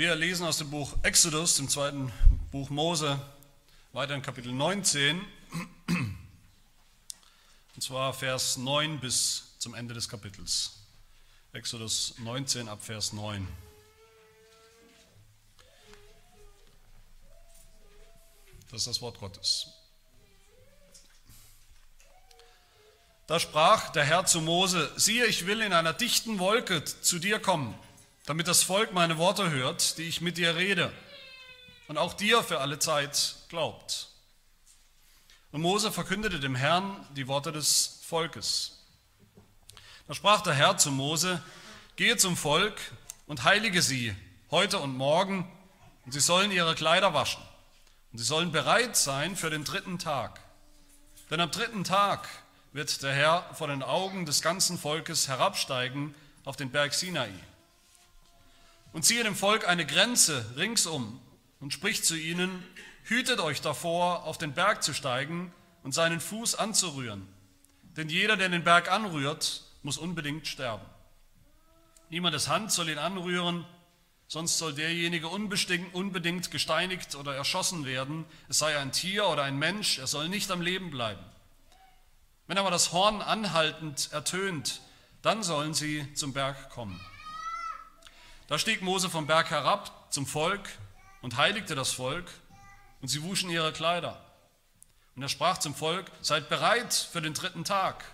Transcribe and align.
Wir 0.00 0.14
lesen 0.14 0.46
aus 0.46 0.56
dem 0.56 0.70
Buch 0.70 0.96
Exodus, 1.02 1.56
dem 1.56 1.68
zweiten 1.68 2.10
Buch 2.50 2.70
Mose, 2.70 3.20
weiter 3.92 4.14
in 4.14 4.22
Kapitel 4.22 4.50
19, 4.50 5.20
und 7.74 7.82
zwar 7.82 8.14
Vers 8.14 8.56
9 8.56 8.98
bis 8.98 9.58
zum 9.58 9.74
Ende 9.74 9.92
des 9.92 10.08
Kapitels. 10.08 10.78
Exodus 11.52 12.14
19 12.16 12.70
ab 12.70 12.82
Vers 12.82 13.12
9. 13.12 13.46
Das 18.70 18.80
ist 18.80 18.86
das 18.86 19.02
Wort 19.02 19.18
Gottes. 19.18 19.66
Da 23.26 23.38
sprach 23.38 23.90
der 23.90 24.04
Herr 24.04 24.24
zu 24.24 24.40
Mose, 24.40 24.90
siehe, 24.96 25.26
ich 25.26 25.44
will 25.44 25.60
in 25.60 25.74
einer 25.74 25.92
dichten 25.92 26.38
Wolke 26.38 26.86
zu 26.86 27.18
dir 27.18 27.38
kommen 27.38 27.78
damit 28.26 28.48
das 28.48 28.62
Volk 28.62 28.92
meine 28.92 29.18
Worte 29.18 29.50
hört, 29.50 29.98
die 29.98 30.02
ich 30.02 30.20
mit 30.20 30.36
dir 30.36 30.56
rede, 30.56 30.92
und 31.88 31.98
auch 31.98 32.14
dir 32.14 32.42
für 32.42 32.60
alle 32.60 32.78
Zeit 32.78 33.36
glaubt. 33.48 34.08
Und 35.52 35.62
Mose 35.62 35.90
verkündete 35.90 36.38
dem 36.38 36.54
Herrn 36.54 37.06
die 37.16 37.26
Worte 37.26 37.50
des 37.50 38.00
Volkes. 38.06 38.84
Da 40.06 40.14
sprach 40.14 40.42
der 40.42 40.54
Herr 40.54 40.76
zu 40.76 40.92
Mose, 40.92 41.42
gehe 41.96 42.16
zum 42.16 42.36
Volk 42.36 42.80
und 43.26 43.44
heilige 43.44 43.82
sie 43.82 44.14
heute 44.50 44.78
und 44.78 44.96
morgen, 44.96 45.50
und 46.04 46.12
sie 46.12 46.20
sollen 46.20 46.50
ihre 46.50 46.74
Kleider 46.74 47.14
waschen, 47.14 47.42
und 48.12 48.18
sie 48.18 48.24
sollen 48.24 48.52
bereit 48.52 48.96
sein 48.96 49.36
für 49.36 49.50
den 49.50 49.64
dritten 49.64 49.98
Tag. 49.98 50.40
Denn 51.30 51.40
am 51.40 51.50
dritten 51.50 51.84
Tag 51.84 52.28
wird 52.72 53.02
der 53.02 53.12
Herr 53.12 53.54
vor 53.54 53.68
den 53.68 53.82
Augen 53.82 54.26
des 54.26 54.42
ganzen 54.42 54.78
Volkes 54.78 55.28
herabsteigen 55.28 56.14
auf 56.44 56.56
den 56.56 56.70
Berg 56.70 56.94
Sinai 56.94 57.30
und 58.92 59.04
ziehe 59.04 59.24
dem 59.24 59.36
Volk 59.36 59.68
eine 59.68 59.86
Grenze 59.86 60.44
ringsum 60.56 61.20
und 61.60 61.72
spricht 61.72 62.04
zu 62.04 62.16
ihnen, 62.16 62.64
hütet 63.04 63.40
euch 63.40 63.60
davor, 63.60 64.24
auf 64.24 64.38
den 64.38 64.52
Berg 64.52 64.82
zu 64.82 64.94
steigen 64.94 65.52
und 65.82 65.92
seinen 65.92 66.20
Fuß 66.20 66.54
anzurühren. 66.54 67.26
Denn 67.96 68.08
jeder, 68.08 68.36
der 68.36 68.48
den 68.48 68.64
Berg 68.64 68.90
anrührt, 68.90 69.64
muss 69.82 69.98
unbedingt 69.98 70.46
sterben. 70.46 70.84
Niemandes 72.08 72.48
Hand 72.48 72.72
soll 72.72 72.88
ihn 72.88 72.98
anrühren, 72.98 73.64
sonst 74.26 74.58
soll 74.58 74.74
derjenige 74.74 75.28
unbedingt 75.28 76.50
gesteinigt 76.50 77.14
oder 77.14 77.34
erschossen 77.34 77.84
werden, 77.84 78.24
es 78.48 78.58
sei 78.58 78.76
ein 78.78 78.92
Tier 78.92 79.26
oder 79.28 79.42
ein 79.42 79.58
Mensch, 79.58 79.98
er 79.98 80.06
soll 80.06 80.28
nicht 80.28 80.50
am 80.50 80.60
Leben 80.60 80.90
bleiben. 80.90 81.24
Wenn 82.46 82.58
aber 82.58 82.70
das 82.70 82.92
Horn 82.92 83.22
anhaltend 83.22 84.10
ertönt, 84.12 84.80
dann 85.22 85.42
sollen 85.42 85.74
sie 85.74 86.12
zum 86.14 86.32
Berg 86.32 86.70
kommen. 86.70 87.00
Da 88.50 88.58
stieg 88.58 88.82
Mose 88.82 89.08
vom 89.08 89.28
Berg 89.28 89.50
herab 89.50 90.12
zum 90.12 90.26
Volk 90.26 90.68
und 91.22 91.36
heiligte 91.36 91.76
das 91.76 91.92
Volk, 91.92 92.28
und 93.00 93.06
sie 93.06 93.22
wuschen 93.22 93.48
ihre 93.48 93.72
Kleider. 93.72 94.20
Und 95.14 95.22
er 95.22 95.28
sprach 95.28 95.58
zum 95.58 95.72
Volk, 95.72 96.10
seid 96.20 96.48
bereit 96.48 96.92
für 96.92 97.22
den 97.22 97.32
dritten 97.32 97.62
Tag. 97.62 98.04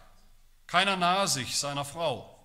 Keiner 0.67 0.97
nahe 0.97 1.27
sich 1.27 1.57
seiner 1.57 1.87
Frau. 1.87 2.39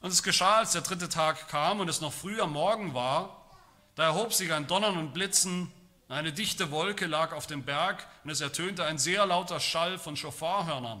Und 0.00 0.12
es 0.12 0.22
geschah, 0.22 0.58
als 0.58 0.70
der 0.70 0.82
dritte 0.82 1.08
Tag 1.08 1.48
kam 1.48 1.80
und 1.80 1.88
es 1.88 2.00
noch 2.00 2.12
früh 2.12 2.40
am 2.40 2.52
Morgen 2.52 2.94
war, 2.94 3.44
da 3.96 4.04
erhob 4.04 4.32
sich 4.32 4.52
ein 4.52 4.68
Donnern 4.68 4.96
und 4.96 5.14
Blitzen, 5.14 5.72
eine 6.08 6.32
dichte 6.32 6.70
Wolke 6.70 7.06
lag 7.06 7.32
auf 7.32 7.48
dem 7.48 7.64
Berg 7.64 8.06
und 8.22 8.30
es 8.30 8.40
ertönte 8.40 8.84
ein 8.84 8.98
sehr 8.98 9.26
lauter 9.26 9.58
Schall 9.58 9.98
von 9.98 10.16
Schofarhörnern. 10.16 11.00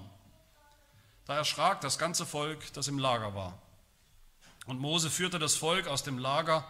Da 1.26 1.36
erschrak 1.36 1.80
das 1.80 1.96
ganze 1.96 2.26
Volk, 2.26 2.72
das 2.72 2.88
im 2.88 2.98
Lager 2.98 3.36
war. 3.36 3.56
Und 4.68 4.80
Mose 4.80 5.10
führte 5.10 5.38
das 5.38 5.54
Volk 5.54 5.86
aus 5.86 6.02
dem 6.02 6.18
Lager 6.18 6.62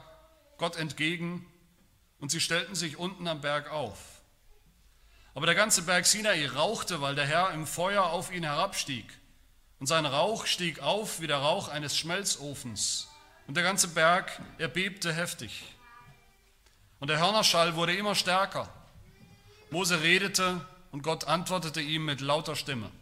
Gott 0.56 0.76
entgegen 0.76 1.44
und 2.20 2.30
sie 2.30 2.40
stellten 2.40 2.76
sich 2.76 2.96
unten 2.96 3.26
am 3.26 3.40
Berg 3.40 3.72
auf. 3.72 3.98
Aber 5.34 5.46
der 5.46 5.56
ganze 5.56 5.82
Berg 5.82 6.06
Sinai 6.06 6.46
rauchte, 6.46 7.00
weil 7.00 7.16
der 7.16 7.26
Herr 7.26 7.50
im 7.50 7.66
Feuer 7.66 8.04
auf 8.04 8.32
ihn 8.32 8.44
herabstieg. 8.44 9.04
Und 9.80 9.88
sein 9.88 10.06
Rauch 10.06 10.46
stieg 10.46 10.78
auf 10.78 11.20
wie 11.20 11.26
der 11.26 11.38
Rauch 11.38 11.66
eines 11.66 11.98
Schmelzofens. 11.98 13.08
Und 13.48 13.56
der 13.56 13.64
ganze 13.64 13.88
Berg 13.88 14.40
erbebte 14.58 15.12
heftig. 15.12 15.64
Und 17.00 17.08
der 17.10 17.18
Hörnerschall 17.18 17.74
wurde 17.74 17.96
immer 17.96 18.14
stärker. 18.14 18.72
Mose 19.70 20.02
redete 20.02 20.64
und 20.92 21.02
Gott 21.02 21.24
antwortete 21.24 21.80
ihm 21.80 22.04
mit 22.04 22.20
lauter 22.20 22.54
Stimme. 22.54 22.92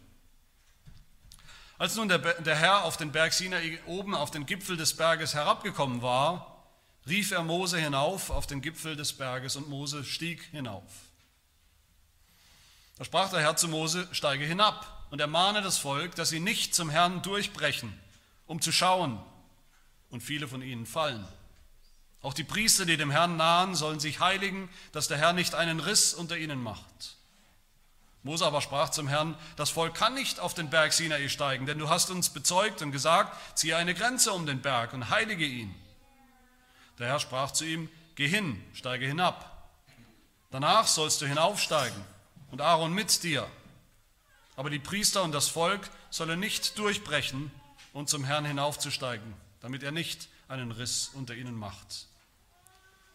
Als 1.77 1.95
nun 1.95 2.07
der, 2.07 2.19
der 2.19 2.55
Herr 2.55 2.83
auf 2.83 2.97
den 2.97 3.11
Berg 3.11 3.33
Sinai 3.33 3.79
oben 3.85 4.15
auf 4.15 4.31
den 4.31 4.45
Gipfel 4.45 4.77
des 4.77 4.95
Berges 4.95 5.35
herabgekommen 5.35 6.01
war, 6.01 6.65
rief 7.07 7.31
er 7.31 7.43
Mose 7.43 7.77
hinauf 7.77 8.31
auf 8.31 8.47
den 8.47 8.61
Gipfel 8.61 8.95
des 8.95 9.13
Berges 9.13 9.55
und 9.55 9.69
Mose 9.69 10.03
stieg 10.03 10.41
hinauf. 10.51 10.83
Da 12.97 13.05
sprach 13.05 13.29
der 13.29 13.41
Herr 13.41 13.55
zu 13.55 13.67
Mose, 13.67 14.07
steige 14.11 14.43
hinab 14.43 15.05
und 15.11 15.21
ermahne 15.21 15.61
das 15.61 15.77
Volk, 15.77 16.15
dass 16.15 16.29
sie 16.29 16.39
nicht 16.39 16.73
zum 16.73 16.89
Herrn 16.89 17.21
durchbrechen, 17.21 17.93
um 18.47 18.59
zu 18.59 18.71
schauen, 18.71 19.19
und 20.09 20.21
viele 20.21 20.47
von 20.47 20.61
ihnen 20.61 20.85
fallen. 20.85 21.27
Auch 22.21 22.33
die 22.33 22.45
Priester, 22.45 22.85
die 22.85 22.97
dem 22.97 23.11
Herrn 23.11 23.37
nahen, 23.37 23.75
sollen 23.75 23.99
sich 23.99 24.19
heiligen, 24.19 24.69
dass 24.93 25.07
der 25.07 25.17
Herr 25.17 25.33
nicht 25.33 25.53
einen 25.53 25.79
Riss 25.79 26.13
unter 26.13 26.37
ihnen 26.37 26.63
macht. 26.63 27.16
Mose 28.27 28.45
aber 28.45 28.59
sprach 28.59 28.89
zum 28.89 29.07
Herrn, 29.07 29.35
das 29.55 29.69
Volk 29.69 29.95
kann 29.95 30.13
nicht 30.13 30.41
auf 30.41 30.53
den 30.53 30.69
Berg 30.69 30.91
Sinai 30.91 31.29
steigen, 31.29 31.65
denn 31.65 31.79
du 31.79 31.87
hast 31.87 32.11
uns 32.11 32.29
bezeugt 32.29 32.81
und 32.81 32.91
gesagt, 32.91 33.33
ziehe 33.57 33.77
eine 33.77 33.95
Grenze 33.95 34.33
um 34.33 34.45
den 34.45 34.61
Berg 34.61 34.91
und 34.93 35.09
heilige 35.09 35.45
ihn. 35.45 35.73
Der 36.99 37.07
Herr 37.07 37.21
sprach 37.21 37.51
zu 37.51 37.63
ihm, 37.63 37.89
geh 38.15 38.27
hin, 38.27 38.61
steige 38.73 39.05
hinab. 39.05 39.69
Danach 40.51 40.87
sollst 40.87 41.21
du 41.21 41.25
hinaufsteigen 41.25 42.03
und 42.51 42.59
Aaron 42.59 42.91
mit 42.91 43.23
dir. 43.23 43.47
Aber 44.57 44.69
die 44.69 44.79
Priester 44.79 45.23
und 45.23 45.31
das 45.31 45.47
Volk 45.47 45.89
sollen 46.09 46.41
nicht 46.41 46.77
durchbrechen 46.77 47.49
und 47.93 48.09
zum 48.09 48.25
Herrn 48.25 48.43
hinaufzusteigen, 48.43 49.35
damit 49.61 49.83
er 49.83 49.91
nicht 49.91 50.27
einen 50.49 50.71
Riss 50.73 51.11
unter 51.13 51.33
ihnen 51.33 51.55
macht. 51.55 52.07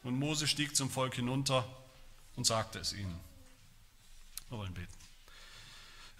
Und 0.05 0.19
Mose 0.19 0.49
stieg 0.49 0.75
zum 0.75 0.89
Volk 0.89 1.17
hinunter 1.17 1.69
und 2.35 2.47
sagte 2.47 2.79
es 2.79 2.95
ihnen. 2.95 3.21
Wir 4.49 4.57
wollen 4.57 4.73
beten. 4.73 5.02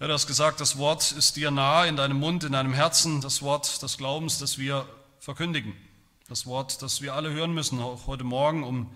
Ja, 0.03 0.07
du 0.07 0.15
hast 0.15 0.27
gesagt, 0.27 0.59
das 0.59 0.77
Wort 0.77 1.13
ist 1.13 1.37
dir 1.37 1.49
nahe 1.49 1.87
in 1.87 1.95
deinem 1.95 2.19
Mund, 2.19 2.43
in 2.43 2.51
deinem 2.51 2.73
Herzen, 2.73 3.21
das 3.21 3.41
Wort 3.41 3.81
des 3.81 3.97
Glaubens, 3.97 4.37
das 4.37 4.57
wir 4.57 4.85
verkündigen. 5.17 5.77
Das 6.27 6.45
Wort, 6.45 6.81
das 6.81 7.01
wir 7.01 7.13
alle 7.13 7.31
hören 7.31 7.53
müssen, 7.53 7.79
auch 7.79 8.05
heute 8.05 8.25
Morgen, 8.25 8.65
um 8.65 8.93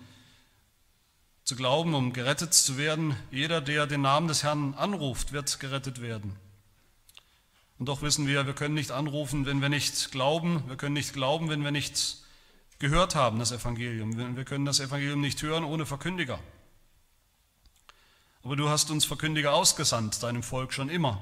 zu 1.44 1.56
glauben, 1.56 1.94
um 1.94 2.12
gerettet 2.12 2.52
zu 2.52 2.76
werden. 2.76 3.16
Jeder, 3.30 3.62
der 3.62 3.86
den 3.86 4.02
Namen 4.02 4.28
des 4.28 4.42
Herrn 4.42 4.74
anruft, 4.74 5.32
wird 5.32 5.58
gerettet 5.60 6.02
werden. 6.02 6.36
Und 7.78 7.88
doch 7.88 8.02
wissen 8.02 8.26
wir, 8.26 8.44
wir 8.44 8.52
können 8.52 8.74
nicht 8.74 8.90
anrufen, 8.90 9.46
wenn 9.46 9.62
wir 9.62 9.70
nicht 9.70 10.12
glauben. 10.12 10.62
Wir 10.68 10.76
können 10.76 10.92
nicht 10.92 11.14
glauben, 11.14 11.48
wenn 11.48 11.64
wir 11.64 11.70
nicht 11.70 12.18
gehört 12.80 13.14
haben, 13.14 13.38
das 13.38 13.50
Evangelium. 13.50 14.36
Wir 14.36 14.44
können 14.44 14.66
das 14.66 14.78
Evangelium 14.78 15.22
nicht 15.22 15.40
hören 15.40 15.64
ohne 15.64 15.86
Verkündiger. 15.86 16.38
Aber 18.48 18.56
du 18.56 18.70
hast 18.70 18.90
uns 18.90 19.04
Verkündiger 19.04 19.52
ausgesandt, 19.52 20.22
deinem 20.22 20.42
Volk 20.42 20.72
schon 20.72 20.88
immer. 20.88 21.20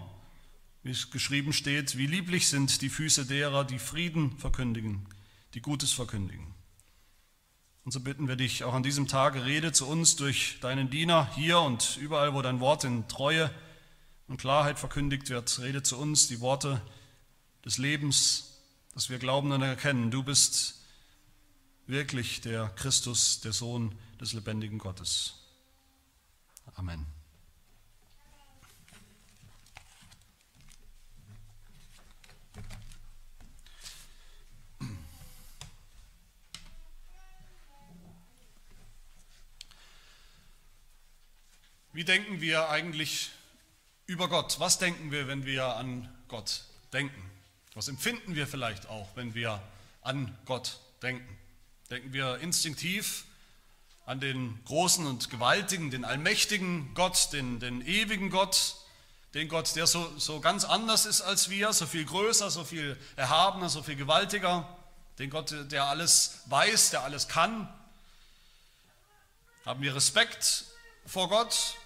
Wie 0.84 0.92
es 0.92 1.10
geschrieben 1.10 1.52
steht, 1.52 1.98
wie 1.98 2.06
lieblich 2.06 2.46
sind 2.46 2.82
die 2.82 2.88
Füße 2.88 3.26
derer, 3.26 3.64
die 3.64 3.80
Frieden 3.80 4.38
verkündigen, 4.38 5.08
die 5.52 5.60
Gutes 5.60 5.90
verkündigen. 5.90 6.54
Und 7.84 7.90
so 7.90 7.98
bitten 7.98 8.28
wir 8.28 8.36
dich 8.36 8.62
auch 8.62 8.74
an 8.74 8.84
diesem 8.84 9.08
Tag, 9.08 9.34
rede 9.44 9.72
zu 9.72 9.88
uns 9.88 10.14
durch 10.14 10.60
deinen 10.60 10.88
Diener 10.88 11.28
hier 11.34 11.58
und 11.58 11.96
überall, 11.96 12.32
wo 12.32 12.42
dein 12.42 12.60
Wort 12.60 12.84
in 12.84 13.08
Treue 13.08 13.50
und 14.28 14.36
Klarheit 14.36 14.78
verkündigt 14.78 15.28
wird. 15.28 15.58
Rede 15.58 15.82
zu 15.82 15.98
uns 15.98 16.28
die 16.28 16.38
Worte 16.38 16.80
des 17.64 17.76
Lebens, 17.76 18.60
dass 18.94 19.10
wir 19.10 19.18
glauben 19.18 19.50
und 19.50 19.62
erkennen, 19.62 20.12
du 20.12 20.22
bist 20.22 20.80
wirklich 21.88 22.40
der 22.40 22.68
Christus, 22.76 23.40
der 23.40 23.52
Sohn 23.52 23.96
des 24.20 24.32
lebendigen 24.32 24.78
Gottes. 24.78 25.34
Amen. 26.76 27.15
Wie 41.96 42.04
denken 42.04 42.42
wir 42.42 42.68
eigentlich 42.68 43.30
über 44.04 44.28
Gott? 44.28 44.60
Was 44.60 44.78
denken 44.78 45.12
wir, 45.12 45.28
wenn 45.28 45.46
wir 45.46 45.76
an 45.76 46.06
Gott 46.28 46.64
denken? 46.92 47.30
Was 47.72 47.88
empfinden 47.88 48.34
wir 48.34 48.46
vielleicht 48.46 48.90
auch, 48.90 49.08
wenn 49.14 49.34
wir 49.34 49.62
an 50.02 50.36
Gott 50.44 50.78
denken? 51.00 51.26
Denken 51.88 52.12
wir 52.12 52.38
instinktiv 52.40 53.24
an 54.04 54.20
den 54.20 54.62
großen 54.66 55.06
und 55.06 55.30
gewaltigen, 55.30 55.90
den 55.90 56.04
allmächtigen 56.04 56.92
Gott, 56.92 57.32
den, 57.32 57.60
den 57.60 57.80
ewigen 57.80 58.28
Gott, 58.28 58.76
den 59.32 59.48
Gott, 59.48 59.74
der 59.74 59.86
so, 59.86 60.18
so 60.18 60.40
ganz 60.40 60.64
anders 60.64 61.06
ist 61.06 61.22
als 61.22 61.48
wir, 61.48 61.72
so 61.72 61.86
viel 61.86 62.04
größer, 62.04 62.50
so 62.50 62.64
viel 62.64 62.98
erhabener, 63.16 63.70
so 63.70 63.82
viel 63.82 63.96
gewaltiger. 63.96 64.68
den 65.18 65.30
Gott, 65.30 65.54
der 65.72 65.86
alles 65.86 66.42
weiß, 66.44 66.90
der 66.90 67.04
alles 67.04 67.26
kann? 67.26 67.72
Haben 69.64 69.80
wir 69.80 69.94
Respekt 69.94 70.66
vor 71.06 71.30
Gott? 71.30 71.78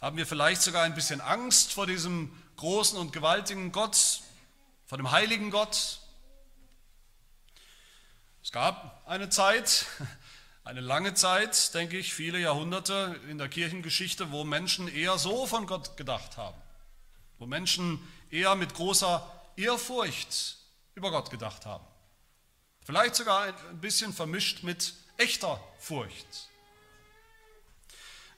Haben 0.00 0.18
wir 0.18 0.26
vielleicht 0.26 0.60
sogar 0.60 0.82
ein 0.82 0.94
bisschen 0.94 1.22
Angst 1.22 1.72
vor 1.72 1.86
diesem 1.86 2.30
großen 2.56 2.98
und 2.98 3.12
gewaltigen 3.12 3.72
Gott, 3.72 4.20
vor 4.84 4.98
dem 4.98 5.10
heiligen 5.10 5.50
Gott? 5.50 6.00
Es 8.42 8.52
gab 8.52 9.02
eine 9.06 9.30
Zeit, 9.30 9.86
eine 10.64 10.80
lange 10.80 11.14
Zeit, 11.14 11.72
denke 11.72 11.96
ich, 11.96 12.12
viele 12.12 12.38
Jahrhunderte 12.38 13.18
in 13.30 13.38
der 13.38 13.48
Kirchengeschichte, 13.48 14.30
wo 14.32 14.44
Menschen 14.44 14.86
eher 14.86 15.16
so 15.16 15.46
von 15.46 15.66
Gott 15.66 15.96
gedacht 15.96 16.36
haben, 16.36 16.60
wo 17.38 17.46
Menschen 17.46 17.98
eher 18.30 18.54
mit 18.54 18.74
großer 18.74 19.26
Ehrfurcht 19.56 20.58
über 20.94 21.10
Gott 21.10 21.30
gedacht 21.30 21.64
haben. 21.64 21.84
Vielleicht 22.84 23.16
sogar 23.16 23.44
ein 23.44 23.80
bisschen 23.80 24.12
vermischt 24.12 24.62
mit 24.62 24.92
echter 25.16 25.58
Furcht. 25.78 26.50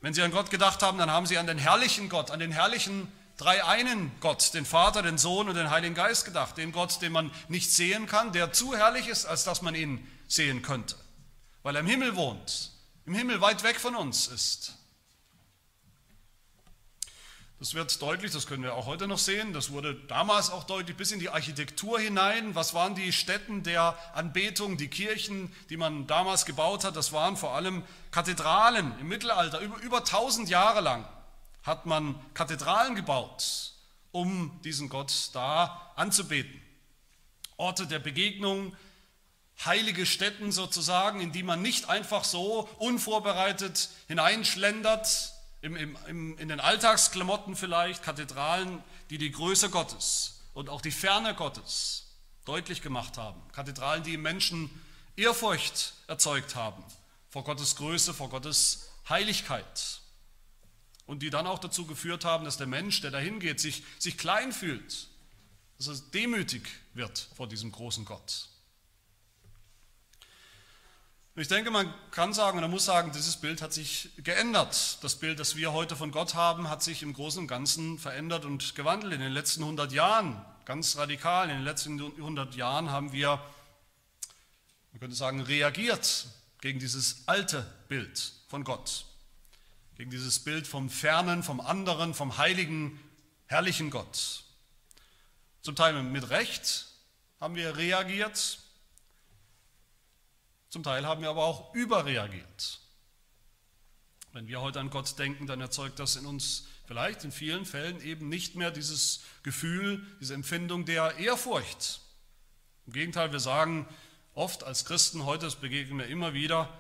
Wenn 0.01 0.15
sie 0.15 0.23
an 0.23 0.31
Gott 0.31 0.51
gedacht 0.51 0.83
haben, 0.83 0.99
dann 0.99 1.11
haben 1.11 1.27
sie 1.27 1.39
an 1.39 1.47
den 1.47 1.59
herrlichen 1.59 2.09
Gott, 2.09 2.31
an 2.31 2.41
den 2.41 2.53
herrlichen 2.53 3.11
dreieinen 3.37 4.13
Gott, 4.21 4.53
den 4.55 4.67
Vater, 4.67 5.03
den 5.03 5.19
Sohn 5.19 5.49
und 5.49 5.55
den 5.55 5.71
Heiligen 5.71 5.95
Geist 5.95 6.25
gedacht, 6.25 6.57
den 6.57 6.73
Gott, 6.73 7.01
den 7.03 7.13
man 7.13 7.31
nicht 7.49 7.73
sehen 7.73 8.07
kann, 8.07 8.33
der 8.33 8.53
zu 8.53 8.77
herrlich 8.77 9.09
ist, 9.09 9.27
als 9.27 9.45
dass 9.45 9.63
man 9.63 9.75
ihn 9.75 10.07
sehen 10.27 10.63
könnte, 10.63 10.97
weil 11.63 11.75
er 11.77 11.81
im 11.81 11.87
Himmel 11.87 12.17
wohnt, 12.17 12.73
im 13.07 13.15
Himmel 13.15 13.41
weit 13.41 13.63
weg 13.63 13.81
von 13.81 13.95
uns 13.95 14.27
ist. 14.27 14.75
Das 17.61 17.75
wird 17.75 18.01
deutlich, 18.01 18.31
das 18.31 18.47
können 18.47 18.63
wir 18.63 18.75
auch 18.75 18.87
heute 18.87 19.09
noch 19.09 19.19
sehen, 19.19 19.53
das 19.53 19.73
wurde 19.73 19.97
damals 20.07 20.51
auch 20.51 20.63
deutlich 20.63 20.97
bis 20.97 21.11
in 21.11 21.19
die 21.19 21.29
Architektur 21.29 21.99
hinein. 21.99 22.55
Was 22.55 22.73
waren 22.73 22.95
die 22.95 23.13
Stätten 23.13 23.65
der 23.65 23.99
Anbetung, 24.15 24.77
die 24.77 24.87
Kirchen, 24.87 25.53
die 25.69 25.77
man 25.77 26.07
damals 26.07 26.47
gebaut 26.47 26.85
hat? 26.85 26.95
Das 26.95 27.13
waren 27.13 27.37
vor 27.37 27.57
allem 27.57 27.83
Kathedralen 28.13 28.97
im 29.01 29.09
Mittelalter. 29.09 29.59
Über, 29.59 29.77
über 29.79 29.99
1000 29.99 30.49
Jahre 30.49 30.83
lang 30.83 31.05
hat 31.65 31.85
man 31.85 32.15
Kathedralen 32.33 32.95
gebaut, 32.95 33.73
um 34.13 34.61
diesen 34.63 34.89
Gott 34.89 35.31
da 35.33 35.93
anzubeten. 35.97 36.63
Orte 37.57 37.89
der 37.89 37.99
Begegnung, 37.99 38.77
heilige 39.65 40.07
Stätten 40.07 40.53
sozusagen, 40.53 41.21
in 41.21 41.33
die 41.33 41.43
man 41.43 41.61
nicht 41.61 41.89
einfach 41.89 42.23
so 42.23 42.69
unvorbereitet 42.79 43.91
hineinschlendert, 44.07 45.33
im, 45.61 45.77
im, 45.77 46.39
in 46.39 46.49
den 46.49 46.61
Alltagsklamotten 46.61 47.57
vielleicht, 47.57 48.03
Kathedralen, 48.03 48.83
die 49.11 49.19
die 49.19 49.31
Größe 49.31 49.71
Gottes 49.71 50.41
und 50.55 50.69
auch 50.69 50.81
die 50.81 50.91
Ferne 50.91 51.35
Gottes 51.35 52.07
deutlich 52.45 52.83
gemacht 52.83 53.19
haben. 53.19 53.41
Kathedralen, 53.53 54.03
die 54.03 54.15
im 54.15 54.23
Menschen 54.23 54.71
Ehrfurcht 55.17 55.95
erzeugt 56.07 56.55
haben 56.55 56.83
vor 57.31 57.45
Gottes 57.45 57.77
Größe, 57.77 58.15
vor 58.15 58.31
Gottes 58.31 58.91
Heiligkeit. 59.09 60.01
Und 61.07 61.23
die 61.23 61.31
dann 61.31 61.47
auch 61.47 61.59
dazu 61.59 61.87
geführt 61.87 62.25
haben, 62.25 62.45
dass 62.45 62.59
der 62.59 62.67
Mensch, 62.67 63.01
der 63.01 63.11
dahin 63.11 63.41
geht, 63.41 63.61
sich, 63.61 63.83
sich 63.99 64.19
klein 64.19 64.53
fühlt, 64.53 65.09
dass 65.79 65.89
er 65.89 65.97
demütig 66.13 66.69
wird 66.95 67.29
vor 67.35 67.49
diesem 67.49 67.73
großen 67.73 68.05
Gott. 68.05 68.49
Und 71.39 71.43
ich 71.43 71.47
denke, 71.47 71.71
man 71.71 71.95
kann 72.11 72.35
sagen 72.35 72.59
oder 72.59 72.67
muss 72.67 72.85
sagen, 72.85 73.13
dieses 73.13 73.37
Bild 73.37 73.63
hat 73.63 73.73
sich 73.73 74.11
geändert. 74.17 74.99
Das 75.03 75.15
Bild, 75.15 75.39
das 75.39 75.55
wir 75.55 75.73
heute 75.73 75.95
von 75.95 76.11
Gott 76.11 76.35
haben, 76.35 76.69
hat 76.69 76.83
sich 76.83 77.05
im 77.05 77.13
Großen 77.13 77.43
und 77.43 77.47
Ganzen 77.47 77.97
verändert 77.97 78.45
und 78.45 78.75
gewandelt 78.75 79.13
in 79.13 79.21
den 79.21 79.31
letzten 79.31 79.63
100 79.63 79.93
Jahren. 79.93 80.45
Ganz 80.65 80.97
radikal. 80.97 81.49
In 81.49 81.59
den 81.59 81.65
letzten 81.65 82.01
100 82.01 82.57
Jahren 82.57 82.91
haben 82.91 83.13
wir, 83.13 83.41
man 84.91 84.99
könnte 84.99 85.15
sagen, 85.15 85.41
reagiert 85.41 86.27
gegen 86.61 86.81
dieses 86.81 87.23
alte 87.27 87.65
Bild 87.87 88.33
von 88.49 88.65
Gott. 88.65 89.05
Gegen 89.95 90.11
dieses 90.11 90.41
Bild 90.41 90.67
vom 90.67 90.91
Fernen, 90.91 91.45
vom 91.45 91.61
anderen, 91.61 92.15
vom 92.15 92.37
heiligen, 92.37 92.99
herrlichen 93.47 93.91
Gott. 93.91 94.43
Zum 95.63 95.77
Teil 95.77 96.03
mit 96.03 96.31
Recht 96.31 96.87
haben 97.39 97.55
wir 97.55 97.77
reagiert, 97.77 98.59
zum 100.69 100.83
Teil 100.83 101.07
haben 101.07 101.23
wir 101.23 101.31
aber 101.31 101.45
auch 101.45 101.75
überreagiert. 101.75 102.81
Wenn 104.33 104.49
wir 104.49 104.61
heute 104.61 104.81
an 104.81 104.91
Gott 104.91 105.19
denken, 105.19 105.47
dann 105.47 105.61
erzeugt 105.61 105.99
das 105.99 106.17
in 106.17 106.27
uns 106.27 106.67
vielleicht 106.87 107.25
in 107.25 107.33
vielen 107.33 107.67
Fällen 107.67 108.01
eben 108.03 108.29
nicht 108.29 108.55
mehr 108.55 108.71
dieses 108.71 109.23
Gefühl, 109.43 110.05
diese 110.21 110.35
Empfindung 110.35 110.85
der 110.85 111.19
Ehrfurcht. 111.19 112.01
Im 112.87 112.93
Gegenteil, 112.93 113.33
wir 113.33 113.41
sagen 113.41 113.87
oft 114.35 114.65
als 114.65 114.85
Christen, 114.85 115.25
heute 115.25 115.47
das 115.47 115.57
begegnen 115.57 115.99
wir 115.99 116.07
immer 116.07 116.33
wieder, 116.33 116.73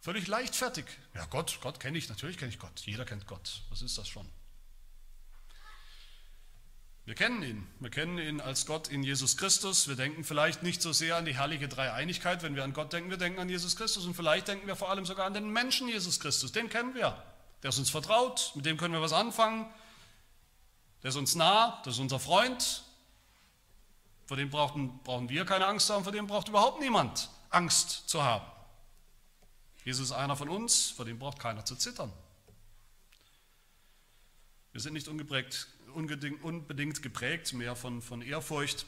völlig 0.00 0.26
leichtfertig. 0.26 0.84
Ja, 1.14 1.24
Gott, 1.26 1.58
Gott 1.60 1.78
kenne 1.78 1.98
ich, 1.98 2.08
natürlich 2.08 2.38
kenne 2.38 2.50
ich 2.50 2.58
Gott. 2.58 2.80
Jeder 2.80 3.04
kennt 3.04 3.26
Gott. 3.26 3.62
Was 3.70 3.82
ist 3.82 3.98
das 3.98 4.08
schon? 4.08 4.28
Wir 7.04 7.14
kennen 7.16 7.42
ihn. 7.42 7.66
Wir 7.80 7.90
kennen 7.90 8.18
ihn 8.18 8.40
als 8.40 8.64
Gott 8.64 8.88
in 8.88 9.02
Jesus 9.02 9.36
Christus. 9.36 9.88
Wir 9.88 9.96
denken 9.96 10.22
vielleicht 10.22 10.62
nicht 10.62 10.80
so 10.80 10.92
sehr 10.92 11.16
an 11.16 11.24
die 11.24 11.34
herrliche 11.34 11.66
Dreieinigkeit, 11.66 12.42
wenn 12.42 12.54
wir 12.54 12.62
an 12.62 12.72
Gott 12.72 12.92
denken. 12.92 13.10
Wir 13.10 13.16
denken 13.16 13.40
an 13.40 13.48
Jesus 13.48 13.74
Christus 13.76 14.06
und 14.06 14.14
vielleicht 14.14 14.46
denken 14.46 14.68
wir 14.68 14.76
vor 14.76 14.90
allem 14.90 15.04
sogar 15.04 15.26
an 15.26 15.34
den 15.34 15.50
Menschen 15.50 15.88
Jesus 15.88 16.20
Christus. 16.20 16.52
Den 16.52 16.68
kennen 16.68 16.94
wir. 16.94 17.20
Der 17.62 17.70
ist 17.70 17.78
uns 17.78 17.90
vertraut, 17.90 18.52
mit 18.54 18.66
dem 18.66 18.76
können 18.76 18.94
wir 18.94 19.02
was 19.02 19.12
anfangen. 19.12 19.66
Der 21.02 21.08
ist 21.08 21.16
uns 21.16 21.34
nah, 21.34 21.80
das 21.84 21.94
ist 21.94 22.00
unser 22.00 22.20
Freund. 22.20 22.84
Vor 24.26 24.36
dem 24.36 24.50
brauchen, 24.50 25.00
brauchen 25.02 25.28
wir 25.28 25.44
keine 25.44 25.66
Angst 25.66 25.88
zu 25.88 25.94
haben, 25.94 26.04
vor 26.04 26.12
dem 26.12 26.28
braucht 26.28 26.48
überhaupt 26.48 26.80
niemand 26.80 27.30
Angst 27.50 28.08
zu 28.08 28.22
haben. 28.22 28.46
Jesus 29.84 30.06
ist 30.06 30.12
einer 30.12 30.36
von 30.36 30.48
uns, 30.48 30.90
vor 30.90 31.04
dem 31.04 31.18
braucht 31.18 31.40
keiner 31.40 31.64
zu 31.64 31.74
zittern. 31.74 32.12
Wir 34.70 34.80
sind 34.80 34.92
nicht 34.92 35.08
ungeprägt 35.08 35.66
unbedingt 35.92 37.02
geprägt, 37.02 37.52
mehr 37.52 37.76
von, 37.76 38.02
von 38.02 38.22
Ehrfurcht, 38.22 38.86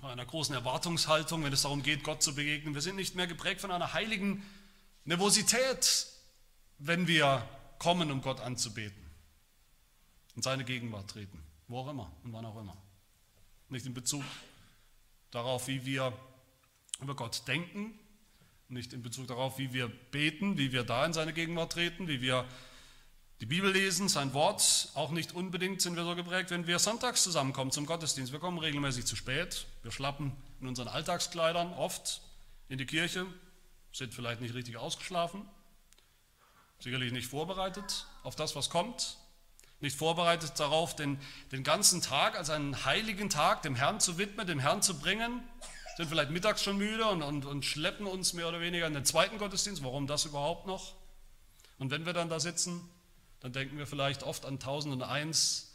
von 0.00 0.10
einer 0.10 0.26
großen 0.26 0.54
Erwartungshaltung, 0.54 1.44
wenn 1.44 1.52
es 1.52 1.62
darum 1.62 1.82
geht, 1.82 2.02
Gott 2.02 2.22
zu 2.22 2.34
begegnen. 2.34 2.74
Wir 2.74 2.82
sind 2.82 2.96
nicht 2.96 3.14
mehr 3.14 3.26
geprägt 3.26 3.60
von 3.60 3.70
einer 3.70 3.92
heiligen 3.92 4.42
Nervosität, 5.04 6.06
wenn 6.78 7.06
wir 7.06 7.48
kommen, 7.78 8.10
um 8.10 8.20
Gott 8.20 8.40
anzubeten 8.40 9.02
und 10.34 10.42
seine 10.42 10.64
Gegenwart 10.64 11.10
treten, 11.10 11.42
wo 11.68 11.78
auch 11.78 11.88
immer 11.88 12.10
und 12.24 12.32
wann 12.32 12.44
auch 12.44 12.60
immer. 12.60 12.76
Nicht 13.68 13.86
in 13.86 13.94
Bezug 13.94 14.24
darauf, 15.30 15.68
wie 15.68 15.84
wir 15.84 16.12
über 17.00 17.14
Gott 17.14 17.46
denken, 17.46 17.98
nicht 18.68 18.92
in 18.92 19.02
Bezug 19.02 19.26
darauf, 19.26 19.58
wie 19.58 19.72
wir 19.72 19.88
beten, 19.88 20.56
wie 20.56 20.72
wir 20.72 20.84
da 20.84 21.04
in 21.04 21.12
seine 21.12 21.32
Gegenwart 21.32 21.72
treten, 21.72 22.08
wie 22.08 22.20
wir 22.20 22.46
die 23.42 23.46
Bibel 23.46 23.72
lesen, 23.72 24.08
sein 24.08 24.34
Wort, 24.34 24.90
auch 24.94 25.10
nicht 25.10 25.34
unbedingt 25.34 25.82
sind 25.82 25.96
wir 25.96 26.04
so 26.04 26.14
geprägt, 26.14 26.52
wenn 26.52 26.68
wir 26.68 26.78
sonntags 26.78 27.24
zusammenkommen 27.24 27.72
zum 27.72 27.86
Gottesdienst. 27.86 28.30
Wir 28.30 28.38
kommen 28.38 28.58
regelmäßig 28.58 29.04
zu 29.04 29.16
spät, 29.16 29.66
wir 29.82 29.90
schlappen 29.90 30.30
in 30.60 30.68
unseren 30.68 30.86
Alltagskleidern 30.86 31.72
oft 31.72 32.20
in 32.68 32.78
die 32.78 32.86
Kirche, 32.86 33.26
sind 33.92 34.14
vielleicht 34.14 34.40
nicht 34.40 34.54
richtig 34.54 34.76
ausgeschlafen, 34.76 35.44
sicherlich 36.78 37.10
nicht 37.10 37.26
vorbereitet 37.26 38.06
auf 38.22 38.36
das, 38.36 38.54
was 38.54 38.70
kommt, 38.70 39.16
nicht 39.80 39.96
vorbereitet 39.96 40.52
darauf, 40.60 40.94
den, 40.94 41.18
den 41.50 41.64
ganzen 41.64 42.00
Tag 42.00 42.38
als 42.38 42.48
einen 42.48 42.84
heiligen 42.84 43.28
Tag 43.28 43.62
dem 43.62 43.74
Herrn 43.74 43.98
zu 43.98 44.18
widmen, 44.18 44.46
dem 44.46 44.60
Herrn 44.60 44.82
zu 44.82 45.00
bringen, 45.00 45.42
sind 45.96 46.08
vielleicht 46.08 46.30
mittags 46.30 46.62
schon 46.62 46.78
müde 46.78 47.06
und, 47.06 47.22
und, 47.22 47.44
und 47.44 47.64
schleppen 47.64 48.06
uns 48.06 48.34
mehr 48.34 48.46
oder 48.46 48.60
weniger 48.60 48.86
in 48.86 48.94
den 48.94 49.04
zweiten 49.04 49.38
Gottesdienst. 49.38 49.82
Warum 49.82 50.06
das 50.06 50.26
überhaupt 50.26 50.68
noch? 50.68 50.94
Und 51.80 51.90
wenn 51.90 52.06
wir 52.06 52.12
dann 52.12 52.28
da 52.28 52.38
sitzen, 52.38 52.88
dann 53.42 53.52
denken 53.52 53.76
wir 53.76 53.88
vielleicht 53.88 54.22
oft 54.22 54.44
an 54.44 54.54
1001, 54.54 55.72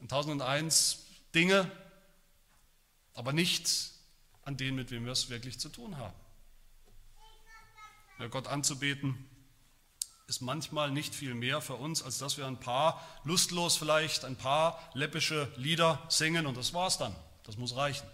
an 0.00 0.04
1001 0.04 1.06
Dinge, 1.32 1.70
aber 3.14 3.32
nicht 3.32 3.92
an 4.42 4.56
denen, 4.56 4.76
mit 4.76 4.90
wem 4.90 5.04
wir 5.04 5.12
es 5.12 5.30
wirklich 5.30 5.60
zu 5.60 5.68
tun 5.68 5.96
haben. 5.96 6.14
Ja, 8.18 8.26
Gott 8.26 8.48
anzubeten 8.48 9.30
ist 10.26 10.40
manchmal 10.40 10.90
nicht 10.90 11.14
viel 11.14 11.34
mehr 11.34 11.60
für 11.60 11.74
uns, 11.74 12.02
als 12.02 12.18
dass 12.18 12.36
wir 12.36 12.48
ein 12.48 12.58
paar, 12.58 13.00
lustlos 13.22 13.76
vielleicht, 13.76 14.24
ein 14.24 14.34
paar 14.34 14.82
läppische 14.92 15.52
Lieder 15.56 16.02
singen 16.08 16.46
und 16.46 16.56
das 16.56 16.74
war's 16.74 16.98
dann. 16.98 17.14
Das 17.44 17.56
muss 17.56 17.76
reichen. 17.76 18.08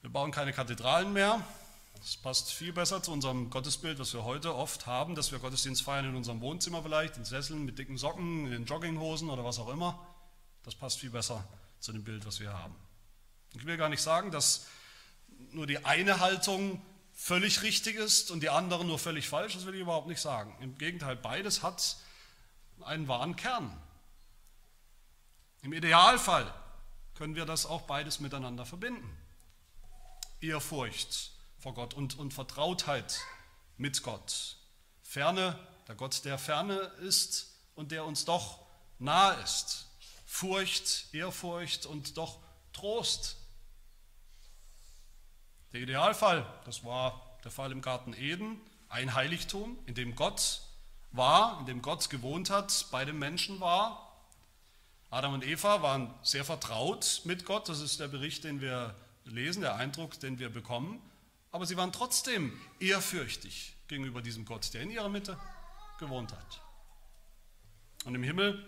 Wir 0.00 0.10
bauen 0.10 0.32
keine 0.32 0.52
Kathedralen 0.52 1.12
mehr, 1.12 1.46
das 2.00 2.16
passt 2.16 2.52
viel 2.52 2.72
besser 2.72 3.02
zu 3.02 3.12
unserem 3.12 3.50
Gottesbild, 3.50 3.98
was 3.98 4.12
wir 4.14 4.24
heute 4.24 4.54
oft 4.54 4.86
haben, 4.86 5.14
dass 5.14 5.32
wir 5.32 5.38
Gottesdienst 5.38 5.82
feiern 5.82 6.06
in 6.06 6.14
unserem 6.14 6.40
Wohnzimmer 6.40 6.82
vielleicht, 6.82 7.16
in 7.16 7.24
Sesseln 7.24 7.64
mit 7.64 7.78
dicken 7.78 7.98
Socken, 7.98 8.52
in 8.52 8.64
Jogginghosen 8.64 9.30
oder 9.30 9.44
was 9.44 9.58
auch 9.58 9.68
immer. 9.68 10.06
Das 10.62 10.74
passt 10.74 10.98
viel 10.98 11.10
besser 11.10 11.46
zu 11.80 11.92
dem 11.92 12.04
Bild, 12.04 12.26
was 12.26 12.40
wir 12.40 12.52
haben. 12.52 12.74
Ich 13.54 13.64
will 13.64 13.76
gar 13.76 13.88
nicht 13.88 14.02
sagen, 14.02 14.30
dass 14.30 14.66
nur 15.52 15.66
die 15.66 15.84
eine 15.84 16.20
Haltung 16.20 16.82
völlig 17.14 17.62
richtig 17.62 17.96
ist 17.96 18.30
und 18.30 18.42
die 18.42 18.50
andere 18.50 18.84
nur 18.84 18.98
völlig 18.98 19.28
falsch. 19.28 19.54
Das 19.54 19.66
will 19.66 19.74
ich 19.74 19.80
überhaupt 19.80 20.06
nicht 20.06 20.20
sagen. 20.20 20.56
Im 20.60 20.78
Gegenteil, 20.78 21.16
beides 21.16 21.62
hat 21.62 21.96
einen 22.80 23.08
wahren 23.08 23.34
Kern. 23.36 23.76
Im 25.62 25.72
Idealfall 25.72 26.52
können 27.14 27.34
wir 27.34 27.44
das 27.44 27.66
auch 27.66 27.82
beides 27.82 28.20
miteinander 28.20 28.64
verbinden. 28.64 29.16
Ehrfurcht 30.40 31.32
vor 31.58 31.74
Gott 31.74 31.94
und, 31.94 32.18
und 32.18 32.32
Vertrautheit 32.32 33.20
mit 33.76 34.02
Gott. 34.02 34.56
Ferne, 35.02 35.58
der 35.86 35.94
Gott, 35.94 36.24
der 36.24 36.38
ferne 36.38 36.76
ist 37.00 37.54
und 37.74 37.92
der 37.92 38.04
uns 38.04 38.24
doch 38.24 38.60
nahe 38.98 39.40
ist. 39.42 39.86
Furcht, 40.26 41.12
Ehrfurcht 41.14 41.86
und 41.86 42.16
doch 42.16 42.38
Trost. 42.72 43.36
Der 45.72 45.80
Idealfall, 45.80 46.46
das 46.64 46.84
war 46.84 47.38
der 47.44 47.50
Fall 47.50 47.72
im 47.72 47.82
Garten 47.82 48.14
Eden, 48.14 48.60
ein 48.88 49.14
Heiligtum, 49.14 49.78
in 49.86 49.94
dem 49.94 50.14
Gott 50.14 50.62
war, 51.10 51.60
in 51.60 51.66
dem 51.66 51.82
Gott 51.82 52.10
gewohnt 52.10 52.50
hat, 52.50 52.86
bei 52.90 53.04
dem 53.04 53.18
Menschen 53.18 53.60
war. 53.60 54.16
Adam 55.10 55.34
und 55.34 55.44
Eva 55.44 55.82
waren 55.82 56.12
sehr 56.22 56.44
vertraut 56.44 57.22
mit 57.24 57.44
Gott, 57.44 57.68
das 57.68 57.80
ist 57.80 58.00
der 58.00 58.08
Bericht, 58.08 58.44
den 58.44 58.60
wir 58.60 58.94
lesen, 59.24 59.62
der 59.62 59.76
Eindruck, 59.76 60.20
den 60.20 60.38
wir 60.38 60.50
bekommen, 60.50 61.00
aber 61.50 61.66
sie 61.66 61.76
waren 61.76 61.92
trotzdem 61.92 62.58
ehrfürchtig 62.80 63.74
gegenüber 63.88 64.22
diesem 64.22 64.44
Gott, 64.44 64.72
der 64.74 64.82
in 64.82 64.90
ihrer 64.90 65.08
Mitte 65.08 65.38
gewohnt 65.98 66.32
hat. 66.32 66.60
Und 68.04 68.14
im 68.14 68.22
Himmel 68.22 68.64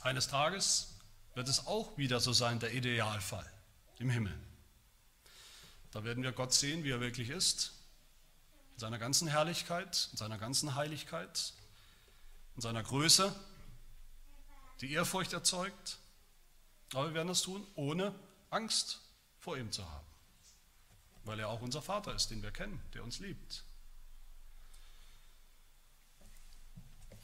eines 0.00 0.28
Tages 0.28 0.94
wird 1.34 1.48
es 1.48 1.66
auch 1.66 1.96
wieder 1.98 2.20
so 2.20 2.32
sein, 2.32 2.58
der 2.58 2.72
Idealfall 2.72 3.50
im 3.98 4.10
Himmel. 4.10 4.38
Da 5.90 6.04
werden 6.04 6.22
wir 6.22 6.32
Gott 6.32 6.52
sehen, 6.52 6.84
wie 6.84 6.90
er 6.90 7.00
wirklich 7.00 7.30
ist, 7.30 7.72
in 8.74 8.80
seiner 8.80 8.98
ganzen 8.98 9.28
Herrlichkeit, 9.28 10.08
in 10.12 10.18
seiner 10.18 10.38
ganzen 10.38 10.74
Heiligkeit, 10.74 11.52
in 12.56 12.62
seiner 12.62 12.82
Größe, 12.82 13.34
die 14.80 14.92
Ehrfurcht 14.92 15.32
erzeugt. 15.32 15.98
Aber 16.94 17.08
wir 17.08 17.14
werden 17.14 17.28
das 17.28 17.42
tun, 17.42 17.66
ohne 17.74 18.14
Angst 18.50 19.00
vor 19.38 19.56
ihm 19.56 19.70
zu 19.70 19.88
haben, 19.88 20.06
weil 21.24 21.38
er 21.40 21.48
auch 21.48 21.60
unser 21.60 21.82
Vater 21.82 22.14
ist, 22.14 22.30
den 22.30 22.42
wir 22.42 22.50
kennen, 22.50 22.80
der 22.94 23.04
uns 23.04 23.18
liebt. 23.20 23.64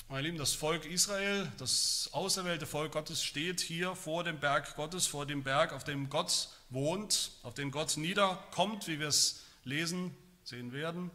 Meine 0.08 0.22
Lieben, 0.22 0.38
das 0.38 0.54
Volk 0.54 0.84
Israel, 0.84 1.50
das 1.58 2.10
auserwählte 2.12 2.64
Volk 2.64 2.92
Gottes 2.92 3.24
steht 3.24 3.60
hier 3.60 3.96
vor 3.96 4.22
dem 4.22 4.38
Berg 4.38 4.76
Gottes, 4.76 5.08
vor 5.08 5.26
dem 5.26 5.42
Berg, 5.42 5.72
auf 5.72 5.82
dem 5.82 6.08
Gott 6.10 6.48
wohnt, 6.70 7.32
auf 7.42 7.54
dem 7.54 7.72
Gott 7.72 7.96
niederkommt, 7.96 8.86
wie 8.86 9.00
wir 9.00 9.08
es 9.08 9.42
lesen, 9.64 10.16
sehen 10.44 10.72
werden, 10.72 11.10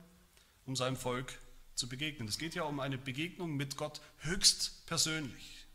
um 0.65 0.75
seinem 0.75 0.97
Volk 0.97 1.39
zu 1.75 1.87
begegnen. 1.87 2.27
Es 2.27 2.37
geht 2.37 2.53
ja 2.53 2.63
um 2.63 2.81
eine 2.81 2.97
Begegnung 2.97 3.55
mit 3.55 3.77
Gott 3.77 4.01
höchst 4.19 4.85
persönlich. 4.87 5.65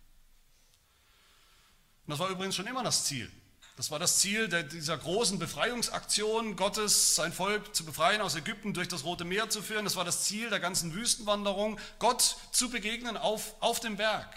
Und 2.06 2.10
das 2.10 2.18
war 2.18 2.28
übrigens 2.28 2.54
schon 2.54 2.66
immer 2.66 2.84
das 2.84 3.04
Ziel 3.04 3.30
das 3.76 3.90
war 3.90 3.98
das 3.98 4.20
Ziel 4.20 4.48
dieser 4.48 4.96
großen 4.96 5.38
Befreiungsaktion 5.38 6.56
Gottes, 6.56 7.14
sein 7.14 7.30
Volk 7.30 7.76
zu 7.76 7.84
befreien, 7.84 8.22
aus 8.22 8.34
Ägypten 8.34 8.72
durch 8.72 8.88
das 8.88 9.04
Rote 9.04 9.26
Meer 9.26 9.50
zu 9.50 9.60
führen. 9.60 9.84
Das 9.84 9.96
war 9.96 10.04
das 10.04 10.24
Ziel 10.24 10.48
der 10.48 10.60
ganzen 10.60 10.94
Wüstenwanderung, 10.94 11.78
Gott 11.98 12.38
zu 12.52 12.70
begegnen 12.70 13.18
auf, 13.18 13.54
auf 13.60 13.80
dem 13.80 13.98
Berg. 13.98 14.34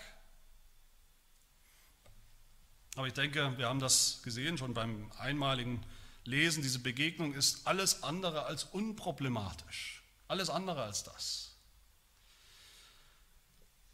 Aber 2.98 3.08
ich 3.08 3.13
denke, 3.13 3.58
wir 3.58 3.69
haben 3.69 3.79
das 3.79 4.19
gesehen 4.24 4.58
schon 4.58 4.74
beim 4.74 5.10
einmaligen 5.17 5.86
Lesen. 6.25 6.62
Diese 6.62 6.79
Begegnung 6.79 7.34
ist 7.34 7.65
alles 7.65 8.03
andere 8.03 8.43
als 8.46 8.65
unproblematisch. 8.65 10.03
Alles 10.27 10.50
andere 10.50 10.84
als 10.84 11.05
das. 11.05 11.55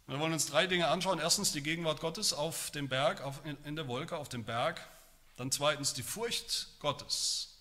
Wir 0.08 0.20
wollen 0.20 0.34
uns 0.34 0.48
drei 0.48 0.66
Dinge 0.66 0.88
anschauen. 0.88 1.20
Erstens 1.20 1.52
die 1.52 1.62
Gegenwart 1.62 2.00
Gottes 2.00 2.34
auf 2.34 2.72
dem 2.72 2.90
Berg, 2.90 3.22
auf, 3.22 3.42
in 3.64 3.76
der 3.76 3.88
Wolke, 3.88 4.18
auf 4.18 4.28
dem 4.28 4.44
Berg. 4.44 4.82
Dann 5.36 5.52
zweitens 5.52 5.94
die 5.94 6.04
Furcht 6.04 6.68
Gottes, 6.80 7.58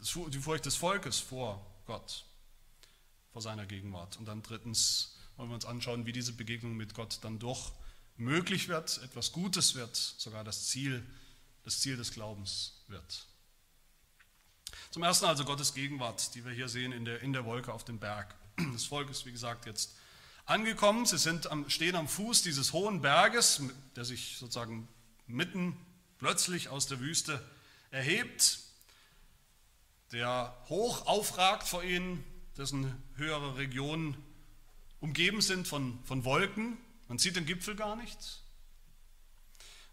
die 0.00 0.38
Furcht 0.38 0.66
des 0.66 0.76
Volkes 0.76 1.18
vor 1.18 1.64
Gott, 1.86 2.24
vor 3.32 3.42
seiner 3.42 3.66
Gegenwart. 3.66 4.16
Und 4.16 4.26
dann 4.26 4.42
drittens 4.42 5.16
wollen 5.36 5.50
wir 5.50 5.54
uns 5.54 5.64
anschauen, 5.64 6.06
wie 6.06 6.12
diese 6.12 6.32
Begegnung 6.32 6.76
mit 6.76 6.94
Gott 6.94 7.18
dann 7.22 7.38
doch 7.38 7.72
möglich 8.16 8.68
wird, 8.68 9.00
etwas 9.02 9.32
Gutes 9.32 9.74
wird, 9.74 9.96
sogar 9.96 10.44
das 10.44 10.66
Ziel, 10.66 11.06
das 11.64 11.80
Ziel 11.80 11.96
des 11.96 12.12
Glaubens 12.12 12.82
wird. 12.88 13.26
Zum 14.90 15.02
ersten 15.02 15.24
also 15.24 15.44
Gottes 15.44 15.74
Gegenwart, 15.74 16.34
die 16.34 16.44
wir 16.44 16.52
hier 16.52 16.68
sehen 16.68 16.92
in 16.92 17.04
der, 17.04 17.22
in 17.22 17.32
der 17.32 17.44
Wolke 17.44 17.72
auf 17.72 17.84
dem 17.84 17.98
Berg. 17.98 18.34
Das 18.72 18.84
Volk 18.84 19.08
ist, 19.10 19.24
wie 19.24 19.32
gesagt, 19.32 19.66
jetzt 19.66 19.94
angekommen. 20.44 21.06
Sie 21.06 21.18
sind 21.18 21.50
am, 21.50 21.68
stehen 21.70 21.96
am 21.96 22.08
Fuß 22.08 22.42
dieses 22.42 22.72
hohen 22.72 23.00
Berges, 23.00 23.62
der 23.96 24.04
sich 24.04 24.36
sozusagen 24.36 24.88
mitten 25.26 25.76
plötzlich 26.22 26.68
aus 26.68 26.86
der 26.86 27.00
Wüste 27.00 27.44
erhebt, 27.90 28.60
der 30.12 30.56
hoch 30.68 31.04
aufragt 31.06 31.66
vor 31.66 31.82
ihnen, 31.82 32.24
dessen 32.56 33.02
höhere 33.16 33.56
Regionen 33.56 34.16
umgeben 35.00 35.40
sind 35.40 35.66
von, 35.66 35.98
von 36.04 36.24
Wolken. 36.24 36.78
Man 37.08 37.18
sieht 37.18 37.34
den 37.34 37.44
Gipfel 37.44 37.74
gar 37.74 37.96
nicht. 37.96 38.40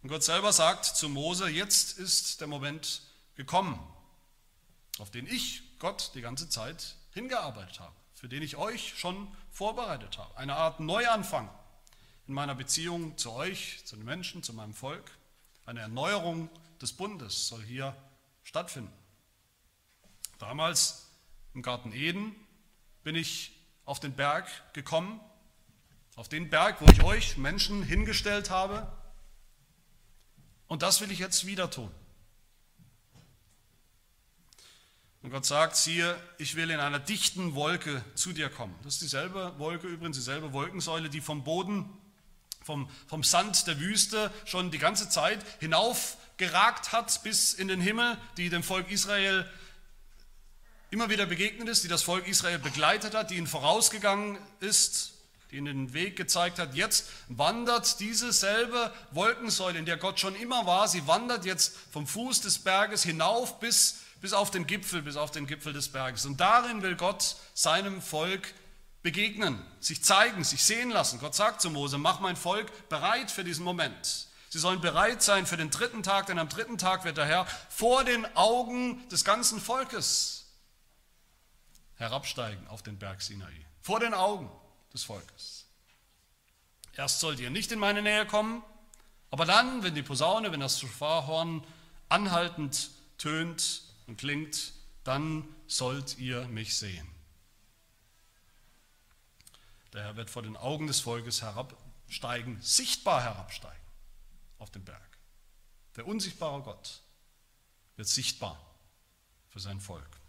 Und 0.04 0.10
Gott 0.10 0.24
selber 0.24 0.54
sagt 0.54 0.86
zu 0.86 1.10
Mose, 1.10 1.50
jetzt 1.50 1.98
ist 1.98 2.42
der 2.42 2.48
Moment 2.48 3.02
gekommen, 3.34 3.80
auf 5.00 5.10
den 5.10 5.26
ich, 5.26 5.64
Gott, 5.80 6.12
die 6.14 6.22
ganze 6.22 6.48
Zeit 6.48 6.96
hingearbeitet 7.12 7.80
habe, 7.80 7.96
für 8.14 8.30
den 8.30 8.44
ich 8.44 8.56
euch 8.56 9.00
schon 9.00 9.36
vorbereitet 9.50 10.20
habe. 10.20 10.38
Eine 10.38 10.58
Art 10.58 10.80
Neuanfang 10.80 11.50
in 12.28 12.36
meiner 12.36 12.54
Beziehung 12.54 13.18
zu 13.18 13.32
euch, 13.32 13.82
zu 13.86 13.96
den 13.96 14.06
Menschen, 14.06 14.44
zu 14.44 14.54
meinem 14.54 14.76
Volk. 14.76 15.10
Eine 15.70 15.82
Erneuerung 15.82 16.50
des 16.82 16.94
Bundes 16.94 17.48
soll 17.48 17.62
hier 17.62 17.96
stattfinden. 18.42 18.92
Damals 20.40 21.12
im 21.54 21.62
Garten 21.62 21.92
Eden 21.92 22.36
bin 23.04 23.14
ich 23.14 23.52
auf 23.86 24.00
den 24.00 24.16
Berg 24.16 24.48
gekommen, 24.74 25.20
auf 26.16 26.28
den 26.28 26.50
Berg, 26.50 26.82
wo 26.82 26.92
ich 26.92 27.04
euch 27.04 27.38
Menschen 27.38 27.84
hingestellt 27.84 28.50
habe. 28.50 28.92
Und 30.66 30.82
das 30.82 31.02
will 31.02 31.12
ich 31.12 31.20
jetzt 31.20 31.46
wieder 31.46 31.70
tun. 31.70 31.92
Und 35.22 35.30
Gott 35.30 35.46
sagt, 35.46 35.76
siehe, 35.76 36.20
ich 36.40 36.56
will 36.56 36.72
in 36.72 36.80
einer 36.80 36.98
dichten 36.98 37.54
Wolke 37.54 38.04
zu 38.16 38.34
dir 38.34 38.50
kommen. 38.50 38.74
Das 38.82 38.96
ist 38.96 39.04
dieselbe 39.04 39.54
Wolke 39.60 39.86
übrigens, 39.86 40.18
dieselbe 40.18 40.52
Wolkensäule, 40.52 41.12
die 41.12 41.22
vom 41.22 41.44
Boden 41.44 41.88
vom, 42.70 42.88
vom 43.08 43.24
Sand 43.24 43.66
der 43.66 43.80
Wüste 43.80 44.30
schon 44.46 44.70
die 44.70 44.78
ganze 44.78 45.10
Zeit 45.10 45.44
hinaufgeragt 45.60 46.92
hat 46.92 47.24
bis 47.24 47.52
in 47.52 47.68
den 47.68 47.82
Himmel, 47.82 48.16
die 48.38 48.50
dem 48.50 48.62
Volk 48.62 48.92
Israel 48.92 49.52
immer 50.92 51.10
wieder 51.10 51.26
begegnet 51.26 51.68
ist, 51.68 51.84
die 51.84 51.88
das 51.88 52.04
Volk 52.04 52.28
Israel 52.28 52.60
begleitet 52.60 53.16
hat, 53.16 53.32
die 53.32 53.38
ihnen 53.38 53.48
vorausgegangen 53.48 54.38
ist, 54.60 55.14
die 55.50 55.56
ihnen 55.56 55.88
den 55.88 55.94
Weg 55.96 56.16
gezeigt 56.16 56.60
hat. 56.60 56.76
Jetzt 56.76 57.10
wandert 57.28 58.00
diese 58.00 58.32
selbe 58.32 58.94
Wolkensäule, 59.10 59.80
in 59.80 59.86
der 59.86 59.98
Gott 59.98 60.20
schon 60.20 60.36
immer 60.36 60.68
war, 60.68 60.88
sie 60.88 61.08
wandert 61.08 61.46
jetzt 61.46 61.76
vom 61.92 62.06
Fuß 62.06 62.42
des 62.42 62.60
Berges 62.60 63.02
hinauf 63.02 63.60
bis, 63.60 64.02
bis 64.22 64.34
auf 64.34 64.52
den 64.52 64.68
Gipfel, 64.68 65.02
bis 65.02 65.16
auf 65.16 65.32
den 65.32 65.48
Gipfel 65.48 65.74
des 65.74 65.90
Berges. 65.90 66.24
Und 66.28 66.40
darin 66.40 66.84
will 66.84 66.96
Gott 66.96 67.36
seinem 67.56 68.00
Volk 68.00 68.54
begegnen, 69.02 69.64
sich 69.80 70.04
zeigen, 70.04 70.44
sich 70.44 70.64
sehen 70.64 70.90
lassen. 70.90 71.20
Gott 71.20 71.36
sagt 71.36 71.62
zu 71.62 71.70
Mose, 71.70 71.98
mach 71.98 72.20
mein 72.20 72.36
Volk 72.36 72.90
bereit 72.90 73.32
für 73.32 73.44
diesen 73.44 73.64
Moment. 73.64 74.28
Sie 74.50 74.60
sollen 74.60 74.82
bereit 74.82 75.22
sein 75.22 75.46
für 75.46 75.58
den 75.58 75.70
dritten 75.70 76.04
Tag, 76.04 76.26
denn 76.26 76.40
am 76.40 76.50
dritten 76.50 76.78
Tag 76.78 77.06
wird 77.06 77.18
der 77.18 77.26
Herr 77.26 77.46
vor 77.70 78.04
den 78.04 78.26
Augen 78.36 79.08
des 79.10 79.24
ganzen 79.24 79.62
Volkes 79.62 80.48
herabsteigen 81.96 82.66
auf 82.68 82.82
den 82.82 82.98
Berg 82.98 83.22
Sinai. 83.22 83.54
Vor 83.82 84.00
den 84.00 84.14
Augen 84.14 84.50
des 84.94 85.04
Volkes. 85.04 85.66
Erst 86.96 87.20
sollt 87.20 87.40
ihr 87.40 87.50
nicht 87.50 87.72
in 87.72 87.80
meine 87.80 88.02
Nähe 88.02 88.26
kommen, 88.26 88.64
aber 89.32 89.46
dann, 89.46 89.84
wenn 89.84 89.96
die 89.96 90.02
Posaune, 90.02 90.52
wenn 90.52 90.60
das 90.60 90.80
Schofarhorn 90.80 91.64
anhaltend 92.10 92.90
tönt 93.18 93.84
und 94.08 94.18
klingt, 94.18 94.74
dann 95.04 95.48
sollt 95.68 96.18
ihr 96.18 96.48
mich 96.48 96.78
sehen. 96.78 97.08
Der 99.94 100.04
Herr 100.04 100.16
wird 100.16 100.30
vor 100.30 100.44
den 100.44 100.56
Augen 100.56 100.88
des 100.88 101.00
Volkes 101.00 101.42
herabsteigen, 101.42 102.62
sichtbar 102.62 103.22
herabsteigen 103.24 103.80
auf 104.58 104.70
den 104.70 104.84
Berg. 104.84 105.18
Der 105.96 106.08
unsichtbare 106.08 106.62
Gott 106.62 107.02
wird 107.96 108.08
sichtbar 108.08 108.60
für 109.50 109.60
sein 109.60 109.80
Volk. 109.80 110.20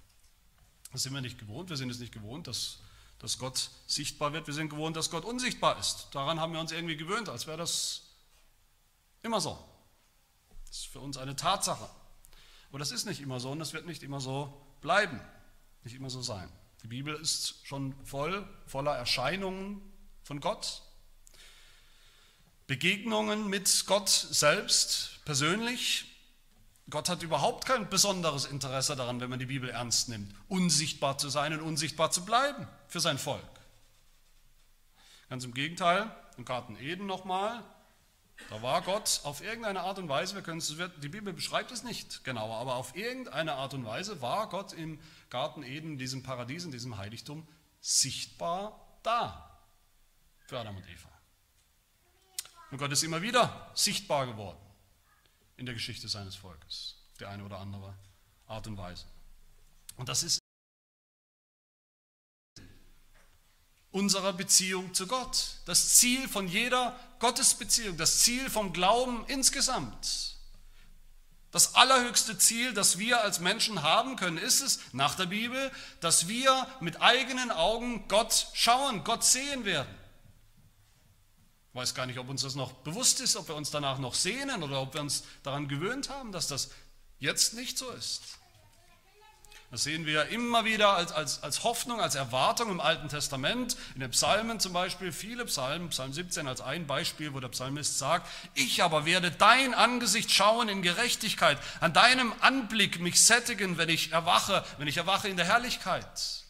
Das 0.92 1.02
sind 1.02 1.12
wir 1.12 1.20
nicht 1.20 1.38
gewohnt. 1.38 1.70
Wir 1.70 1.76
sind 1.76 1.90
es 1.90 1.98
nicht 1.98 2.12
gewohnt, 2.12 2.46
dass, 2.46 2.78
dass 3.18 3.38
Gott 3.38 3.70
sichtbar 3.86 4.32
wird. 4.32 4.46
Wir 4.46 4.54
sind 4.54 4.70
gewohnt, 4.70 4.96
dass 4.96 5.10
Gott 5.10 5.24
unsichtbar 5.24 5.78
ist. 5.78 6.08
Daran 6.12 6.40
haben 6.40 6.52
wir 6.52 6.60
uns 6.60 6.72
irgendwie 6.72 6.96
gewöhnt, 6.96 7.28
als 7.28 7.46
wäre 7.46 7.58
das 7.58 8.02
immer 9.22 9.40
so. 9.40 9.62
Das 10.66 10.78
ist 10.78 10.86
für 10.86 11.00
uns 11.00 11.16
eine 11.16 11.36
Tatsache. 11.36 11.88
Aber 12.70 12.78
das 12.78 12.92
ist 12.92 13.04
nicht 13.04 13.20
immer 13.20 13.40
so 13.40 13.50
und 13.50 13.58
das 13.58 13.72
wird 13.72 13.86
nicht 13.86 14.02
immer 14.02 14.20
so 14.20 14.66
bleiben, 14.80 15.20
nicht 15.84 15.94
immer 15.94 16.10
so 16.10 16.22
sein. 16.22 16.50
Die 16.82 16.88
Bibel 16.88 17.14
ist 17.14 17.66
schon 17.66 17.94
voll, 18.04 18.48
voller 18.66 18.96
Erscheinungen 18.96 19.82
von 20.22 20.40
Gott, 20.40 20.82
Begegnungen 22.66 23.48
mit 23.48 23.84
Gott 23.86 24.08
selbst 24.08 25.20
persönlich, 25.24 26.06
Gott 26.88 27.08
hat 27.08 27.22
überhaupt 27.22 27.66
kein 27.66 27.88
besonderes 27.88 28.44
Interesse 28.44 28.96
daran, 28.96 29.20
wenn 29.20 29.30
man 29.30 29.38
die 29.38 29.46
Bibel 29.46 29.70
ernst 29.70 30.08
nimmt, 30.08 30.34
unsichtbar 30.48 31.18
zu 31.18 31.28
sein 31.28 31.52
und 31.52 31.60
unsichtbar 31.60 32.10
zu 32.10 32.24
bleiben 32.24 32.66
für 32.88 33.00
sein 33.00 33.18
Volk. 33.18 33.42
Ganz 35.28 35.44
im 35.44 35.54
Gegenteil, 35.54 36.14
im 36.36 36.44
Garten 36.44 36.76
Eden 36.76 37.06
nochmal, 37.06 37.62
da 38.48 38.62
war 38.62 38.82
Gott 38.82 39.20
auf 39.24 39.42
irgendeine 39.42 39.80
Art 39.82 39.98
und 39.98 40.08
Weise, 40.08 40.34
wir 40.34 40.42
können 40.42 40.58
es, 40.58 40.74
die 41.02 41.08
Bibel 41.08 41.32
beschreibt 41.32 41.70
es 41.70 41.82
nicht 41.82 42.24
genauer, 42.24 42.56
aber 42.56 42.76
auf 42.76 42.96
irgendeine 42.96 43.54
Art 43.54 43.74
und 43.74 43.84
Weise 43.84 44.20
war 44.22 44.48
Gott 44.48 44.72
im 44.72 44.98
Garten 45.28 45.62
Eden, 45.62 45.92
in 45.92 45.98
diesem 45.98 46.22
Paradies, 46.22 46.64
in 46.64 46.72
diesem 46.72 46.96
Heiligtum, 46.96 47.46
sichtbar 47.80 48.98
da 49.02 49.58
für 50.46 50.58
Adam 50.58 50.76
und 50.76 50.88
Eva. 50.88 51.08
Und 52.70 52.78
Gott 52.78 52.90
ist 52.90 53.02
immer 53.02 53.22
wieder 53.22 53.70
sichtbar 53.74 54.26
geworden 54.26 54.58
in 55.56 55.66
der 55.66 55.74
Geschichte 55.74 56.08
seines 56.08 56.34
Volkes, 56.34 56.96
die 57.20 57.26
eine 57.26 57.44
oder 57.44 57.58
andere 57.58 57.94
Art 58.46 58.66
und 58.66 58.76
Weise. 58.76 59.06
Und 59.96 60.08
das 60.08 60.22
ist 60.22 60.39
unserer 63.92 64.32
Beziehung 64.32 64.94
zu 64.94 65.06
Gott, 65.06 65.56
das 65.64 65.96
Ziel 65.96 66.28
von 66.28 66.46
jeder 66.46 66.98
Gottesbeziehung, 67.18 67.96
das 67.96 68.20
Ziel 68.20 68.48
vom 68.48 68.72
Glauben 68.72 69.24
insgesamt. 69.26 70.36
Das 71.50 71.74
allerhöchste 71.74 72.38
Ziel, 72.38 72.72
das 72.72 72.98
wir 72.98 73.22
als 73.22 73.40
Menschen 73.40 73.82
haben 73.82 74.14
können, 74.14 74.38
ist 74.38 74.60
es 74.60 74.78
nach 74.92 75.16
der 75.16 75.26
Bibel, 75.26 75.72
dass 76.00 76.28
wir 76.28 76.66
mit 76.78 77.02
eigenen 77.02 77.50
Augen 77.50 78.06
Gott 78.06 78.48
schauen, 78.52 79.02
Gott 79.02 79.24
sehen 79.24 79.64
werden. 79.64 79.92
Ich 81.70 81.74
weiß 81.74 81.94
gar 81.94 82.06
nicht, 82.06 82.18
ob 82.18 82.28
uns 82.28 82.42
das 82.42 82.54
noch 82.54 82.72
bewusst 82.72 83.20
ist, 83.20 83.36
ob 83.36 83.48
wir 83.48 83.56
uns 83.56 83.70
danach 83.70 83.98
noch 83.98 84.14
sehnen 84.14 84.62
oder 84.62 84.80
ob 84.80 84.94
wir 84.94 85.00
uns 85.00 85.24
daran 85.42 85.66
gewöhnt 85.66 86.08
haben, 86.08 86.30
dass 86.30 86.46
das 86.46 86.70
jetzt 87.18 87.54
nicht 87.54 87.78
so 87.78 87.90
ist. 87.90 88.22
Das 89.70 89.84
sehen 89.84 90.04
wir 90.04 90.26
immer 90.30 90.64
wieder 90.64 90.96
als, 90.96 91.12
als, 91.12 91.44
als 91.44 91.62
Hoffnung, 91.62 92.00
als 92.00 92.16
Erwartung 92.16 92.70
im 92.70 92.80
Alten 92.80 93.08
Testament, 93.08 93.76
in 93.94 94.00
den 94.00 94.10
Psalmen 94.10 94.58
zum 94.58 94.72
Beispiel, 94.72 95.12
viele 95.12 95.44
Psalmen, 95.44 95.90
Psalm 95.90 96.12
17 96.12 96.48
als 96.48 96.60
ein 96.60 96.88
Beispiel, 96.88 97.34
wo 97.34 97.40
der 97.40 97.50
Psalmist 97.50 97.96
sagt, 97.96 98.28
ich 98.54 98.82
aber 98.82 99.06
werde 99.06 99.30
dein 99.30 99.72
Angesicht 99.72 100.32
schauen 100.32 100.68
in 100.68 100.82
Gerechtigkeit, 100.82 101.56
an 101.78 101.92
deinem 101.92 102.32
Anblick 102.40 102.98
mich 102.98 103.20
sättigen, 103.24 103.78
wenn 103.78 103.88
ich 103.88 104.10
erwache, 104.10 104.64
wenn 104.78 104.88
ich 104.88 104.96
erwache 104.96 105.28
in 105.28 105.36
der 105.36 105.46
Herrlichkeit. 105.46 106.44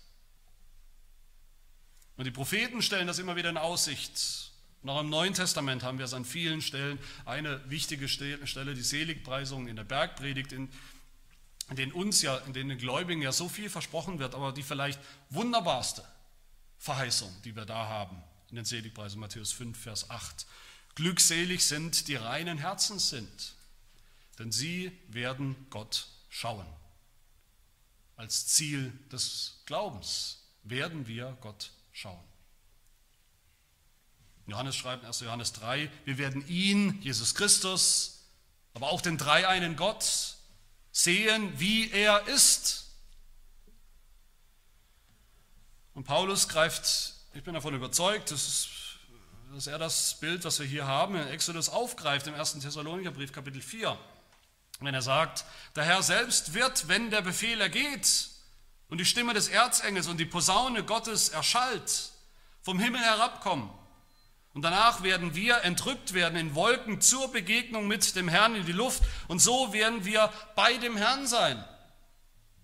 Und 2.16 2.24
die 2.24 2.30
Propheten 2.30 2.80
stellen 2.80 3.06
das 3.06 3.18
immer 3.18 3.36
wieder 3.36 3.50
in 3.50 3.58
Aussicht. 3.58 4.50
Auch 4.86 5.00
im 5.02 5.10
Neuen 5.10 5.34
Testament 5.34 5.82
haben 5.82 5.98
wir 5.98 6.06
es 6.06 6.14
an 6.14 6.24
vielen 6.24 6.62
Stellen. 6.62 6.98
Eine 7.26 7.60
wichtige 7.68 8.08
Stelle, 8.08 8.74
die 8.74 8.82
Seligpreisung 8.82 9.68
in 9.68 9.76
der 9.76 9.84
Bergpredigt, 9.84 10.52
in, 10.52 10.70
in 11.70 11.76
denen 11.76 11.92
uns 11.92 12.20
ja, 12.20 12.36
in 12.38 12.52
denen 12.52 12.68
den 12.68 12.78
Gläubigen 12.78 13.22
ja 13.22 13.32
so 13.32 13.48
viel 13.48 13.70
versprochen 13.70 14.18
wird, 14.18 14.34
aber 14.34 14.52
die 14.52 14.62
vielleicht 14.62 15.00
wunderbarste 15.30 16.04
Verheißung, 16.78 17.34
die 17.44 17.54
wir 17.54 17.64
da 17.64 17.86
haben, 17.86 18.22
in 18.50 18.56
den 18.56 18.64
Seligpreisungen, 18.64 19.20
Matthäus 19.20 19.52
5, 19.52 19.78
Vers 19.78 20.10
8. 20.10 20.46
Glückselig 20.96 21.64
sind, 21.64 22.08
die 22.08 22.16
reinen 22.16 22.58
Herzens 22.58 23.10
sind, 23.10 23.54
denn 24.38 24.50
sie 24.50 24.90
werden 25.08 25.54
Gott 25.70 26.08
schauen. 26.28 26.66
Als 28.16 28.48
Ziel 28.48 28.92
des 29.12 29.62
Glaubens 29.66 30.42
werden 30.64 31.06
wir 31.06 31.38
Gott 31.40 31.70
schauen. 31.92 32.22
Johannes 34.46 34.74
schreibt 34.74 35.04
in 35.04 35.06
1. 35.06 35.20
Johannes 35.20 35.52
3, 35.52 35.88
wir 36.04 36.18
werden 36.18 36.46
ihn, 36.48 37.00
Jesus 37.00 37.36
Christus, 37.36 38.24
aber 38.74 38.90
auch 38.90 39.00
den 39.00 39.16
dreieinen 39.16 39.76
Gott 39.76 40.36
sehen, 40.92 41.52
wie 41.58 41.90
er 41.90 42.26
ist. 42.28 42.86
Und 45.94 46.04
Paulus 46.04 46.48
greift, 46.48 47.14
ich 47.34 47.42
bin 47.42 47.54
davon 47.54 47.74
überzeugt, 47.74 48.30
dass, 48.30 48.46
es, 48.46 48.68
dass 49.52 49.66
er 49.66 49.78
das 49.78 50.18
Bild, 50.20 50.44
was 50.44 50.58
wir 50.58 50.66
hier 50.66 50.86
haben, 50.86 51.16
in 51.16 51.28
Exodus 51.28 51.68
aufgreift, 51.68 52.26
im 52.26 52.34
1. 52.34 52.60
Thessalonicherbrief, 52.60 53.32
Kapitel 53.32 53.60
4. 53.60 53.98
Wenn 54.80 54.94
er 54.94 55.02
sagt, 55.02 55.44
der 55.76 55.84
Herr 55.84 56.02
selbst 56.02 56.54
wird, 56.54 56.88
wenn 56.88 57.10
der 57.10 57.20
Befehl 57.20 57.60
ergeht 57.60 58.30
und 58.88 58.98
die 58.98 59.04
Stimme 59.04 59.34
des 59.34 59.48
Erzengels 59.48 60.06
und 60.06 60.16
die 60.16 60.24
Posaune 60.24 60.84
Gottes 60.84 61.28
erschallt, 61.28 62.12
vom 62.62 62.78
Himmel 62.78 63.00
herabkommen 63.00 63.70
und 64.52 64.62
danach 64.62 65.02
werden 65.02 65.34
wir 65.34 65.62
entrückt 65.62 66.12
werden 66.12 66.36
in 66.36 66.54
Wolken 66.54 67.00
zur 67.00 67.30
Begegnung 67.30 67.86
mit 67.86 68.16
dem 68.16 68.28
Herrn 68.28 68.56
in 68.56 68.66
die 68.66 68.72
Luft. 68.72 69.02
Und 69.28 69.38
so 69.38 69.72
werden 69.72 70.04
wir 70.04 70.32
bei 70.56 70.76
dem 70.78 70.96
Herrn 70.96 71.26
sein. 71.26 71.64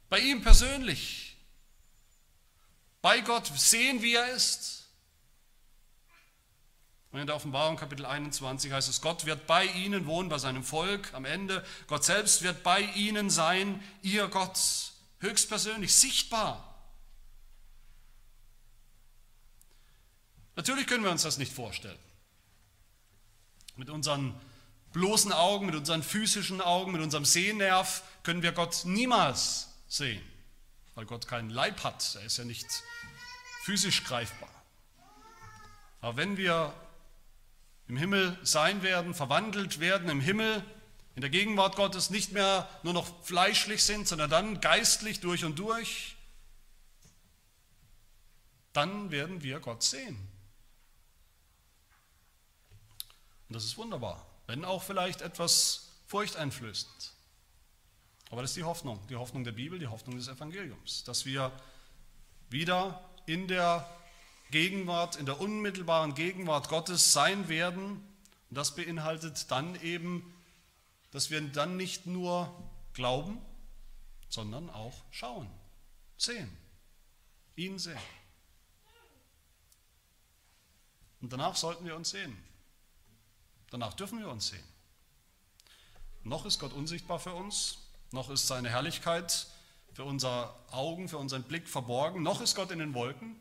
Bei 0.08 0.18
ihm 0.18 0.42
persönlich. 0.42 1.36
Bei 3.02 3.20
Gott 3.20 3.46
sehen, 3.54 4.02
wie 4.02 4.14
er 4.14 4.28
ist. 4.30 4.88
Und 7.12 7.20
in 7.20 7.26
der 7.28 7.36
Offenbarung 7.36 7.76
Kapitel 7.76 8.04
21 8.04 8.72
heißt 8.72 8.88
es, 8.88 9.00
Gott 9.00 9.24
wird 9.24 9.46
bei 9.46 9.64
ihnen 9.64 10.06
wohnen, 10.06 10.28
bei 10.28 10.38
seinem 10.38 10.64
Volk 10.64 11.14
am 11.14 11.24
Ende. 11.24 11.64
Gott 11.86 12.04
selbst 12.04 12.42
wird 12.42 12.64
bei 12.64 12.80
ihnen 12.80 13.30
sein, 13.30 13.82
ihr 14.02 14.26
Gott, 14.26 14.58
höchstpersönlich, 15.20 15.94
sichtbar. 15.94 16.75
Natürlich 20.56 20.86
können 20.86 21.04
wir 21.04 21.10
uns 21.10 21.22
das 21.22 21.38
nicht 21.38 21.52
vorstellen. 21.52 21.98
Mit 23.76 23.90
unseren 23.90 24.34
bloßen 24.92 25.32
Augen, 25.32 25.66
mit 25.66 25.74
unseren 25.74 26.02
physischen 26.02 26.62
Augen, 26.62 26.92
mit 26.92 27.02
unserem 27.02 27.26
Sehnerv 27.26 28.02
können 28.22 28.42
wir 28.42 28.52
Gott 28.52 28.84
niemals 28.84 29.68
sehen, 29.86 30.22
weil 30.94 31.04
Gott 31.04 31.28
keinen 31.28 31.50
Leib 31.50 31.84
hat. 31.84 32.14
Er 32.16 32.24
ist 32.24 32.38
ja 32.38 32.44
nicht 32.44 32.66
physisch 33.64 34.04
greifbar. 34.04 34.48
Aber 36.00 36.16
wenn 36.16 36.38
wir 36.38 36.72
im 37.88 37.98
Himmel 37.98 38.38
sein 38.42 38.82
werden, 38.82 39.14
verwandelt 39.14 39.78
werden 39.78 40.08
im 40.08 40.20
Himmel, 40.20 40.64
in 41.14 41.20
der 41.20 41.30
Gegenwart 41.30 41.76
Gottes 41.76 42.10
nicht 42.10 42.32
mehr 42.32 42.68
nur 42.82 42.94
noch 42.94 43.24
fleischlich 43.24 43.82
sind, 43.82 44.08
sondern 44.08 44.30
dann 44.30 44.60
geistlich 44.60 45.20
durch 45.20 45.44
und 45.44 45.58
durch, 45.58 46.16
dann 48.72 49.10
werden 49.10 49.42
wir 49.42 49.60
Gott 49.60 49.82
sehen. 49.82 50.35
Und 53.48 53.54
das 53.54 53.64
ist 53.64 53.76
wunderbar, 53.78 54.26
wenn 54.46 54.64
auch 54.64 54.82
vielleicht 54.82 55.22
etwas 55.22 55.88
furchteinflößend. 56.06 57.12
Aber 58.30 58.42
das 58.42 58.50
ist 58.50 58.56
die 58.56 58.64
Hoffnung, 58.64 59.00
die 59.08 59.16
Hoffnung 59.16 59.44
der 59.44 59.52
Bibel, 59.52 59.78
die 59.78 59.86
Hoffnung 59.86 60.16
des 60.16 60.28
Evangeliums, 60.28 61.04
dass 61.04 61.26
wir 61.26 61.52
wieder 62.50 63.08
in 63.26 63.46
der 63.46 63.88
Gegenwart, 64.50 65.16
in 65.16 65.26
der 65.26 65.40
unmittelbaren 65.40 66.14
Gegenwart 66.14 66.68
Gottes 66.68 67.12
sein 67.12 67.48
werden. 67.48 68.04
Und 68.50 68.58
das 68.58 68.74
beinhaltet 68.74 69.50
dann 69.50 69.80
eben, 69.82 70.34
dass 71.10 71.30
wir 71.30 71.40
dann 71.40 71.76
nicht 71.76 72.06
nur 72.06 72.52
glauben, 72.94 73.40
sondern 74.28 74.70
auch 74.70 74.94
schauen, 75.10 75.48
sehen, 76.16 76.50
ihn 77.54 77.78
sehen. 77.78 77.98
Und 81.20 81.32
danach 81.32 81.56
sollten 81.56 81.84
wir 81.84 81.96
uns 81.96 82.10
sehen. 82.10 82.36
Danach 83.70 83.94
dürfen 83.94 84.18
wir 84.18 84.28
uns 84.28 84.48
sehen. 84.48 84.64
Noch 86.22 86.44
ist 86.46 86.58
Gott 86.58 86.72
unsichtbar 86.72 87.18
für 87.18 87.34
uns, 87.34 87.78
noch 88.10 88.30
ist 88.30 88.46
seine 88.46 88.68
Herrlichkeit 88.68 89.46
für 89.92 90.04
unsere 90.04 90.54
Augen, 90.70 91.08
für 91.08 91.18
unseren 91.18 91.42
Blick 91.42 91.68
verborgen, 91.68 92.22
noch 92.22 92.40
ist 92.40 92.54
Gott 92.54 92.70
in 92.70 92.78
den 92.78 92.94
Wolken, 92.94 93.38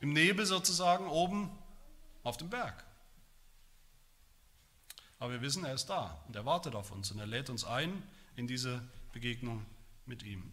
im 0.00 0.12
Nebel 0.12 0.44
sozusagen, 0.44 1.08
oben 1.08 1.50
auf 2.22 2.36
dem 2.36 2.50
Berg. 2.50 2.84
Aber 5.18 5.32
wir 5.32 5.40
wissen, 5.40 5.64
er 5.64 5.74
ist 5.74 5.86
da 5.86 6.20
und 6.26 6.34
er 6.34 6.44
wartet 6.44 6.74
auf 6.74 6.90
uns 6.90 7.12
und 7.12 7.18
er 7.18 7.26
lädt 7.26 7.48
uns 7.48 7.64
ein 7.64 8.02
in 8.34 8.48
diese 8.48 8.82
Begegnung 9.12 9.64
mit 10.04 10.22
ihm. 10.24 10.52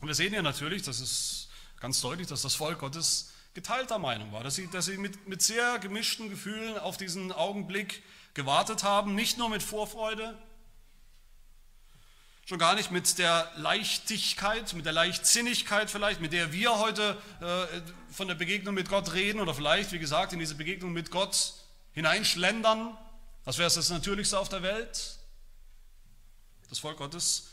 Und 0.00 0.08
wir 0.08 0.14
sehen 0.14 0.34
ja 0.34 0.42
natürlich, 0.42 0.82
das 0.82 1.00
ist 1.00 1.48
ganz 1.80 2.00
deutlich, 2.02 2.26
dass 2.26 2.42
das 2.42 2.54
Volk 2.54 2.80
Gottes 2.80 3.32
geteilter 3.54 3.98
Meinung 3.98 4.32
war, 4.32 4.42
dass 4.42 4.56
sie, 4.56 4.68
dass 4.68 4.86
sie 4.86 4.98
mit, 4.98 5.28
mit 5.28 5.40
sehr 5.40 5.78
gemischten 5.78 6.28
Gefühlen 6.28 6.76
auf 6.76 6.96
diesen 6.96 7.32
Augenblick 7.32 8.02
gewartet 8.34 8.82
haben, 8.82 9.14
nicht 9.14 9.38
nur 9.38 9.48
mit 9.48 9.62
Vorfreude, 9.62 10.36
schon 12.46 12.58
gar 12.58 12.74
nicht 12.74 12.90
mit 12.90 13.18
der 13.18 13.50
Leichtigkeit, 13.56 14.74
mit 14.74 14.84
der 14.84 14.92
Leichtsinnigkeit 14.92 15.90
vielleicht, 15.90 16.20
mit 16.20 16.32
der 16.32 16.52
wir 16.52 16.78
heute 16.78 17.16
äh, 17.40 17.80
von 18.12 18.28
der 18.28 18.34
Begegnung 18.34 18.74
mit 18.74 18.88
Gott 18.88 19.14
reden 19.14 19.40
oder 19.40 19.54
vielleicht, 19.54 19.92
wie 19.92 19.98
gesagt, 19.98 20.32
in 20.32 20.40
diese 20.40 20.56
Begegnung 20.56 20.92
mit 20.92 21.10
Gott 21.10 21.54
hineinschlendern. 21.92 22.96
Das 23.44 23.58
wäre 23.58 23.70
das 23.72 23.88
Natürlichste 23.88 24.38
auf 24.38 24.48
der 24.48 24.62
Welt. 24.62 25.18
Das 26.68 26.80
Volk 26.80 26.98
Gottes 26.98 27.50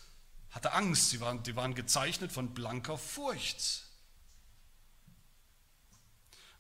hatte 0.50 0.74
Angst, 0.74 1.12
sie 1.12 1.22
waren, 1.22 1.44
die 1.44 1.56
waren 1.56 1.76
gezeichnet 1.76 2.32
von 2.32 2.54
blanker 2.54 2.98
Furcht. 2.98 3.84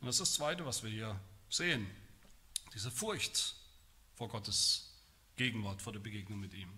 Und 0.01 0.07
das 0.07 0.15
ist 0.15 0.21
das 0.21 0.33
Zweite, 0.33 0.65
was 0.65 0.83
wir 0.83 0.89
hier 0.89 1.19
sehen. 1.49 1.87
Diese 2.73 2.91
Furcht 2.91 3.55
vor 4.15 4.29
Gottes 4.29 4.91
Gegenwart, 5.35 5.81
vor 5.81 5.93
der 5.93 5.99
Begegnung 5.99 6.39
mit 6.39 6.53
ihm. 6.53 6.69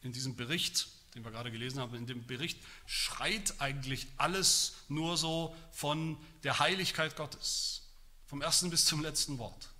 in 0.00 0.12
diesem 0.12 0.36
Bericht, 0.36 0.88
den 1.14 1.24
wir 1.24 1.32
gerade 1.32 1.50
gelesen 1.50 1.80
haben, 1.80 1.94
in 1.96 2.06
dem 2.06 2.24
Bericht 2.24 2.60
schreit 2.86 3.60
eigentlich 3.60 4.06
alles 4.16 4.76
nur 4.88 5.16
so 5.16 5.56
von 5.72 6.16
der 6.44 6.60
Heiligkeit 6.60 7.16
Gottes. 7.16 7.82
Vom 8.26 8.40
ersten 8.40 8.70
bis 8.70 8.84
zum 8.84 9.02
letzten 9.02 9.38
Wort. 9.38 9.70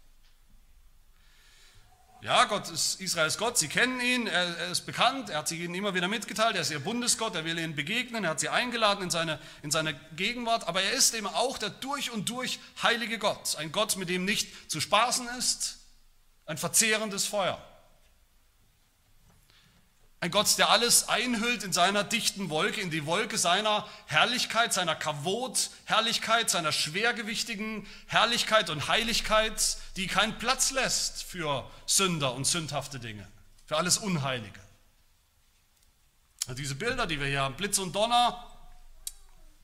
Ja, 2.20 2.46
Gott 2.46 2.68
ist 2.68 3.00
Israels 3.00 3.38
Gott, 3.38 3.59
sie 3.59 3.68
kennen 3.68 4.00
ihn, 4.00 4.26
er, 4.26 4.70
ist 4.70 4.87
bekannt, 4.87 5.31
er 5.31 5.38
hat 5.38 5.48
sie 5.48 5.62
ihnen 5.62 5.74
immer 5.76 5.94
wieder 5.94 6.09
mitgeteilt, 6.09 6.57
er 6.57 6.62
ist 6.62 6.72
ihr 6.72 6.81
Bundesgott, 6.81 7.37
er 7.37 7.44
will 7.44 7.57
ihnen 7.57 7.76
begegnen, 7.76 8.24
er 8.24 8.31
hat 8.31 8.40
sie 8.40 8.48
eingeladen 8.48 9.04
in 9.04 9.11
seine, 9.11 9.38
in 9.62 9.70
seine 9.70 9.94
Gegenwart, 10.16 10.66
aber 10.66 10.83
er 10.83 10.92
ist 10.92 11.14
eben 11.14 11.28
auch 11.28 11.59
der 11.59 11.70
durch 11.70 12.11
und 12.11 12.28
durch 12.28 12.59
heilige 12.83 13.18
Gott, 13.18 13.54
ein 13.57 13.70
Gott, 13.70 13.96
mit 13.96 14.09
dem 14.09 14.24
nicht 14.24 14.68
zu 14.68 14.81
spaßen 14.81 15.28
ist, 15.38 15.78
ein 16.44 16.59
verzehrendes 16.59 17.24
Feuer. 17.26 17.64
Ein 20.20 20.33
Gott, 20.33 20.59
der 20.59 20.70
alles 20.70 21.09
einhüllt 21.09 21.62
in 21.62 21.72
seiner 21.72 22.02
dichten 22.02 22.50
Wolke, 22.50 22.81
in 22.81 22.90
die 22.90 23.07
Wolke 23.07 23.38
seiner 23.38 23.88
Herrlichkeit, 24.07 24.74
seiner 24.74 24.96
Kavot-Herrlichkeit, 24.96 26.50
seiner 26.50 26.72
schwergewichtigen 26.72 27.87
Herrlichkeit 28.07 28.68
und 28.68 28.88
Heiligkeit, 28.88 29.76
die 29.96 30.09
keinen 30.09 30.37
Platz 30.38 30.72
lässt 30.72 31.22
für 31.22 31.70
Sünder 31.87 32.35
und 32.35 32.46
sündhafte 32.48 32.98
Dinge, 32.98 33.28
für 33.66 33.76
alles 33.76 33.96
Unheilige. 33.98 34.59
Diese 36.57 36.74
Bilder, 36.74 37.07
die 37.07 37.20
wir 37.20 37.28
hier 37.28 37.42
haben, 37.42 37.54
Blitz 37.54 37.78
und 37.78 37.94
Donner, 37.94 38.44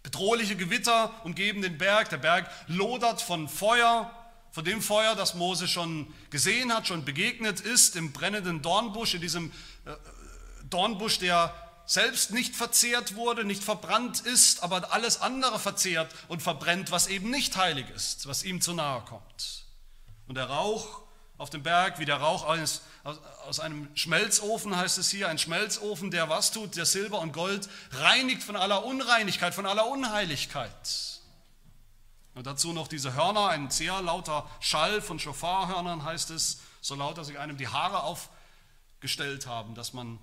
bedrohliche 0.05 0.55
Gewitter 0.55 1.13
umgeben 1.25 1.63
den 1.63 1.79
Berg, 1.79 2.11
der 2.11 2.19
Berg 2.19 2.49
lodert 2.69 3.21
von 3.23 3.49
Feuer, 3.49 4.15
von 4.53 4.65
dem 4.65 4.83
Feuer, 4.83 5.17
das 5.17 5.35
Mose 5.35 5.67
schon 5.67 6.15
gesehen 6.31 6.73
hat, 6.73 6.87
schon 6.87 7.05
begegnet 7.05 7.59
ist, 7.59 7.97
im 7.97 8.13
brennenden 8.13 8.63
Dornbusch, 8.63 9.15
in 9.15 9.21
diesem 9.21 9.51
äh, 9.85 9.91
Dornbusch, 10.71 11.19
der 11.19 11.55
selbst 11.87 12.31
nicht 12.31 12.57
verzehrt 12.57 13.15
wurde, 13.15 13.45
nicht 13.45 13.63
verbrannt 13.63 14.21
ist, 14.21 14.63
aber 14.63 14.93
alles 14.93 15.21
andere 15.21 15.59
verzehrt 15.59 16.15
und 16.29 16.43
verbrennt, 16.43 16.91
was 16.91 17.07
eben 17.09 17.31
nicht 17.31 17.57
heilig 17.57 17.89
ist, 17.91 18.27
was 18.27 18.43
ihm 18.43 18.61
zu 18.61 18.73
nahe 18.73 19.03
kommt. 19.03 19.65
Und 20.27 20.37
der 20.37 20.47
Rauch 20.47 21.03
auf 21.37 21.51
dem 21.51 21.63
Berg, 21.63 21.99
wie 21.99 22.05
der 22.05 22.17
Rauch 22.17 22.49
eines, 22.49 22.83
aus 23.47 23.61
einem 23.61 23.89
Schmelzofen, 23.95 24.77
heißt 24.77 24.99
es 24.99 25.11
hier, 25.11 25.29
ein 25.29 25.39
Schmelzofen, 25.39 26.11
der 26.11 26.29
was 26.29 26.53
tut, 26.53 26.77
der 26.77 26.87
Silber 26.87 27.19
und 27.19 27.33
Gold 27.33 27.69
reinigt 27.91 28.43
von 28.43 28.57
aller 28.57 28.85
Unreinigkeit, 28.85 29.55
von 29.55 29.67
aller 29.67 29.87
Unheiligkeit. 29.87 31.21
Und 32.35 32.47
dazu 32.47 32.73
noch 32.73 32.89
diese 32.89 33.15
Hörner, 33.15 33.49
ein 33.49 33.71
sehr 33.71 34.01
lauter 34.01 34.49
Schall 34.61 35.03
von 35.03 35.19
Schofarhörnern 35.19 36.05
heißt 36.05 36.31
es, 36.31 36.61
so 36.81 36.95
laut, 36.95 37.19
dass 37.19 37.29
sich 37.29 37.39
einem 37.39 37.57
die 37.57 37.69
Haare 37.69 38.03
aufgestellt 38.05 39.47
haben, 39.47 39.75
dass 39.75 39.93
man 39.93 40.19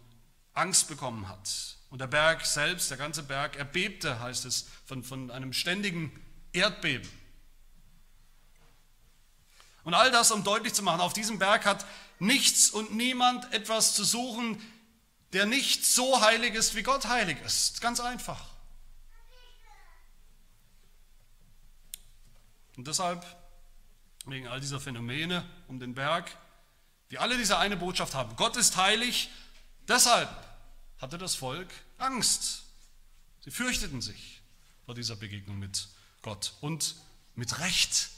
Angst 0.54 0.88
bekommen 0.88 1.28
hat. 1.28 1.78
Und 1.90 2.00
der 2.00 2.08
Berg 2.08 2.46
selbst, 2.46 2.90
der 2.90 2.98
ganze 2.98 3.24
Berg, 3.24 3.58
erbebte, 3.58 4.20
heißt 4.20 4.46
es, 4.46 4.68
von, 4.86 5.04
von 5.04 5.30
einem 5.32 5.54
ständigen 5.54 6.12
Erdbeben. 6.54 7.10
Und 9.84 9.94
all 9.94 10.12
das, 10.12 10.32
um 10.32 10.44
deutlich 10.44 10.74
zu 10.74 10.84
machen, 10.84 11.02
auf 11.02 11.14
diesem 11.14 11.40
Berg 11.40 11.66
hat 11.66 11.86
nichts 12.20 12.70
und 12.70 12.96
niemand 12.96 13.52
etwas 13.52 13.96
zu 13.96 14.04
suchen, 14.04 14.62
der 15.34 15.46
nicht 15.46 15.86
so 15.86 16.22
heilig 16.22 16.54
ist, 16.54 16.76
wie 16.76 16.84
Gott 16.84 17.06
heilig 17.06 17.38
ist. 17.42 17.82
Ganz 17.82 18.00
einfach. 18.00 18.52
Und 22.78 22.88
deshalb, 22.88 23.26
wegen 24.26 24.48
all 24.48 24.60
dieser 24.60 24.80
Phänomene 24.80 25.46
um 25.68 25.80
den 25.80 25.94
Berg, 25.94 26.36
die 27.10 27.18
alle 27.18 27.38
diese 27.38 27.58
eine 27.58 27.76
Botschaft 27.76 28.14
haben, 28.14 28.36
Gott 28.36 28.56
ist 28.58 28.78
heilig 28.78 29.30
Deshalb 29.88 30.30
hatte 31.00 31.17
das 31.17 31.36
Volk 31.36 31.70
Angst. 31.98 32.63
Sie 33.44 33.52
fürchteten 33.52 34.02
sich 34.02 34.41
vor 34.86 34.96
dieser 34.96 35.15
Begegnung 35.15 35.60
mit 35.60 35.88
Gott 36.22 36.54
und 36.62 36.96
mit 37.36 37.60
Recht. 37.60 38.10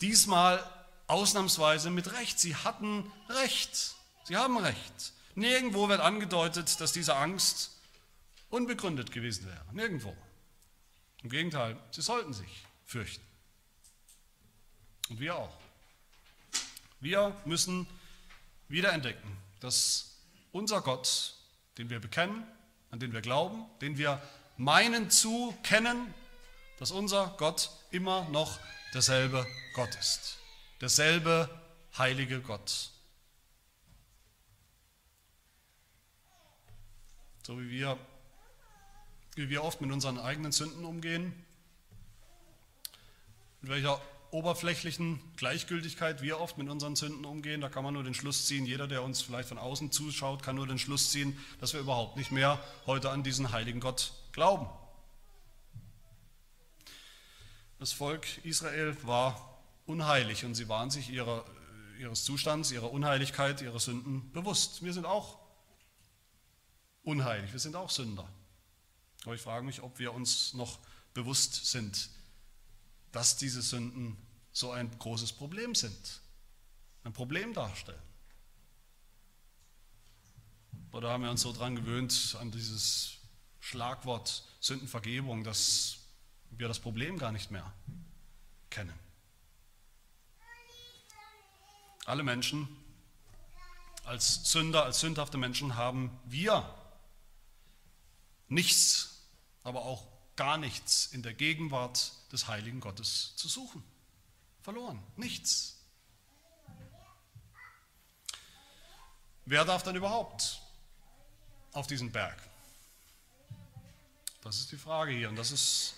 Diesmal 0.00 0.64
ausnahmsweise 1.06 1.90
mit 1.90 2.12
Recht. 2.12 2.40
Sie 2.40 2.56
hatten 2.56 3.10
Recht. 3.28 3.94
Sie 4.24 4.36
haben 4.36 4.56
Recht. 4.58 5.12
Nirgendwo 5.34 5.88
wird 5.88 6.00
angedeutet, 6.00 6.80
dass 6.80 6.92
diese 6.92 7.16
Angst 7.16 7.72
unbegründet 8.48 9.12
gewesen 9.12 9.46
wäre. 9.46 9.64
Nirgendwo. 9.72 10.16
Im 11.22 11.30
Gegenteil, 11.30 11.78
sie 11.90 12.02
sollten 12.02 12.32
sich 12.32 12.64
fürchten. 12.86 13.24
Und 15.08 15.20
wir 15.20 15.36
auch. 15.36 15.56
Wir 17.00 17.36
müssen 17.44 17.86
wiederentdecken, 18.68 19.36
dass 19.60 20.15
unser 20.56 20.80
Gott, 20.80 21.34
den 21.78 21.90
wir 21.90 22.00
bekennen, 22.00 22.46
an 22.90 22.98
den 22.98 23.12
wir 23.12 23.20
glauben, 23.20 23.66
den 23.80 23.98
wir 23.98 24.22
meinen 24.56 25.10
zu 25.10 25.54
kennen, 25.62 26.14
dass 26.78 26.90
unser 26.90 27.34
Gott 27.36 27.70
immer 27.90 28.28
noch 28.30 28.58
derselbe 28.94 29.46
Gott 29.74 29.94
ist. 29.96 30.38
Derselbe 30.80 31.50
heilige 31.98 32.40
Gott. 32.40 32.90
So 37.42 37.60
wie 37.60 37.70
wir, 37.70 37.98
wie 39.34 39.50
wir 39.50 39.62
oft 39.62 39.80
mit 39.80 39.92
unseren 39.92 40.18
eigenen 40.18 40.52
Sünden 40.52 40.84
umgehen, 40.84 41.44
mit 43.60 43.70
welcher 43.70 44.00
oberflächlichen 44.36 45.18
Gleichgültigkeit 45.36 46.20
wir 46.20 46.38
oft 46.38 46.58
mit 46.58 46.68
unseren 46.68 46.94
Sünden 46.94 47.24
umgehen. 47.24 47.62
Da 47.62 47.70
kann 47.70 47.82
man 47.82 47.94
nur 47.94 48.04
den 48.04 48.12
Schluss 48.12 48.46
ziehen, 48.46 48.66
jeder, 48.66 48.86
der 48.86 49.02
uns 49.02 49.22
vielleicht 49.22 49.48
von 49.48 49.56
außen 49.56 49.90
zuschaut, 49.90 50.42
kann 50.42 50.56
nur 50.56 50.66
den 50.66 50.78
Schluss 50.78 51.10
ziehen, 51.10 51.38
dass 51.58 51.72
wir 51.72 51.80
überhaupt 51.80 52.18
nicht 52.18 52.30
mehr 52.32 52.62
heute 52.86 53.10
an 53.10 53.22
diesen 53.22 53.50
heiligen 53.50 53.80
Gott 53.80 54.12
glauben. 54.32 54.68
Das 57.78 57.92
Volk 57.92 58.26
Israel 58.44 58.94
war 59.04 59.58
unheilig 59.86 60.44
und 60.44 60.54
sie 60.54 60.68
waren 60.68 60.90
sich 60.90 61.08
ihrer, 61.08 61.44
ihres 61.98 62.24
Zustands, 62.24 62.70
ihrer 62.70 62.92
Unheiligkeit, 62.92 63.62
ihrer 63.62 63.80
Sünden 63.80 64.30
bewusst. 64.32 64.84
Wir 64.84 64.92
sind 64.92 65.06
auch 65.06 65.38
unheilig, 67.02 67.52
wir 67.52 67.60
sind 67.60 67.74
auch 67.74 67.88
Sünder. 67.88 68.28
Aber 69.24 69.34
ich 69.34 69.40
frage 69.40 69.64
mich, 69.64 69.82
ob 69.82 69.98
wir 69.98 70.12
uns 70.12 70.52
noch 70.52 70.78
bewusst 71.14 71.70
sind 71.70 72.10
dass 73.16 73.34
diese 73.38 73.62
Sünden 73.62 74.18
so 74.56 74.72
ein 74.72 74.90
großes 74.98 75.34
Problem 75.34 75.74
sind, 75.74 76.22
ein 77.04 77.12
Problem 77.12 77.52
darstellen. 77.52 78.00
Oder 80.92 81.10
haben 81.10 81.24
wir 81.24 81.30
uns 81.30 81.42
so 81.42 81.52
daran 81.52 81.76
gewöhnt, 81.76 82.34
an 82.40 82.50
dieses 82.52 83.18
Schlagwort 83.60 84.44
Sündenvergebung, 84.60 85.44
dass 85.44 85.98
wir 86.48 86.68
das 86.68 86.80
Problem 86.80 87.18
gar 87.18 87.32
nicht 87.32 87.50
mehr 87.50 87.70
kennen. 88.70 88.98
Alle 92.06 92.22
Menschen 92.22 92.66
als 94.04 94.50
Sünder, 94.50 94.84
als 94.84 95.00
sündhafte 95.00 95.36
Menschen 95.36 95.76
haben 95.76 96.18
wir 96.24 96.74
nichts, 98.48 99.20
aber 99.64 99.84
auch 99.84 100.08
gar 100.34 100.56
nichts 100.56 101.08
in 101.12 101.22
der 101.22 101.34
Gegenwart 101.34 102.12
des 102.32 102.48
heiligen 102.48 102.80
Gottes 102.80 103.36
zu 103.36 103.48
suchen. 103.48 103.84
Verloren, 104.66 105.00
nichts. 105.14 105.76
Wer 109.44 109.64
darf 109.64 109.84
dann 109.84 109.94
überhaupt 109.94 110.60
auf 111.70 111.86
diesen 111.86 112.10
Berg? 112.10 112.36
Das 114.42 114.58
ist 114.58 114.72
die 114.72 114.76
Frage 114.76 115.12
hier. 115.12 115.28
Und 115.28 115.36
das 115.36 115.52
ist 115.52 115.94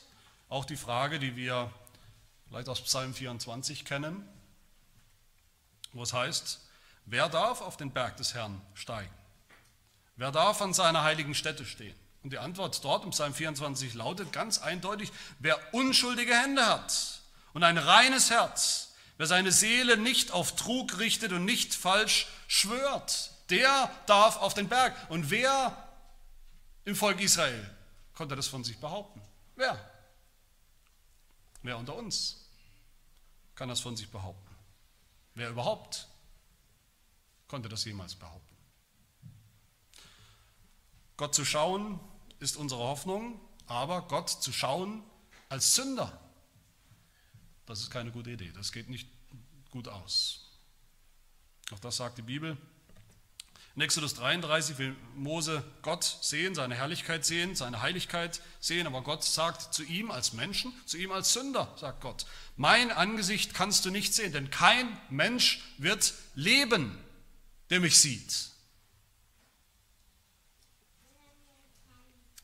auch 0.50 0.66
die 0.66 0.76
Frage, 0.76 1.18
die 1.18 1.35
wir 1.35 1.72
vielleicht 2.46 2.68
aus 2.68 2.83
Psalm 2.83 3.14
24 3.14 3.87
kennen, 3.87 4.28
wo 5.94 6.02
es 6.02 6.12
heißt, 6.12 6.61
wer 7.07 7.31
darf 7.31 7.62
auf 7.62 7.78
den 7.78 7.90
Berg 7.90 8.18
des 8.18 8.35
Herrn 8.35 8.61
steigen? 8.74 9.14
Wer 10.16 10.31
darf 10.31 10.61
an 10.61 10.74
seiner 10.74 11.04
heiligen 11.04 11.35
Stätte 11.35 11.64
stehen? 11.64 11.98
Und 12.22 12.35
die 12.35 12.38
Antwort 12.38 12.85
dort 12.85 13.02
im 13.04 13.12
Psalm 13.12 13.33
24 13.33 13.94
lautet 13.94 14.31
ganz 14.31 14.59
eindeutig, 14.59 15.11
wer 15.38 15.59
unschuldige 15.72 16.35
Hände 16.35 16.66
hat 16.66 17.17
und 17.59 17.64
ein 17.64 17.77
reines 17.77 18.31
Herz, 18.31 18.92
wer 19.16 19.27
seine 19.27 19.51
Seele 19.51 19.97
nicht 19.97 20.31
auf 20.31 20.55
Trug 20.55 21.01
richtet 21.01 21.33
und 21.33 21.44
nicht 21.44 21.75
falsch 21.75 22.29
schwört, 22.47 23.33
der 23.51 23.90
darf 24.07 24.37
auf 24.37 24.55
den 24.55 24.68
Berg. 24.68 24.94
Und 25.11 25.31
wer 25.31 25.77
im 26.85 26.94
Volk 26.94 27.21
Israel 27.21 27.68
konnte 28.14 28.37
das 28.37 28.47
von 28.47 28.62
sich 28.62 28.79
behaupten? 28.79 29.21
Wer? 29.57 29.77
Wer 31.62 31.79
unter 31.79 31.97
uns 31.97 32.49
kann 33.57 33.68
das 33.68 33.81
von 33.81 33.97
sich 33.97 34.09
behaupten? 34.09 34.55
Wer 35.35 35.51
überhaupt 35.51 36.07
konnte 37.49 37.68
das 37.68 37.85
jemals 37.85 38.14
behaupten? 38.14 38.57
Gott 41.16 41.35
zu 41.35 41.44
schauen 41.44 41.99
ist 42.38 42.57
unsere 42.57 42.83
Hoffnung, 42.83 43.40
aber 43.66 44.03
Gott 44.03 44.31
zu 44.31 44.53
schauen 44.53 45.03
als 45.49 45.75
Sünder, 45.75 46.21
das 47.68 47.81
ist 47.81 47.90
keine 47.90 48.11
gute 48.11 48.31
Idee, 48.31 48.50
das 48.54 48.72
geht 48.72 48.88
nicht 48.88 49.09
gut 49.70 49.88
aus. 49.88 50.46
Auch 51.70 51.78
das 51.81 51.96
sagt 51.96 52.18
die 52.18 52.22
Bibel. 52.22 52.57
In 53.76 53.83
Exodus 53.83 54.14
33 54.14 54.78
will 54.78 54.96
Mose 55.14 55.62
Gott 55.83 56.02
sehen, 56.22 56.54
seine 56.54 56.74
Herrlichkeit 56.74 57.24
sehen, 57.24 57.54
seine 57.54 57.81
Heiligkeit 57.81 58.40
sehen, 58.59 58.87
aber 58.87 59.02
Gott 59.02 59.22
sagt 59.22 59.72
zu 59.72 59.85
ihm 59.85 60.11
als 60.11 60.33
Menschen, 60.33 60.72
zu 60.85 60.96
ihm 60.96 61.12
als 61.12 61.33
Sünder, 61.33 61.72
sagt 61.78 62.00
Gott, 62.00 62.26
mein 62.57 62.90
Angesicht 62.90 63.54
kannst 63.54 63.85
du 63.85 63.90
nicht 63.90 64.14
sehen, 64.14 64.33
denn 64.33 64.50
kein 64.50 64.98
Mensch 65.11 65.62
wird 65.76 66.14
leben, 66.35 66.98
der 67.70 67.78
mich 67.81 68.00
sieht. 68.00 68.50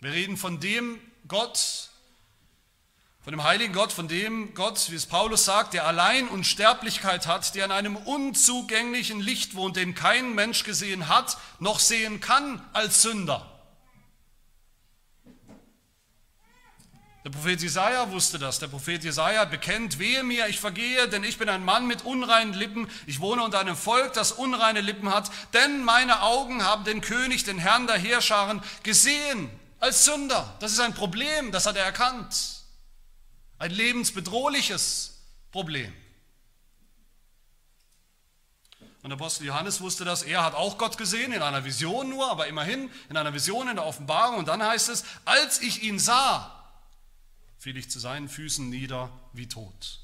Wir 0.00 0.12
reden 0.12 0.36
von 0.36 0.60
dem 0.60 1.00
Gott, 1.26 1.90
von 3.24 3.32
dem 3.32 3.42
heiligen 3.42 3.72
Gott, 3.72 3.90
von 3.90 4.06
dem 4.06 4.52
Gott, 4.52 4.90
wie 4.90 4.96
es 4.96 5.06
Paulus 5.06 5.46
sagt, 5.46 5.72
der 5.72 5.86
allein 5.86 6.28
Unsterblichkeit 6.28 7.26
hat, 7.26 7.54
der 7.54 7.64
in 7.64 7.72
einem 7.72 7.96
unzugänglichen 7.96 9.18
Licht 9.18 9.54
wohnt, 9.54 9.76
den 9.76 9.94
kein 9.94 10.34
Mensch 10.34 10.62
gesehen 10.62 11.08
hat, 11.08 11.38
noch 11.58 11.80
sehen 11.80 12.20
kann 12.20 12.62
als 12.74 13.00
Sünder. 13.00 13.50
Der 17.24 17.30
Prophet 17.30 17.62
Jesaja 17.62 18.10
wusste 18.10 18.38
das. 18.38 18.58
Der 18.58 18.68
Prophet 18.68 19.02
Jesaja 19.02 19.46
bekennt, 19.46 19.98
wehe 19.98 20.22
mir, 20.22 20.46
ich 20.48 20.60
vergehe, 20.60 21.08
denn 21.08 21.24
ich 21.24 21.38
bin 21.38 21.48
ein 21.48 21.64
Mann 21.64 21.86
mit 21.86 22.04
unreinen 22.04 22.52
Lippen. 22.52 22.90
Ich 23.06 23.20
wohne 23.20 23.42
unter 23.42 23.58
einem 23.58 23.76
Volk, 23.76 24.12
das 24.12 24.32
unreine 24.32 24.82
Lippen 24.82 25.08
hat. 25.08 25.30
Denn 25.54 25.82
meine 25.82 26.20
Augen 26.20 26.62
haben 26.62 26.84
den 26.84 27.00
König, 27.00 27.44
den 27.44 27.56
Herrn 27.56 27.86
der 27.86 27.96
Heerscharen, 27.96 28.62
gesehen 28.82 29.48
als 29.80 30.04
Sünder. 30.04 30.54
Das 30.60 30.72
ist 30.72 30.80
ein 30.80 30.92
Problem, 30.92 31.50
das 31.50 31.64
hat 31.64 31.76
er 31.76 31.86
erkannt. 31.86 32.53
Ein 33.64 33.70
lebensbedrohliches 33.70 35.22
Problem. 35.50 35.90
Und 39.00 39.08
der 39.08 39.12
Apostel 39.12 39.46
Johannes 39.46 39.80
wusste 39.80 40.04
das, 40.04 40.22
er 40.22 40.44
hat 40.44 40.52
auch 40.52 40.76
Gott 40.76 40.98
gesehen, 40.98 41.32
in 41.32 41.40
einer 41.40 41.64
Vision 41.64 42.10
nur, 42.10 42.30
aber 42.30 42.46
immerhin 42.46 42.90
in 43.08 43.16
einer 43.16 43.32
Vision, 43.32 43.68
in 43.68 43.76
der 43.76 43.86
Offenbarung. 43.86 44.36
Und 44.36 44.48
dann 44.48 44.62
heißt 44.62 44.90
es, 44.90 45.06
als 45.24 45.62
ich 45.62 45.82
ihn 45.82 45.98
sah, 45.98 46.62
fiel 47.58 47.78
ich 47.78 47.90
zu 47.90 47.98
seinen 47.98 48.28
Füßen 48.28 48.68
nieder 48.68 49.08
wie 49.32 49.48
tot, 49.48 50.00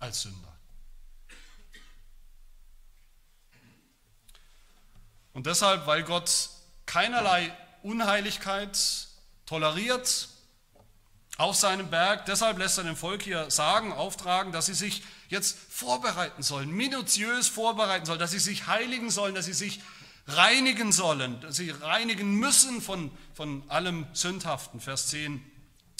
als 0.00 0.22
Sünder. 0.22 0.52
Und 5.32 5.46
deshalb, 5.46 5.86
weil 5.86 6.02
Gott 6.02 6.50
keinerlei 6.86 7.56
Unheiligkeit 7.84 8.76
toleriert, 9.46 10.28
auf 11.42 11.56
seinem 11.56 11.90
Berg. 11.90 12.24
Deshalb 12.26 12.58
lässt 12.58 12.78
er 12.78 12.84
dem 12.84 12.96
Volk 12.96 13.22
hier 13.22 13.50
sagen, 13.50 13.92
auftragen, 13.92 14.52
dass 14.52 14.66
sie 14.66 14.74
sich 14.74 15.02
jetzt 15.28 15.58
vorbereiten 15.68 16.42
sollen, 16.42 16.70
minutiös 16.70 17.48
vorbereiten 17.48 18.06
sollen, 18.06 18.20
dass 18.20 18.30
sie 18.30 18.38
sich 18.38 18.68
heiligen 18.68 19.10
sollen, 19.10 19.34
dass 19.34 19.46
sie 19.46 19.52
sich 19.52 19.80
reinigen 20.28 20.92
sollen, 20.92 21.40
dass 21.40 21.56
sie 21.56 21.70
reinigen 21.70 22.36
müssen 22.36 22.80
von, 22.80 23.10
von 23.34 23.64
allem 23.68 24.06
Sündhaften. 24.12 24.80
Vers 24.80 25.08
10 25.08 25.44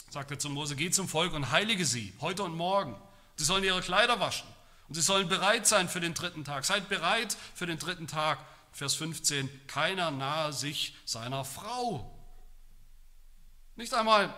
sagt 0.09 0.31
er 0.31 0.39
zu 0.39 0.49
Mose, 0.49 0.77
geh 0.77 0.91
zum 0.91 1.09
Volk 1.09 1.33
und 1.33 1.51
heilige 1.51 1.85
sie, 1.85 2.13
heute 2.21 2.43
und 2.43 2.55
morgen. 2.55 2.95
Sie 3.35 3.43
sollen 3.43 3.65
ihre 3.65 3.81
Kleider 3.81 4.21
waschen 4.21 4.47
und 4.87 4.95
sie 4.95 5.01
sollen 5.01 5.27
bereit 5.27 5.67
sein 5.67 5.89
für 5.89 5.99
den 5.99 6.13
dritten 6.13 6.45
Tag. 6.45 6.63
Seid 6.63 6.87
bereit 6.87 7.35
für 7.53 7.65
den 7.65 7.79
dritten 7.79 8.07
Tag. 8.07 8.39
Vers 8.71 8.95
15, 8.95 9.49
keiner 9.67 10.09
nahe 10.09 10.53
sich 10.53 10.95
seiner 11.05 11.43
Frau. 11.43 12.09
Nicht 13.75 13.93
einmal 13.93 14.33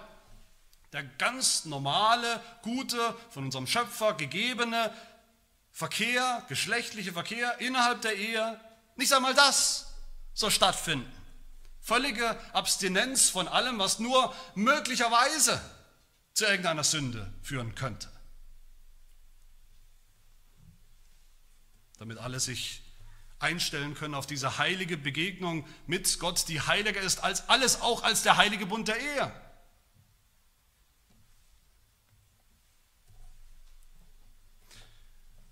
der 0.95 1.03
ganz 1.03 1.65
normale, 1.65 2.41
gute, 2.61 3.15
von 3.29 3.43
unserem 3.43 3.67
Schöpfer 3.67 4.13
gegebene 4.13 4.93
Verkehr, 5.73 6.45
geschlechtliche 6.47 7.11
Verkehr 7.11 7.59
innerhalb 7.59 8.01
der 8.01 8.15
Ehe, 8.15 8.61
nicht 8.95 9.11
einmal 9.11 9.33
das 9.33 9.93
soll 10.33 10.51
stattfinden. 10.51 11.11
Völlige 11.81 12.39
Abstinenz 12.53 13.29
von 13.29 13.49
allem, 13.49 13.77
was 13.77 13.99
nur 13.99 14.33
möglicherweise 14.55 15.59
zu 16.33 16.45
irgendeiner 16.45 16.85
Sünde 16.85 17.33
führen 17.41 17.75
könnte. 17.75 18.09
Damit 21.97 22.19
alle 22.19 22.39
sich 22.39 22.83
einstellen 23.39 23.95
können 23.95 24.15
auf 24.15 24.27
diese 24.27 24.59
heilige 24.59 24.95
Begegnung 24.95 25.67
mit 25.87 26.19
Gott, 26.19 26.47
die 26.47 26.61
heiliger 26.61 27.01
ist 27.01 27.21
als 27.21 27.49
alles, 27.49 27.81
auch 27.81 28.03
als 28.03 28.23
der 28.23 28.37
heilige 28.37 28.65
Bund 28.65 28.87
der 28.87 28.97
Ehe. 28.97 29.44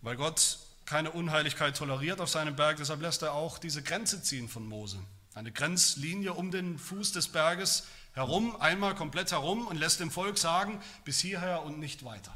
Weil 0.04 0.18
Gott 0.18 0.60
keine 0.86 1.12
Unheiligkeit 1.12 1.78
toleriert 1.78 2.20
auf 2.20 2.30
seinem 2.30 2.58
Berg, 2.58 2.78
deshalb 2.78 3.02
lässt 3.02 3.22
er 3.22 3.34
auch 3.34 3.58
diese 3.58 3.82
Grenze 3.82 4.22
ziehen 4.22 4.50
von 4.50 4.68
Mose. 4.68 5.00
Eine 5.34 5.52
Grenzlinie 5.52 6.34
um 6.34 6.52
den 6.52 6.78
Fuß 6.78 7.14
des 7.14 7.30
Berges 7.30 7.88
herum, 8.12 8.56
einmal 8.58 8.96
komplett 8.96 9.32
herum 9.32 9.66
und 9.66 9.78
lässt 9.78 10.02
dem 10.02 10.12
Volk 10.12 10.38
sagen, 10.38 10.82
bis 11.06 11.20
hierher 11.20 11.64
und 11.64 11.80
nicht 11.80 12.04
weiter. 12.04 12.36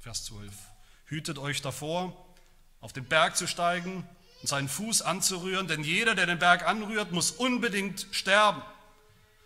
Vers 0.00 0.24
12. 0.24 0.50
Hütet 1.04 1.38
euch 1.38 1.60
davor, 1.60 2.16
auf 2.80 2.94
den 2.94 3.04
Berg 3.04 3.36
zu 3.36 3.46
steigen 3.46 4.08
und 4.40 4.48
seinen 4.48 4.68
Fuß 4.68 5.02
anzurühren, 5.02 5.68
denn 5.68 5.84
jeder, 5.84 6.14
der 6.14 6.26
den 6.26 6.38
Berg 6.38 6.66
anrührt, 6.66 7.12
muss 7.12 7.32
unbedingt 7.32 8.06
sterben. 8.12 8.62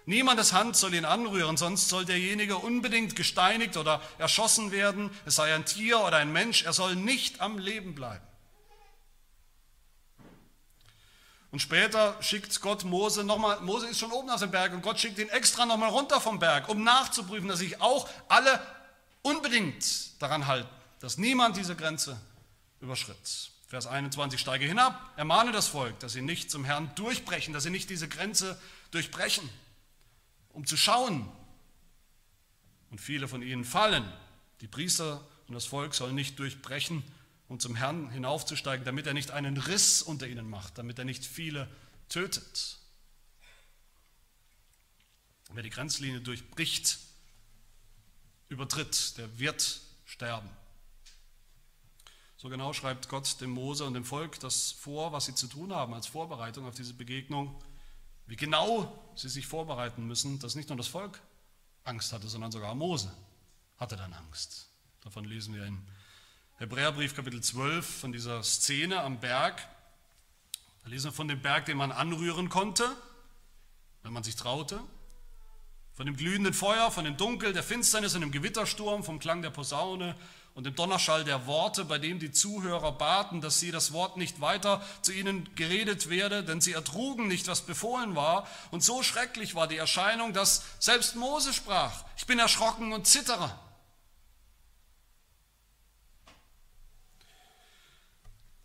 Niemandes 0.09 0.55
Hand 0.55 0.75
soll 0.75 0.95
ihn 0.95 1.05
anrühren, 1.05 1.59
sonst 1.59 1.91
soll 1.91 2.07
derjenige 2.07 2.57
unbedingt 2.57 3.15
gesteinigt 3.15 3.77
oder 3.77 4.01
erschossen 4.17 4.71
werden, 4.71 5.11
es 5.27 5.35
sei 5.35 5.55
ein 5.55 5.67
Tier 5.67 6.01
oder 6.01 6.17
ein 6.17 6.33
Mensch, 6.33 6.63
er 6.63 6.73
soll 6.73 6.97
nicht 6.97 7.43
am 7.43 7.59
Leben 7.59 7.95
bleiben. 7.95 8.25
Und 11.51 11.61
später 11.61 12.17
schickt 12.23 12.59
Gott 12.63 12.85
Mose 12.85 13.23
nochmal, 13.23 13.61
Mose 13.61 13.87
ist 13.87 13.99
schon 13.99 14.11
oben 14.11 14.31
auf 14.31 14.41
dem 14.41 14.51
Berg 14.51 14.73
und 14.73 14.81
Gott 14.81 14.99
schickt 14.99 15.19
ihn 15.19 15.29
extra 15.29 15.67
nochmal 15.67 15.91
runter 15.91 16.23
vom 16.23 16.39
Berg, 16.39 16.71
um 16.71 16.83
nachzuprüfen, 16.83 17.47
dass 17.47 17.59
sich 17.59 17.79
auch 17.83 18.09
alle 18.29 18.63
unbedingt 19.21 20.23
daran 20.23 20.47
halten, 20.47 20.71
dass 21.01 21.19
niemand 21.19 21.59
diese 21.59 21.77
Grenze 21.77 22.19
überschritt. 22.81 23.51
Vers 23.67 23.87
21, 23.87 24.41
steige 24.41 24.65
hinab, 24.65 25.13
ermahne 25.17 25.53
das 25.53 25.69
Volk, 25.69 26.01
dass 26.01 26.15
sie 26.15 26.23
nicht 26.23 26.51
zum 26.51 26.65
Herrn 26.65 26.91
durchbrechen, 26.95 27.53
dass 27.53 27.65
sie 27.65 27.71
nicht 27.71 27.91
diese 27.91 28.09
Grenze 28.09 28.59
durchbrechen 28.91 29.47
um 30.59 30.67
zu 30.67 30.77
schauen. 30.77 31.31
Und 32.91 33.01
viele 33.01 33.29
von 33.29 33.43
ihnen 33.43 33.65
fallen. 33.65 34.05
Die 34.61 34.67
Priester 34.67 35.25
und 35.47 35.55
das 35.55 35.67
Volk 35.67 35.95
sollen 35.95 36.17
nicht 36.17 36.37
durchbrechen, 36.41 37.05
um 37.47 37.61
zum 37.61 37.77
Herrn 37.77 38.11
hinaufzusteigen, 38.11 38.85
damit 38.85 39.07
er 39.07 39.15
nicht 39.15 39.31
einen 39.31 39.57
Riss 39.57 40.03
unter 40.03 40.27
ihnen 40.27 40.51
macht, 40.51 40.77
damit 40.77 40.99
er 40.99 41.05
nicht 41.05 41.25
viele 41.25 41.69
tötet. 42.09 42.79
Wer 45.53 45.63
die 45.63 45.71
Grenzlinie 45.71 46.21
durchbricht, 46.21 46.99
übertritt, 48.49 49.17
der 49.17 49.39
wird 49.39 49.81
sterben. 50.07 50.51
So 52.37 52.49
genau 52.49 52.73
schreibt 52.73 53.09
Gott 53.09 53.41
dem 53.41 53.51
Mose 53.51 53.85
und 53.85 53.95
dem 53.95 54.05
Volk 54.05 54.41
das 54.41 54.73
vor, 54.73 55.13
was 55.13 55.27
sie 55.27 55.37
zu 55.37 55.47
tun 55.47 55.73
haben 55.73 55.95
als 55.95 56.09
Vorbereitung 56.09 56.67
auf 56.67 56.75
diese 56.75 56.95
Begegnung 56.95 57.63
wie 58.29 58.37
genau 58.37 59.11
sie 59.17 59.29
sich 59.29 59.47
vorbereiten 59.47 60.07
müssen, 60.07 60.39
dass 60.39 60.55
nicht 60.55 60.69
nur 60.69 60.79
das 60.79 60.87
Volk 60.87 61.21
Angst 61.83 62.13
hatte, 62.13 62.29
sondern 62.29 62.53
sogar 62.53 62.75
Mose 62.75 63.13
hatte 63.79 63.97
dann 63.97 64.13
Angst. 64.13 64.69
Davon 65.01 65.25
lesen 65.25 65.55
wir 65.55 65.65
im 65.65 65.83
Hebräerbrief 66.57 67.17
Kapitel 67.17 67.41
12 67.41 68.01
von 68.01 68.13
dieser 68.13 68.43
Szene 68.43 69.01
am 69.01 69.19
Berg. 69.19 69.67
Da 70.83 70.91
lesen 70.91 71.07
wir 71.07 71.13
von 71.13 71.27
dem 71.27 71.41
Berg, 71.41 71.65
den 71.67 71.79
man 71.79 71.91
anrühren 71.91 72.51
konnte, 72.51 72.85
wenn 74.03 74.13
man 74.13 74.23
sich 74.23 74.37
traute. 74.37 74.79
Von 75.95 76.05
dem 76.05 76.17
glühenden 76.17 76.53
Feuer, 76.53 76.91
von 76.91 77.07
dem 77.07 77.17
Dunkel, 77.17 77.55
der 77.55 77.63
Finsternis 77.63 78.15
und 78.15 78.21
dem 78.21 78.31
Gewittersturm, 78.31 79.05
vom 79.05 79.19
Klang 79.19 79.41
der 79.41 79.51
Posaune 79.51 80.15
und 80.59 80.65
dem 80.65 80.75
Donnerschall 80.75 81.23
der 81.23 81.47
Worte, 81.47 81.85
bei 81.85 82.01
dem 82.01 82.19
die 82.19 82.33
Zuhörer 82.33 82.91
baten, 82.91 83.41
dass 83.41 83.61
sie 83.61 83.71
das 83.71 83.93
Wort 83.93 84.17
nicht 84.17 84.41
weiter 84.41 84.83
zu 85.03 85.13
ihnen 85.13 85.49
geredet 85.55 86.11
werde, 86.11 86.43
denn 86.43 86.61
sie 86.61 86.73
ertrugen 86.73 87.29
nicht, 87.29 87.47
was 87.47 87.61
befohlen 87.61 88.17
war. 88.17 88.45
Und 88.73 88.83
so 88.83 89.05
schrecklich 89.05 89.55
war 89.55 89.69
die 89.69 89.77
Erscheinung, 89.77 90.33
dass 90.33 90.65
selbst 90.81 91.15
Mose 91.15 91.53
sprach, 91.53 92.03
ich 92.17 92.27
bin 92.27 92.41
erschrocken 92.41 92.93
und 92.93 93.07
zittere. 93.07 93.57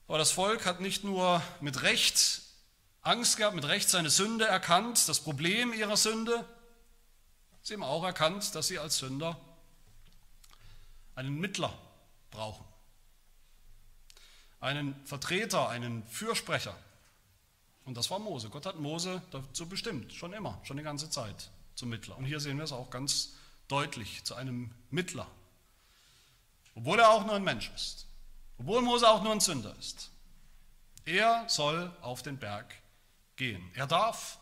Aber 0.07 0.17
das 0.17 0.31
Volk 0.31 0.65
hat 0.65 0.81
nicht 0.81 1.03
nur 1.03 1.43
mit 1.61 1.83
Recht 1.83 2.41
Angst 3.03 3.37
gehabt, 3.37 3.53
mit 3.53 3.65
Recht 3.65 3.87
seine 3.87 4.09
Sünde 4.09 4.47
erkannt, 4.47 5.07
das 5.07 5.19
Problem 5.19 5.73
ihrer 5.73 5.97
Sünde, 5.97 6.43
sie 7.61 7.75
haben 7.75 7.83
auch 7.83 8.03
erkannt, 8.03 8.55
dass 8.55 8.65
sie 8.65 8.79
als 8.79 8.97
Sünder 8.97 9.39
einen 11.15 11.39
Mittler 11.39 11.73
brauchen. 12.31 12.65
Einen 14.59 14.95
Vertreter, 15.05 15.69
einen 15.69 16.03
Fürsprecher. 16.07 16.75
Und 17.85 17.97
das 17.97 18.09
war 18.09 18.19
Mose. 18.19 18.49
Gott 18.49 18.65
hat 18.65 18.79
Mose 18.79 19.21
dazu 19.31 19.67
bestimmt, 19.67 20.13
schon 20.13 20.33
immer, 20.33 20.59
schon 20.63 20.77
die 20.77 20.83
ganze 20.83 21.09
Zeit 21.09 21.49
zum 21.75 21.89
Mittler. 21.89 22.17
Und 22.17 22.25
hier 22.25 22.39
sehen 22.39 22.57
wir 22.57 22.63
es 22.63 22.71
auch 22.71 22.89
ganz 22.89 23.33
deutlich, 23.67 24.23
zu 24.23 24.35
einem 24.35 24.71
Mittler. 24.89 25.27
Obwohl 26.75 26.99
er 26.99 27.09
auch 27.09 27.25
nur 27.25 27.35
ein 27.35 27.43
Mensch 27.43 27.71
ist. 27.75 28.07
Obwohl 28.57 28.81
Mose 28.81 29.07
auch 29.07 29.23
nur 29.23 29.33
ein 29.33 29.41
Sünder 29.41 29.75
ist. 29.79 30.11
Er 31.05 31.43
soll 31.49 31.91
auf 32.01 32.23
den 32.23 32.37
Berg 32.37 32.73
gehen. 33.35 33.69
Er 33.73 33.87
darf 33.87 34.39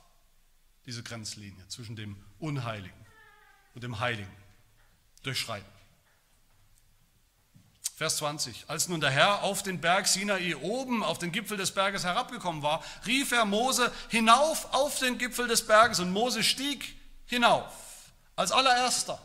diese 0.86 1.04
Grenzlinie 1.04 1.68
zwischen 1.68 1.96
dem 1.96 2.16
Unheiligen 2.40 3.06
und 3.74 3.84
dem 3.84 4.00
Heiligen 4.00 4.32
durchschreiten. 5.24 5.81
Vers 8.02 8.18
20. 8.18 8.66
Als 8.68 8.88
nun 8.88 9.00
der 9.00 9.12
Herr 9.12 9.44
auf 9.44 9.62
den 9.62 9.80
Berg 9.80 10.08
Sinai 10.08 10.56
oben 10.56 11.04
auf 11.04 11.20
den 11.20 11.32
Gipfel 11.32 11.56
des 11.56 11.70
Berges 11.70 12.04
herabgekommen 12.04 12.64
war, 12.64 12.84
rief 13.06 13.32
er 13.32 13.46
Mose 13.46 13.92
hinauf 14.10 14.74
auf 14.74 14.98
den 14.98 15.20
Gipfel 15.20 15.48
des 15.48 15.68
Berges 15.68 16.00
und 16.00 16.12
Mose 16.12 16.42
stieg 16.42 16.96
hinauf. 17.28 17.72
Als 18.36 18.52
allererster 18.52 19.24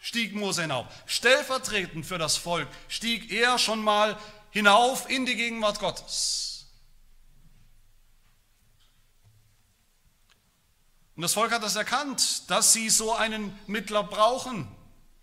stieg 0.00 0.34
Mose 0.34 0.60
hinauf. 0.60 0.86
Stellvertretend 1.06 2.04
für 2.04 2.18
das 2.18 2.36
Volk 2.36 2.68
stieg 2.88 3.32
er 3.32 3.58
schon 3.58 3.82
mal 3.82 4.18
hinauf 4.50 5.08
in 5.08 5.24
die 5.24 5.36
Gegenwart 5.36 5.80
Gottes. 5.80 6.66
Und 11.16 11.22
das 11.22 11.32
Volk 11.32 11.52
hat 11.52 11.62
das 11.62 11.76
erkannt, 11.76 12.50
dass 12.50 12.74
sie 12.74 12.90
so 12.90 13.14
einen 13.14 13.58
Mittler 13.66 14.02
brauchen. 14.02 14.70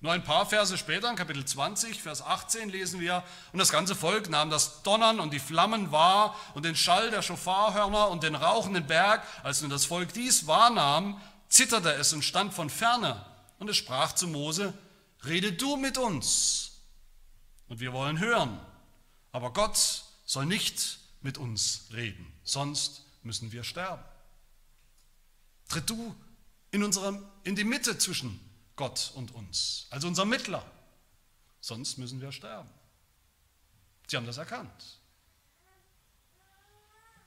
Nur 0.01 0.13
ein 0.13 0.23
paar 0.23 0.47
Verse 0.47 0.75
später, 0.79 1.11
in 1.11 1.15
Kapitel 1.15 1.45
20, 1.45 2.01
Vers 2.01 2.23
18, 2.23 2.69
lesen 2.69 2.99
wir, 2.99 3.23
und 3.53 3.59
das 3.59 3.71
ganze 3.71 3.95
Volk 3.95 4.29
nahm 4.29 4.49
das 4.49 4.81
Donnern 4.81 5.19
und 5.19 5.31
die 5.31 5.39
Flammen 5.39 5.91
wahr 5.91 6.35
und 6.55 6.65
den 6.65 6.75
Schall 6.75 7.11
der 7.11 7.21
Schofarhörner 7.21 8.09
und 8.09 8.23
den 8.23 8.33
rauchenden 8.33 8.87
Berg. 8.87 9.23
Als 9.43 9.61
nun 9.61 9.69
das 9.69 9.85
Volk 9.85 10.11
dies 10.13 10.47
wahrnahm, 10.47 11.21
zitterte 11.49 11.93
es 11.93 12.13
und 12.13 12.23
stand 12.23 12.51
von 12.51 12.71
ferne. 12.71 13.23
Und 13.59 13.69
es 13.69 13.77
sprach 13.77 14.13
zu 14.13 14.27
Mose, 14.27 14.73
rede 15.23 15.53
du 15.53 15.77
mit 15.77 15.99
uns 15.99 16.81
und 17.67 17.79
wir 17.79 17.93
wollen 17.93 18.19
hören. 18.19 18.59
Aber 19.31 19.53
Gott 19.53 20.03
soll 20.25 20.47
nicht 20.47 20.97
mit 21.21 21.37
uns 21.37 21.89
reden, 21.93 22.25
sonst 22.43 23.03
müssen 23.21 23.51
wir 23.51 23.63
sterben. 23.63 24.03
Tritt 25.69 25.87
du 25.91 26.15
in, 26.71 26.83
unserem, 26.83 27.23
in 27.43 27.55
die 27.55 27.63
Mitte 27.63 27.99
zwischen 27.99 28.39
Gott 28.81 29.11
und 29.13 29.29
uns, 29.35 29.85
also 29.91 30.07
unser 30.07 30.25
Mittler, 30.25 30.65
sonst 31.59 31.99
müssen 31.99 32.19
wir 32.19 32.31
sterben. 32.31 32.67
Sie 34.07 34.17
haben 34.17 34.25
das 34.25 34.37
erkannt. 34.37 34.99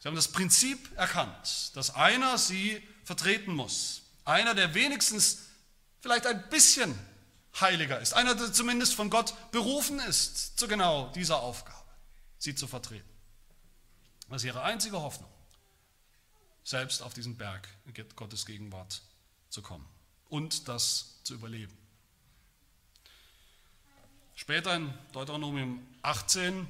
Sie 0.01 0.09
haben 0.09 0.17
das 0.17 0.33
Prinzip 0.33 0.91
erkannt, 0.99 1.71
dass 1.77 1.95
einer 1.95 2.39
sie 2.39 2.83
vertreten 3.05 3.55
muss. 3.55 4.03
Einer, 4.25 4.57
der 4.57 4.75
wenigstens 4.75 5.43
vielleicht 6.01 6.27
ein 6.27 6.49
bisschen 6.49 6.99
heiliger 7.61 8.01
ist. 8.01 8.15
Einer, 8.15 8.35
der 8.35 8.53
zumindest 8.53 8.97
von 8.97 9.09
Gott 9.09 9.33
berufen 9.53 10.01
ist 10.01 10.59
zu 10.59 10.67
genau 10.67 11.13
dieser 11.13 11.39
Aufgabe, 11.39 11.89
sie 12.39 12.57
zu 12.57 12.67
vertreten. 12.67 13.09
Das 14.29 14.43
ist 14.43 14.47
ihre 14.47 14.65
einzige 14.65 15.01
Hoffnung, 15.01 15.31
selbst 16.65 17.01
auf 17.01 17.15
diesen 17.15 17.37
Berg 17.37 17.69
Gottes 18.17 18.45
Gegenwart 18.45 19.03
zu 19.51 19.63
kommen 19.63 19.89
und 20.31 20.67
das 20.67 21.14
zu 21.25 21.35
überleben. 21.35 21.77
Später 24.35 24.75
in 24.75 24.93
Deuteronomium 25.13 25.87
18 26.03 26.67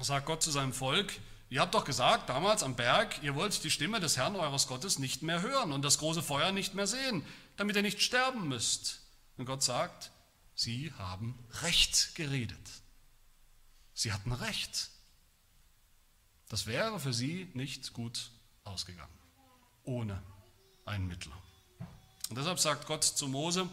sagt 0.00 0.26
Gott 0.26 0.42
zu 0.42 0.50
seinem 0.50 0.72
Volk, 0.72 1.12
ihr 1.50 1.60
habt 1.60 1.74
doch 1.74 1.84
gesagt 1.84 2.28
damals 2.28 2.62
am 2.62 2.76
Berg, 2.76 3.22
ihr 3.22 3.34
wollt 3.34 3.62
die 3.62 3.70
Stimme 3.70 4.00
des 4.00 4.16
Herrn 4.16 4.36
eures 4.36 4.66
Gottes 4.66 4.98
nicht 4.98 5.22
mehr 5.22 5.42
hören 5.42 5.72
und 5.72 5.84
das 5.84 5.98
große 5.98 6.22
Feuer 6.22 6.52
nicht 6.52 6.74
mehr 6.74 6.86
sehen, 6.86 7.24
damit 7.56 7.76
ihr 7.76 7.82
nicht 7.82 8.00
sterben 8.02 8.48
müsst. 8.48 9.00
Und 9.36 9.44
Gott 9.44 9.62
sagt, 9.62 10.10
sie 10.54 10.92
haben 10.94 11.38
Recht 11.62 12.14
geredet. 12.14 12.70
Sie 13.92 14.12
hatten 14.12 14.32
Recht. 14.32 14.90
Das 16.48 16.66
wäre 16.66 16.98
für 16.98 17.12
sie 17.12 17.50
nicht 17.54 17.92
gut 17.92 18.30
ausgegangen, 18.64 19.18
ohne 19.84 20.22
einen 20.86 21.06
Mittler. 21.06 21.36
Und 22.28 22.36
deshalb 22.36 22.58
sagt 22.58 22.86
Gott 22.86 23.04
zu 23.04 23.28
Mose, 23.28 23.68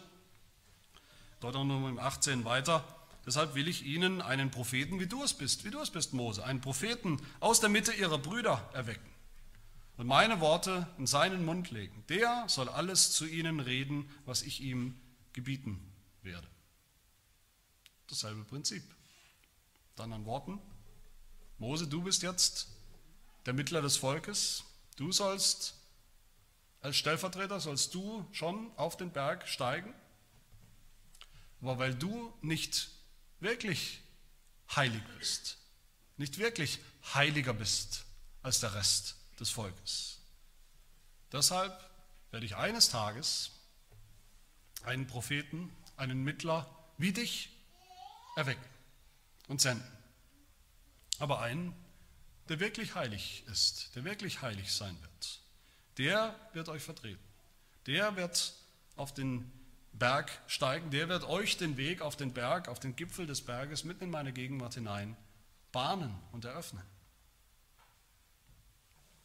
Deuteronomium 1.39 1.99
18 1.99 2.45
weiter, 2.45 2.83
deshalb 3.25 3.55
will 3.55 3.67
ich 3.67 3.85
ihnen 3.85 4.21
einen 4.21 4.51
Propheten, 4.51 4.99
wie 4.99 5.07
du 5.07 5.23
es 5.23 5.33
bist, 5.33 5.65
wie 5.65 5.71
du 5.71 5.79
es 5.79 5.91
bist, 5.91 6.13
Mose, 6.13 6.43
einen 6.43 6.61
Propheten 6.61 7.21
aus 7.39 7.59
der 7.59 7.69
Mitte 7.69 7.91
ihrer 7.93 8.17
Brüder 8.17 8.69
erwecken 8.73 9.09
und 9.97 10.07
meine 10.07 10.39
Worte 10.39 10.87
in 10.97 11.07
seinen 11.07 11.45
Mund 11.45 11.71
legen. 11.71 12.03
Der 12.09 12.45
soll 12.47 12.69
alles 12.69 13.11
zu 13.11 13.25
ihnen 13.25 13.59
reden, 13.59 14.09
was 14.25 14.41
ich 14.41 14.61
ihm 14.61 14.99
gebieten 15.33 15.79
werde. 16.21 16.47
Dasselbe 18.07 18.43
Prinzip. 18.43 18.83
Dann 19.95 20.11
an 20.11 20.25
Worten. 20.25 20.59
Mose, 21.57 21.87
du 21.87 22.03
bist 22.03 22.23
jetzt 22.23 22.67
der 23.45 23.53
Mittler 23.53 23.81
des 23.81 23.97
Volkes. 23.97 24.63
Du 24.97 25.11
sollst 25.11 25.75
als 26.85 26.97
Stellvertreter, 26.97 27.59
sollst 27.59 27.95
du 27.95 28.27
schon 28.31 28.71
auf 28.77 28.95
den 28.95 29.11
Berg 29.11 29.47
steigen. 29.47 29.91
Aber 31.59 31.79
weil 31.79 31.95
du 31.95 32.31
nicht 32.41 32.91
wirklich 33.39 34.01
heilig 34.75 35.01
bist, 35.17 35.57
nicht 36.17 36.37
wirklich 36.37 36.79
heiliger 37.15 37.55
bist 37.55 38.05
als 38.43 38.59
der 38.59 38.75
Rest 38.75 39.15
des 39.39 39.49
Volkes. 39.49 40.19
Deshalb 41.31 41.73
werde 42.29 42.45
ich 42.45 42.55
eines 42.55 42.89
Tages 42.89 43.49
einen 44.83 45.07
Propheten, 45.07 45.75
einen 45.97 46.23
Mittler 46.23 46.69
wie 46.99 47.13
dich 47.13 47.49
erwecken 48.35 48.69
und 49.47 49.59
senden. 49.59 49.91
Aber 51.17 51.41
einen, 51.41 51.73
der 52.47 52.59
wirklich 52.59 52.93
heilig 52.93 53.43
ist, 53.47 53.95
der 53.95 54.03
wirklich 54.03 54.43
heilig 54.43 54.71
sein 54.71 54.95
wird. 55.01 55.44
Der 55.97 56.35
wird 56.53 56.69
euch 56.69 56.83
vertreten. 56.83 57.23
Der 57.85 58.15
wird 58.15 58.53
auf 58.95 59.13
den 59.13 59.51
Berg 59.93 60.31
steigen, 60.47 60.91
der 60.91 61.07
wird 61.07 61.23
euch 61.23 61.57
den 61.57 61.77
Weg 61.77 62.01
auf 62.01 62.15
den 62.15 62.33
Berg, 62.33 62.67
auf 62.67 62.79
den 62.79 62.95
Gipfel 62.95 63.27
des 63.27 63.41
Berges 63.41 63.83
mitten 63.83 64.05
in 64.05 64.09
meine 64.09 64.33
Gegenwart 64.33 64.73
hinein 64.73 65.15
bahnen 65.71 66.17
und 66.31 66.45
eröffnen. 66.45 66.83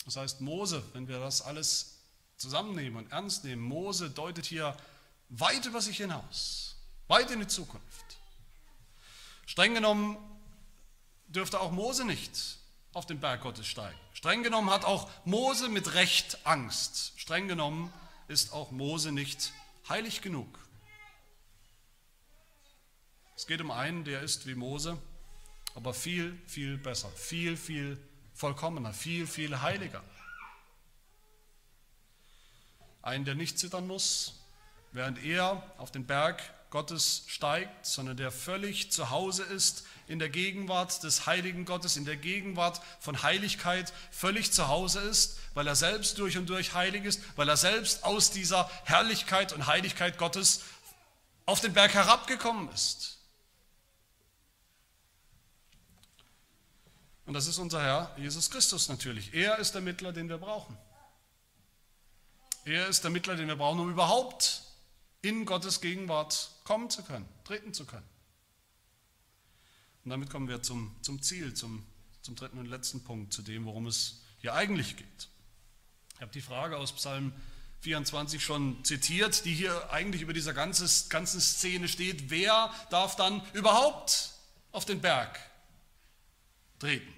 Das 0.04 0.16
heißt, 0.16 0.40
Mose, 0.40 0.82
wenn 0.92 1.08
wir 1.08 1.20
das 1.20 1.42
alles 1.42 1.98
zusammennehmen 2.36 3.04
und 3.04 3.12
ernst 3.12 3.44
nehmen, 3.44 3.62
Mose 3.62 4.10
deutet 4.10 4.46
hier 4.46 4.76
weit 5.28 5.66
über 5.66 5.80
sich 5.80 5.98
hinaus, 5.98 6.76
weit 7.06 7.30
in 7.30 7.40
die 7.40 7.46
Zukunft. 7.46 8.18
Streng 9.46 9.74
genommen 9.74 10.16
dürfte 11.28 11.60
auch 11.60 11.70
Mose 11.70 12.04
nicht 12.04 12.59
auf 12.92 13.06
den 13.06 13.20
Berg 13.20 13.42
Gottes 13.42 13.66
steigen. 13.66 13.98
Streng 14.14 14.42
genommen 14.42 14.70
hat 14.70 14.84
auch 14.84 15.08
Mose 15.24 15.68
mit 15.68 15.94
Recht 15.94 16.38
Angst. 16.44 17.12
Streng 17.16 17.48
genommen 17.48 17.92
ist 18.28 18.52
auch 18.52 18.70
Mose 18.70 19.12
nicht 19.12 19.52
heilig 19.88 20.22
genug. 20.22 20.58
Es 23.36 23.46
geht 23.46 23.60
um 23.60 23.70
einen, 23.70 24.04
der 24.04 24.20
ist 24.20 24.46
wie 24.46 24.54
Mose, 24.54 24.98
aber 25.74 25.94
viel, 25.94 26.38
viel 26.46 26.76
besser, 26.76 27.08
viel, 27.10 27.56
viel 27.56 27.98
vollkommener, 28.34 28.92
viel, 28.92 29.26
viel 29.26 29.60
heiliger. 29.62 30.04
Einen, 33.02 33.24
der 33.24 33.34
nicht 33.34 33.58
zittern 33.58 33.86
muss, 33.86 34.40
während 34.92 35.24
er 35.24 35.62
auf 35.78 35.90
den 35.90 36.06
Berg 36.06 36.42
Gottes 36.70 37.24
steigt, 37.26 37.86
sondern 37.86 38.16
der 38.16 38.30
völlig 38.30 38.92
zu 38.92 39.10
Hause 39.10 39.42
ist 39.42 39.86
in 40.10 40.18
der 40.18 40.28
Gegenwart 40.28 41.04
des 41.04 41.26
heiligen 41.26 41.64
Gottes, 41.64 41.96
in 41.96 42.04
der 42.04 42.16
Gegenwart 42.16 42.82
von 42.98 43.22
Heiligkeit, 43.22 43.92
völlig 44.10 44.52
zu 44.52 44.66
Hause 44.66 44.98
ist, 44.98 45.38
weil 45.54 45.68
er 45.68 45.76
selbst 45.76 46.18
durch 46.18 46.36
und 46.36 46.48
durch 46.50 46.74
heilig 46.74 47.04
ist, 47.04 47.22
weil 47.36 47.48
er 47.48 47.56
selbst 47.56 48.02
aus 48.02 48.32
dieser 48.32 48.68
Herrlichkeit 48.84 49.52
und 49.52 49.68
Heiligkeit 49.68 50.18
Gottes 50.18 50.62
auf 51.46 51.60
den 51.60 51.72
Berg 51.72 51.94
herabgekommen 51.94 52.68
ist. 52.72 53.18
Und 57.24 57.34
das 57.34 57.46
ist 57.46 57.58
unser 57.58 57.80
Herr 57.80 58.10
Jesus 58.16 58.50
Christus 58.50 58.88
natürlich. 58.88 59.32
Er 59.32 59.58
ist 59.58 59.76
der 59.76 59.80
Mittler, 59.80 60.12
den 60.12 60.28
wir 60.28 60.38
brauchen. 60.38 60.76
Er 62.64 62.88
ist 62.88 63.04
der 63.04 63.12
Mittler, 63.12 63.36
den 63.36 63.46
wir 63.46 63.54
brauchen, 63.54 63.78
um 63.78 63.90
überhaupt 63.90 64.62
in 65.22 65.46
Gottes 65.46 65.80
Gegenwart 65.80 66.50
kommen 66.64 66.90
zu 66.90 67.04
können, 67.04 67.28
treten 67.44 67.72
zu 67.72 67.86
können. 67.86 68.09
Und 70.04 70.10
damit 70.10 70.30
kommen 70.30 70.48
wir 70.48 70.62
zum, 70.62 70.94
zum 71.02 71.20
Ziel, 71.22 71.54
zum, 71.54 71.84
zum 72.22 72.36
dritten 72.36 72.58
und 72.58 72.66
letzten 72.66 73.02
Punkt, 73.04 73.32
zu 73.32 73.42
dem, 73.42 73.66
worum 73.66 73.86
es 73.86 74.22
hier 74.38 74.54
eigentlich 74.54 74.96
geht. 74.96 75.28
Ich 76.14 76.20
habe 76.22 76.32
die 76.32 76.40
Frage 76.40 76.76
aus 76.76 76.92
Psalm 76.92 77.32
24 77.80 78.42
schon 78.42 78.82
zitiert, 78.84 79.44
die 79.44 79.54
hier 79.54 79.90
eigentlich 79.90 80.22
über 80.22 80.32
dieser 80.32 80.52
ganzen, 80.52 81.08
ganzen 81.08 81.40
Szene 81.40 81.88
steht. 81.88 82.30
Wer 82.30 82.72
darf 82.90 83.16
dann 83.16 83.42
überhaupt 83.52 84.32
auf 84.72 84.84
den 84.84 85.00
Berg 85.00 85.38
treten? 86.78 87.12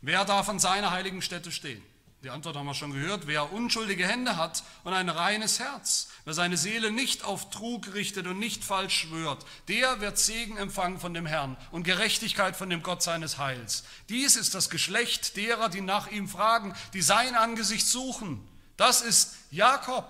Wer 0.00 0.24
darf 0.24 0.48
an 0.48 0.58
seiner 0.58 0.90
heiligen 0.90 1.22
Stätte 1.22 1.52
stehen? 1.52 1.82
Die 2.24 2.30
Antwort 2.30 2.56
haben 2.56 2.64
wir 2.64 2.72
schon 2.72 2.94
gehört. 2.94 3.26
Wer 3.26 3.52
unschuldige 3.52 4.08
Hände 4.08 4.38
hat 4.38 4.62
und 4.82 4.94
ein 4.94 5.10
reines 5.10 5.60
Herz, 5.60 6.08
wer 6.24 6.32
seine 6.32 6.56
Seele 6.56 6.90
nicht 6.90 7.22
auf 7.22 7.50
Trug 7.50 7.92
richtet 7.92 8.26
und 8.26 8.38
nicht 8.38 8.64
falsch 8.64 9.00
schwört, 9.00 9.44
der 9.68 10.00
wird 10.00 10.18
Segen 10.18 10.56
empfangen 10.56 10.98
von 10.98 11.12
dem 11.12 11.26
Herrn 11.26 11.58
und 11.70 11.82
Gerechtigkeit 11.82 12.56
von 12.56 12.70
dem 12.70 12.82
Gott 12.82 13.02
seines 13.02 13.36
Heils. 13.36 13.84
Dies 14.08 14.36
ist 14.36 14.54
das 14.54 14.70
Geschlecht 14.70 15.36
derer, 15.36 15.68
die 15.68 15.82
nach 15.82 16.06
ihm 16.06 16.26
fragen, 16.26 16.74
die 16.94 17.02
sein 17.02 17.34
Angesicht 17.34 17.86
suchen. 17.86 18.42
Das 18.78 19.02
ist 19.02 19.36
Jakob, 19.50 20.08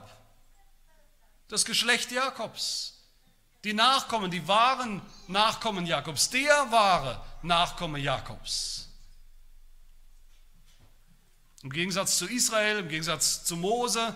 das 1.48 1.64
Geschlecht 1.64 2.12
Jakobs, 2.12 2.94
die 3.64 3.72
Nachkommen, 3.74 4.30
die 4.30 4.46
wahren 4.46 5.02
Nachkommen 5.26 5.84
Jakobs, 5.84 6.30
der 6.30 6.70
wahre 6.70 7.20
Nachkomme 7.42 7.98
Jakobs. 7.98 8.83
Im 11.64 11.70
Gegensatz 11.70 12.18
zu 12.18 12.26
Israel, 12.26 12.80
im 12.80 12.88
Gegensatz 12.88 13.42
zu 13.42 13.56
Mose, 13.56 14.14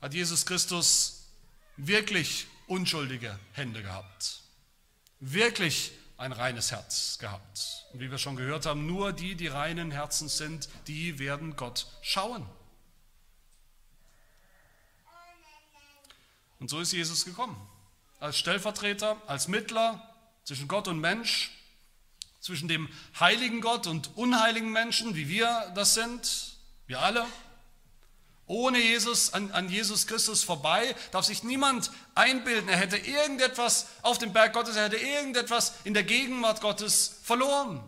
hat 0.00 0.12
Jesus 0.12 0.44
Christus 0.44 1.28
wirklich 1.76 2.48
unschuldige 2.66 3.38
Hände 3.52 3.80
gehabt. 3.80 4.40
Wirklich 5.20 5.92
ein 6.16 6.32
reines 6.32 6.72
Herz 6.72 7.16
gehabt. 7.18 7.86
Und 7.92 8.00
wie 8.00 8.10
wir 8.10 8.18
schon 8.18 8.34
gehört 8.34 8.66
haben, 8.66 8.86
nur 8.86 9.12
die, 9.12 9.36
die 9.36 9.46
reinen 9.46 9.92
Herzens 9.92 10.36
sind, 10.36 10.68
die 10.88 11.20
werden 11.20 11.54
Gott 11.54 11.86
schauen. 12.02 12.44
Und 16.58 16.70
so 16.70 16.80
ist 16.80 16.92
Jesus 16.92 17.24
gekommen. 17.24 17.56
Als 18.18 18.36
Stellvertreter, 18.36 19.16
als 19.28 19.46
Mittler 19.46 20.12
zwischen 20.42 20.66
Gott 20.66 20.88
und 20.88 20.98
Mensch, 20.98 21.52
zwischen 22.40 22.68
dem 22.68 22.88
heiligen 23.18 23.60
Gott 23.60 23.86
und 23.86 24.16
unheiligen 24.16 24.72
Menschen, 24.72 25.14
wie 25.14 25.28
wir 25.28 25.72
das 25.74 25.94
sind, 25.94 26.56
wir 26.86 27.00
alle. 27.00 27.26
Ohne 28.46 28.78
Jesus, 28.80 29.32
an, 29.32 29.52
an, 29.52 29.68
Jesus 29.68 30.08
Christus 30.08 30.42
vorbei, 30.42 30.96
darf 31.12 31.24
sich 31.24 31.44
niemand 31.44 31.92
einbilden, 32.16 32.68
er 32.68 32.78
hätte 32.78 32.96
irgendetwas 32.96 33.86
auf 34.02 34.18
dem 34.18 34.32
Berg 34.32 34.54
Gottes, 34.54 34.74
er 34.74 34.86
hätte 34.86 34.96
irgendetwas 34.96 35.74
in 35.84 35.94
der 35.94 36.02
Gegenwart 36.02 36.60
Gottes 36.60 37.20
verloren. 37.22 37.80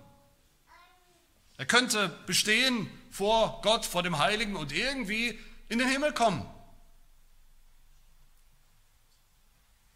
Er 1.57 1.67
könnte 1.67 2.09
bestehen 2.27 2.89
vor 3.11 3.61
Gott, 3.63 3.85
vor 3.85 4.05
dem 4.05 4.19
Heiligen 4.19 4.55
und 4.55 4.73
irgendwie 4.73 5.39
in 5.69 5.81
den 5.81 5.89
Himmel 5.89 6.13
kommen. 6.13 6.47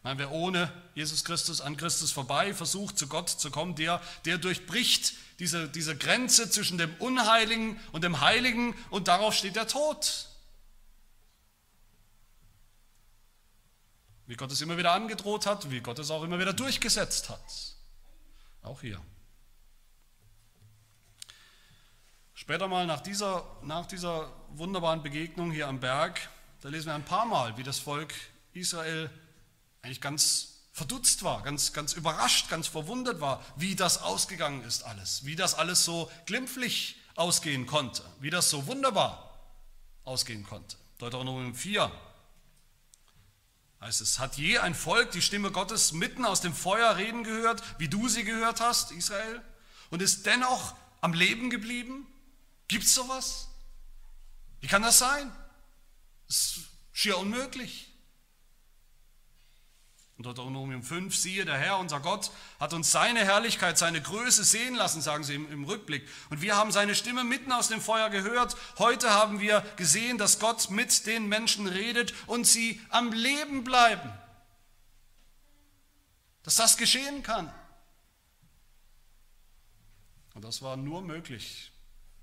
Nein, 0.07 0.19
wer 0.19 0.31
ohne 0.31 0.73
Jesus 0.95 1.25
Christus 1.25 1.61
an 1.61 1.77
Christus 1.77 2.13
vorbei 2.13 2.55
versucht, 2.55 2.97
zu 2.97 3.09
Gott 3.09 3.29
zu 3.29 3.51
kommen, 3.51 3.75
der, 3.75 4.01
der 4.25 4.39
durchbricht 4.39 5.15
diese, 5.41 5.69
diese 5.69 5.97
Grenze 5.97 6.49
zwischen 6.49 6.79
dem 6.79 6.95
Unheiligen 7.01 7.81
und 7.91 8.05
dem 8.05 8.21
Heiligen 8.21 8.77
und 8.91 9.09
darauf 9.09 9.35
steht 9.35 9.57
der 9.57 9.67
Tod. 9.67 10.29
Wie 14.29 14.37
Gott 14.37 14.53
es 14.53 14.61
immer 14.61 14.79
wieder 14.79 14.93
angedroht 14.93 15.45
hat, 15.45 15.73
wie 15.73 15.81
Gott 15.81 15.99
es 15.99 16.13
auch 16.13 16.23
immer 16.23 16.39
wieder 16.39 16.53
durchgesetzt 16.53 17.29
hat. 17.29 17.75
Auch 18.63 18.83
hier. 18.83 19.03
Später 22.35 22.69
mal 22.69 22.87
nach 22.87 23.01
dieser, 23.01 23.45
nach 23.65 23.87
dieser 23.87 24.33
wunderbaren 24.51 25.03
Begegnung 25.03 25.51
hier 25.51 25.67
am 25.67 25.81
Berg, 25.81 26.29
da 26.61 26.69
lesen 26.69 26.87
wir 26.87 26.95
ein 26.95 27.05
paar 27.05 27.27
Mal, 27.27 27.57
wie 27.57 27.65
das 27.65 27.81
Volk 27.81 28.15
Israel 28.53 29.11
eigentlich 29.87 30.01
ganz 30.01 30.49
verdutzt 30.73 31.23
war, 31.23 31.43
ganz, 31.43 31.73
ganz 31.73 31.93
überrascht, 31.93 32.51
ganz 32.51 32.67
verwundert 32.67 33.21
war, 33.21 33.43
wie 33.55 33.77
das 33.77 34.03
ausgegangen 34.03 34.65
ist 34.65 34.83
alles, 34.83 35.25
wie 35.25 35.37
das 35.37 35.55
alles 35.55 35.85
so 35.85 36.11
glimpflich 36.27 36.97
ausgehen 37.15 37.67
konnte, 37.67 38.05
wie 38.21 38.31
das 38.31 38.51
so 38.51 38.67
wunderbar 38.67 39.39
ausgehen 40.05 40.45
konnte. 40.45 40.77
Deuteronomium 40.99 41.55
4 41.55 41.91
heißt 43.81 44.01
es, 44.01 44.19
hat 44.19 44.37
je 44.37 44.59
ein 44.59 44.75
Volk 44.75 45.13
die 45.13 45.23
Stimme 45.23 45.53
Gottes 45.53 45.93
mitten 45.93 46.25
aus 46.25 46.41
dem 46.41 46.53
Feuer 46.53 46.97
reden 46.97 47.23
gehört, 47.23 47.63
wie 47.79 47.89
du 47.89 48.09
sie 48.09 48.25
gehört 48.25 48.61
hast, 48.61 48.91
Israel, 48.91 49.41
und 49.91 50.03
ist 50.03 50.27
dennoch 50.27 50.75
am 51.01 51.15
Leben 51.15 51.49
geblieben? 51.49 52.09
Gibt 52.67 52.85
es 52.85 52.95
sowas? 52.95 53.47
Wie 54.61 54.67
kann 54.67 54.83
das 54.83 54.99
sein? 54.99 55.31
Das 56.27 56.37
ist 56.37 56.61
schier 56.93 57.19
unmöglich. 57.19 57.96
In 60.19 60.23
Deuteronomium 60.23 60.83
5, 60.83 61.15
siehe, 61.15 61.45
der 61.45 61.59
Herr, 61.59 61.79
unser 61.79 62.01
Gott, 62.01 62.31
hat 62.59 62.73
uns 62.73 62.91
seine 62.91 63.21
Herrlichkeit, 63.21 63.77
seine 63.77 64.01
Größe 64.01 64.45
sehen 64.45 64.75
lassen, 64.75 65.03
sagen 65.03 65.25
sie 65.25 65.35
im, 65.35 65.53
im, 65.53 65.65
Rückblick. 65.65 66.09
Und 66.31 66.41
wir 66.41 66.57
haben 66.57 66.73
seine 66.73 66.95
Stimme 66.95 67.23
mitten 67.23 67.53
aus 67.53 67.69
dem 67.69 67.83
Feuer 67.83 68.09
gehört. 68.09 68.57
Heute 68.79 69.11
haben 69.11 69.41
wir 69.41 69.61
gesehen, 69.77 70.17
dass 70.17 70.39
Gott 70.39 70.71
mit 70.71 71.07
den 71.07 71.29
Menschen 71.29 71.67
redet 71.67 72.15
und 72.27 72.47
sie 72.47 72.81
am 72.89 73.13
Leben 73.13 73.63
bleiben. 73.63 74.11
Dass 76.45 76.55
das 76.55 76.79
geschehen 76.79 77.23
kann. 77.23 77.53
Und 80.33 80.47
das 80.47 80.63
war 80.63 80.79
nur 80.79 81.03
möglich, 81.03 81.73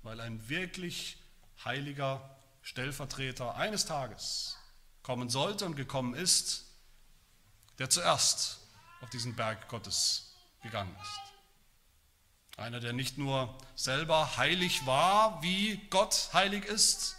weil 0.02 0.20
ein 0.20 0.48
wirklich 0.48 1.18
heiliger 1.64 2.38
Stellvertreter 2.62 3.54
eines 3.54 3.86
Tages 3.86 4.56
kommen 5.04 5.28
sollte 5.28 5.64
und 5.64 5.76
gekommen 5.76 6.14
ist 6.14 6.73
der 7.78 7.90
zuerst 7.90 8.60
auf 9.00 9.10
diesen 9.10 9.34
Berg 9.34 9.68
Gottes 9.68 10.34
gegangen 10.62 10.96
ist. 11.02 12.58
Einer, 12.58 12.80
der 12.80 12.92
nicht 12.92 13.18
nur 13.18 13.56
selber 13.74 14.36
heilig 14.36 14.86
war, 14.86 15.42
wie 15.42 15.76
Gott 15.90 16.30
heilig 16.32 16.64
ist, 16.64 17.16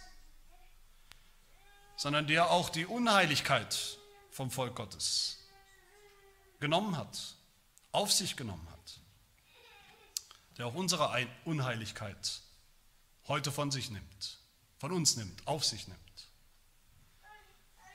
sondern 1.96 2.26
der 2.26 2.50
auch 2.50 2.70
die 2.70 2.86
Unheiligkeit 2.86 3.98
vom 4.30 4.50
Volk 4.50 4.76
Gottes 4.76 5.38
genommen 6.58 6.96
hat, 6.96 7.36
auf 7.92 8.12
sich 8.12 8.36
genommen 8.36 8.66
hat, 8.70 9.00
der 10.56 10.66
auch 10.66 10.74
unsere 10.74 11.26
Unheiligkeit 11.44 12.40
heute 13.28 13.52
von 13.52 13.70
sich 13.70 13.90
nimmt, 13.90 14.38
von 14.78 14.92
uns 14.92 15.16
nimmt, 15.16 15.46
auf 15.46 15.64
sich 15.64 15.86
nimmt 15.86 16.05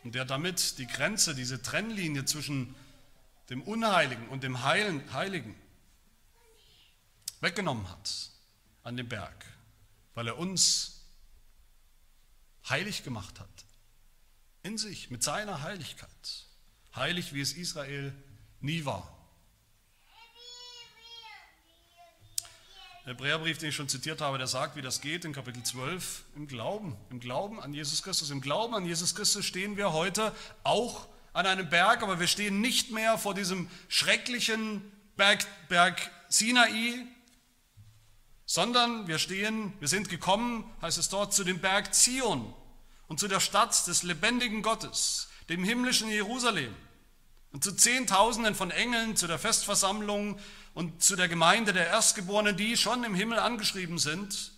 und 0.04 0.16
der 0.16 0.26
damit 0.26 0.78
die 0.78 0.88
Grenze, 0.88 1.36
diese 1.36 1.62
Trennlinie 1.62 2.26
zwischen 2.26 2.76
dem 3.50 3.62
Unheiligen 3.62 4.28
und 4.30 4.44
dem 4.44 4.64
Heiligen 4.64 5.56
weggenommen 7.42 7.90
hat 7.90 8.32
an 8.84 8.98
dem 8.98 9.10
Berg, 9.10 9.46
weil 10.14 10.28
er 10.28 10.38
uns 10.38 11.06
heilig 12.70 13.04
gemacht 13.04 13.40
hat, 13.40 13.50
in 14.64 14.78
sich, 14.78 15.10
mit 15.10 15.24
seiner 15.24 15.62
Heiligkeit, 15.62 16.46
heilig 16.96 17.34
wie 17.34 17.42
es 17.42 17.54
Israel 17.54 18.14
nie 18.60 18.86
war. 18.86 19.21
Der 23.12 23.18
Hebräerbrief, 23.18 23.58
den 23.58 23.68
ich 23.68 23.76
schon 23.76 23.90
zitiert 23.90 24.22
habe, 24.22 24.38
der 24.38 24.48
sagt, 24.48 24.78
wie 24.78 24.82
das 24.82 25.02
geht 25.02 25.26
in 25.26 25.34
Kapitel 25.34 25.62
12, 25.62 26.24
im 26.38 26.48
Glauben, 26.48 26.96
im 27.10 27.20
Glauben 27.20 27.62
an 27.62 27.74
Jesus 27.74 28.04
Christus. 28.04 28.30
Im 28.30 28.40
Glauben 28.40 28.74
an 28.74 28.86
Jesus 28.86 29.16
Christus 29.16 29.46
stehen 29.46 29.76
wir 29.76 29.92
heute 29.92 30.34
auch 30.64 31.10
an 31.34 31.46
einem 31.46 31.70
Berg, 31.70 32.04
aber 32.04 32.22
wir 32.22 32.28
stehen 32.28 32.62
nicht 32.62 32.92
mehr 32.92 33.18
vor 33.18 33.34
diesem 33.34 33.70
schrecklichen 33.90 34.82
Berg, 35.18 35.46
Berg 35.68 36.10
Sinai, 36.30 37.06
sondern 38.46 39.10
wir 39.10 39.20
stehen, 39.20 39.74
wir 39.82 39.90
sind 39.90 40.08
gekommen, 40.08 40.64
heißt 40.82 40.98
es 40.98 41.10
dort, 41.10 41.34
zu 41.34 41.44
dem 41.44 41.60
Berg 41.60 41.94
Zion 41.94 42.54
und 43.10 43.20
zu 43.20 43.28
der 43.28 43.42
Stadt 43.42 43.88
des 43.88 44.04
lebendigen 44.04 44.62
Gottes, 44.62 45.28
dem 45.50 45.66
himmlischen 45.66 46.08
Jerusalem 46.08 46.74
und 47.52 47.62
zu 47.62 47.76
Zehntausenden 47.76 48.56
von 48.56 48.72
Engeln, 48.72 49.18
zu 49.18 49.28
der 49.28 49.38
Festversammlung, 49.38 50.40
und 50.74 51.04
zu 51.04 51.16
der 51.16 51.28
Gemeinde 51.28 51.74
der 51.74 51.88
Erstgeborenen, 51.88 52.58
die 52.58 52.78
schon 52.78 53.04
im 53.04 53.16
Himmel 53.16 53.40
angeschrieben 53.40 53.98
sind, 53.98 54.52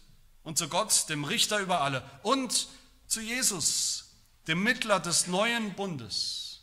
und 0.43 0.57
zu 0.57 0.67
Gott, 0.67 1.09
dem 1.09 1.23
Richter 1.23 1.59
über 1.59 1.81
alle, 1.81 2.03
und 2.21 2.67
zu 3.07 3.21
Jesus, 3.21 4.13
dem 4.47 4.61
Mittler 4.61 4.99
des 4.99 5.27
neuen 5.27 5.73
Bundes, 5.73 6.61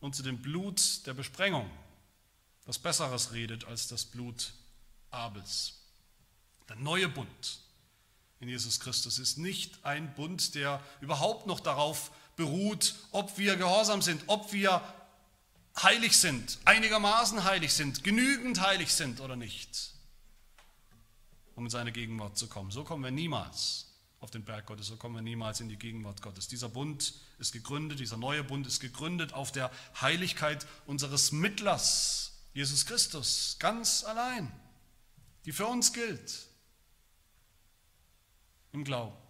und 0.00 0.14
zu 0.14 0.22
dem 0.22 0.42
Blut 0.42 1.06
der 1.06 1.14
Besprengung, 1.14 1.70
das 2.66 2.78
Besseres 2.78 3.32
redet 3.32 3.64
als 3.64 3.88
das 3.88 4.04
Blut 4.04 4.52
Abels. 5.10 5.74
Der 6.68 6.76
neue 6.76 7.08
Bund 7.08 7.60
in 8.40 8.48
Jesus 8.48 8.80
Christus 8.80 9.18
ist 9.18 9.38
nicht 9.38 9.84
ein 9.84 10.14
Bund, 10.14 10.54
der 10.54 10.82
überhaupt 11.00 11.46
noch 11.46 11.60
darauf 11.60 12.10
beruht, 12.34 12.94
ob 13.12 13.38
wir 13.38 13.56
gehorsam 13.56 14.02
sind, 14.02 14.24
ob 14.26 14.52
wir 14.52 14.82
heilig 15.80 16.16
sind, 16.16 16.58
einigermaßen 16.64 17.44
heilig 17.44 17.72
sind, 17.72 18.04
genügend 18.04 18.60
heilig 18.60 18.92
sind 18.92 19.20
oder 19.20 19.36
nicht, 19.36 19.92
um 21.54 21.64
in 21.64 21.70
seine 21.70 21.92
Gegenwart 21.92 22.36
zu 22.36 22.48
kommen. 22.48 22.70
So 22.70 22.84
kommen 22.84 23.02
wir 23.02 23.10
niemals 23.10 23.88
auf 24.20 24.30
den 24.30 24.44
Berg 24.44 24.66
Gottes, 24.66 24.86
so 24.86 24.96
kommen 24.96 25.14
wir 25.14 25.22
niemals 25.22 25.60
in 25.60 25.68
die 25.68 25.78
Gegenwart 25.78 26.22
Gottes. 26.22 26.46
Dieser 26.46 26.68
Bund 26.68 27.14
ist 27.38 27.52
gegründet, 27.52 27.98
dieser 27.98 28.16
neue 28.16 28.44
Bund 28.44 28.66
ist 28.66 28.80
gegründet 28.80 29.32
auf 29.32 29.50
der 29.50 29.70
Heiligkeit 30.00 30.66
unseres 30.86 31.32
Mittlers, 31.32 32.32
Jesus 32.54 32.86
Christus, 32.86 33.56
ganz 33.58 34.04
allein, 34.04 34.52
die 35.44 35.52
für 35.52 35.66
uns 35.66 35.92
gilt, 35.92 36.46
im 38.72 38.84
Glauben. 38.84 39.21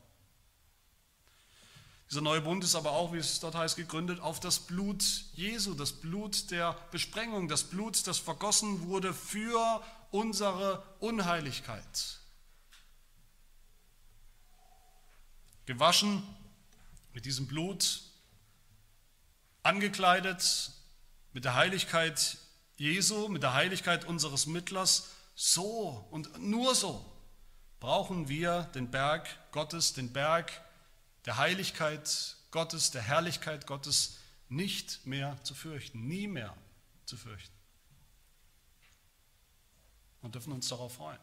Dieser 2.12 2.20
neue 2.20 2.42
Bund 2.42 2.62
ist 2.62 2.74
aber 2.74 2.90
auch, 2.90 3.14
wie 3.14 3.16
es 3.16 3.40
dort 3.40 3.54
heißt, 3.54 3.74
gegründet 3.74 4.20
auf 4.20 4.38
das 4.38 4.58
Blut 4.58 5.02
Jesu, 5.32 5.72
das 5.72 5.94
Blut 5.94 6.50
der 6.50 6.74
Besprengung, 6.90 7.48
das 7.48 7.64
Blut, 7.64 8.06
das 8.06 8.18
vergossen 8.18 8.82
wurde 8.82 9.14
für 9.14 9.82
unsere 10.10 10.82
Unheiligkeit. 10.98 12.18
Gewaschen 15.64 16.22
mit 17.14 17.24
diesem 17.24 17.46
Blut, 17.46 18.02
angekleidet 19.62 20.70
mit 21.32 21.46
der 21.46 21.54
Heiligkeit 21.54 22.36
Jesu, 22.76 23.28
mit 23.28 23.42
der 23.42 23.54
Heiligkeit 23.54 24.04
unseres 24.04 24.44
Mittlers, 24.44 25.08
so 25.34 26.06
und 26.10 26.38
nur 26.38 26.74
so 26.74 27.10
brauchen 27.80 28.28
wir 28.28 28.64
den 28.74 28.90
Berg 28.90 29.30
Gottes, 29.50 29.94
den 29.94 30.12
Berg 30.12 30.52
der 31.24 31.36
Heiligkeit 31.36 32.36
Gottes, 32.50 32.90
der 32.90 33.02
Herrlichkeit 33.02 33.66
Gottes 33.66 34.18
nicht 34.48 35.06
mehr 35.06 35.42
zu 35.44 35.54
fürchten, 35.54 36.06
nie 36.06 36.26
mehr 36.26 36.56
zu 37.06 37.16
fürchten. 37.16 37.54
Und 40.20 40.34
dürfen 40.34 40.52
uns 40.52 40.68
darauf 40.68 40.94
freuen. 40.94 41.18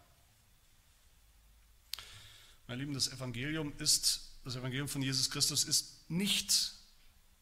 Meine 2.67 2.81
Lieben, 2.81 2.93
das 2.93 3.07
Evangelium 3.07 3.73
ist, 3.77 4.31
das 4.43 4.55
Evangelium 4.55 4.87
von 4.87 5.01
Jesus 5.01 5.29
Christus 5.29 5.63
ist 5.63 6.09
nicht, 6.09 6.73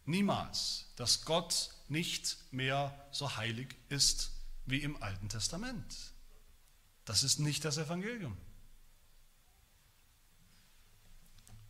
niemals, 0.05 0.85
dass 0.95 1.25
Gott 1.25 1.71
nicht 1.89 2.37
mehr 2.51 3.07
so 3.11 3.35
heilig 3.37 3.75
ist 3.89 4.31
wie 4.65 4.81
im 4.81 5.01
Alten 5.01 5.29
Testament. 5.29 5.95
Das 7.05 7.23
ist 7.23 7.39
nicht 7.39 7.63
das 7.65 7.77
Evangelium. 7.77 8.37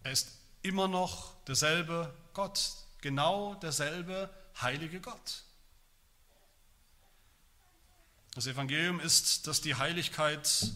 Er 0.03 0.11
ist 0.11 0.36
immer 0.67 0.87
noch 0.87 1.33
derselbe 1.45 2.13
Gott, 2.33 2.73
genau 3.01 3.55
derselbe 3.55 4.29
heilige 4.61 4.99
Gott. 4.99 5.43
Das 8.35 8.45
Evangelium 8.45 8.99
ist, 8.99 9.47
dass 9.47 9.61
die 9.61 9.75
Heiligkeit 9.75 10.71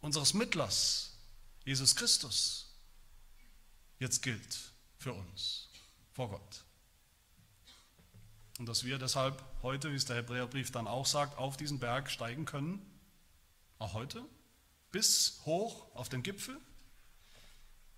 unseres 0.00 0.34
Mittlers, 0.34 1.12
Jesus 1.64 1.96
Christus, 1.96 2.72
jetzt 3.98 4.22
gilt 4.22 4.58
für 4.98 5.12
uns 5.12 5.68
vor 6.12 6.28
Gott. 6.28 6.64
Und 8.58 8.66
dass 8.66 8.84
wir 8.84 8.98
deshalb 8.98 9.42
heute, 9.62 9.90
wie 9.90 9.96
es 9.96 10.04
der 10.04 10.16
Hebräerbrief 10.16 10.70
dann 10.70 10.86
auch 10.86 11.06
sagt, 11.06 11.38
auf 11.38 11.56
diesen 11.56 11.80
Berg 11.80 12.10
steigen 12.10 12.44
können, 12.44 12.80
auch 13.78 13.94
heute, 13.94 14.24
bis 14.92 15.40
hoch 15.44 15.92
auf 15.96 16.08
den 16.08 16.22
Gipfel 16.22 16.60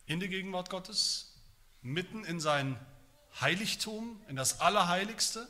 in 0.07 0.21
die 0.21 0.29
Gegenwart 0.29 0.71
Gottes, 0.71 1.35
mitten 1.83 2.25
in 2.25 2.41
sein 2.41 2.79
Heiligtum, 3.41 4.21
in 4.29 4.37
das 4.37 4.61
Allerheiligste, 4.61 5.47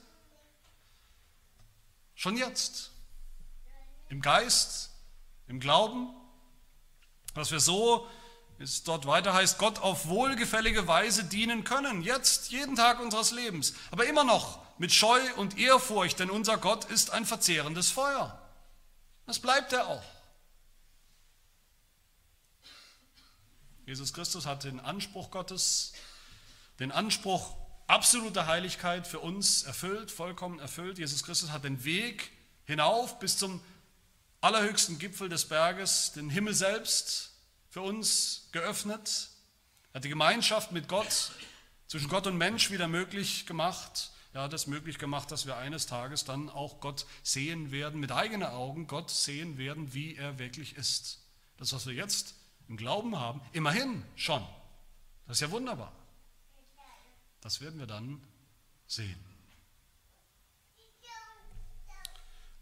schon 2.14 2.36
jetzt, 2.36 2.90
im 4.08 4.20
Geist, 4.20 4.90
im 5.46 5.60
Glauben, 5.60 6.08
dass 7.34 7.52
wir 7.52 7.60
so, 7.60 8.08
wie 8.58 8.64
es 8.64 8.82
dort 8.82 9.06
weiter 9.06 9.34
heißt, 9.34 9.58
Gott 9.58 9.78
auf 9.78 10.08
wohlgefällige 10.08 10.88
Weise 10.88 11.24
dienen 11.24 11.64
können, 11.64 12.02
jetzt, 12.02 12.50
jeden 12.50 12.76
Tag 12.76 13.00
unseres 13.00 13.30
Lebens, 13.32 13.74
aber 13.90 14.06
immer 14.06 14.24
noch 14.24 14.58
mit 14.78 14.92
Scheu 14.92 15.20
und 15.36 15.58
Ehrfurcht, 15.58 16.18
denn 16.18 16.30
unser 16.30 16.56
Gott 16.56 16.84
ist 16.86 17.10
ein 17.10 17.26
verzehrendes 17.26 17.90
Feuer. 17.90 18.42
Das 19.26 19.38
bleibt 19.38 19.72
er 19.72 19.86
auch. 19.88 20.15
Jesus 23.86 24.12
Christus 24.12 24.46
hat 24.46 24.64
den 24.64 24.80
Anspruch 24.80 25.30
Gottes, 25.30 25.92
den 26.80 26.90
Anspruch 26.90 27.54
absoluter 27.86 28.48
Heiligkeit 28.48 29.06
für 29.06 29.20
uns 29.20 29.62
erfüllt, 29.62 30.10
vollkommen 30.10 30.58
erfüllt. 30.58 30.98
Jesus 30.98 31.22
Christus 31.22 31.52
hat 31.52 31.62
den 31.62 31.84
Weg 31.84 32.32
hinauf 32.64 33.20
bis 33.20 33.38
zum 33.38 33.60
allerhöchsten 34.40 34.98
Gipfel 34.98 35.28
des 35.28 35.44
Berges, 35.44 36.12
den 36.12 36.30
Himmel 36.30 36.54
selbst, 36.54 37.30
für 37.70 37.80
uns 37.82 38.48
geöffnet, 38.50 39.28
hat 39.94 40.02
die 40.02 40.08
Gemeinschaft 40.08 40.72
mit 40.72 40.88
Gott, 40.88 41.30
zwischen 41.86 42.08
Gott 42.08 42.26
und 42.26 42.36
Mensch 42.36 42.72
wieder 42.72 42.88
möglich 42.88 43.46
gemacht. 43.46 44.10
Er 44.32 44.42
hat 44.42 44.52
es 44.52 44.66
möglich 44.66 44.98
gemacht, 44.98 45.30
dass 45.30 45.46
wir 45.46 45.56
eines 45.56 45.86
Tages 45.86 46.24
dann 46.24 46.50
auch 46.50 46.80
Gott 46.80 47.06
sehen 47.22 47.70
werden, 47.70 48.00
mit 48.00 48.10
eigenen 48.10 48.48
Augen 48.48 48.88
Gott 48.88 49.10
sehen 49.10 49.58
werden, 49.58 49.94
wie 49.94 50.16
er 50.16 50.40
wirklich 50.40 50.76
ist. 50.76 51.20
Das, 51.56 51.72
was 51.72 51.86
wir 51.86 51.94
jetzt 51.94 52.34
im 52.68 52.76
Glauben 52.76 53.18
haben, 53.18 53.40
immerhin 53.52 54.04
schon. 54.14 54.44
Das 55.26 55.38
ist 55.38 55.40
ja 55.40 55.50
wunderbar. 55.50 55.92
Das 57.40 57.60
werden 57.60 57.78
wir 57.78 57.86
dann 57.86 58.20
sehen. 58.86 59.18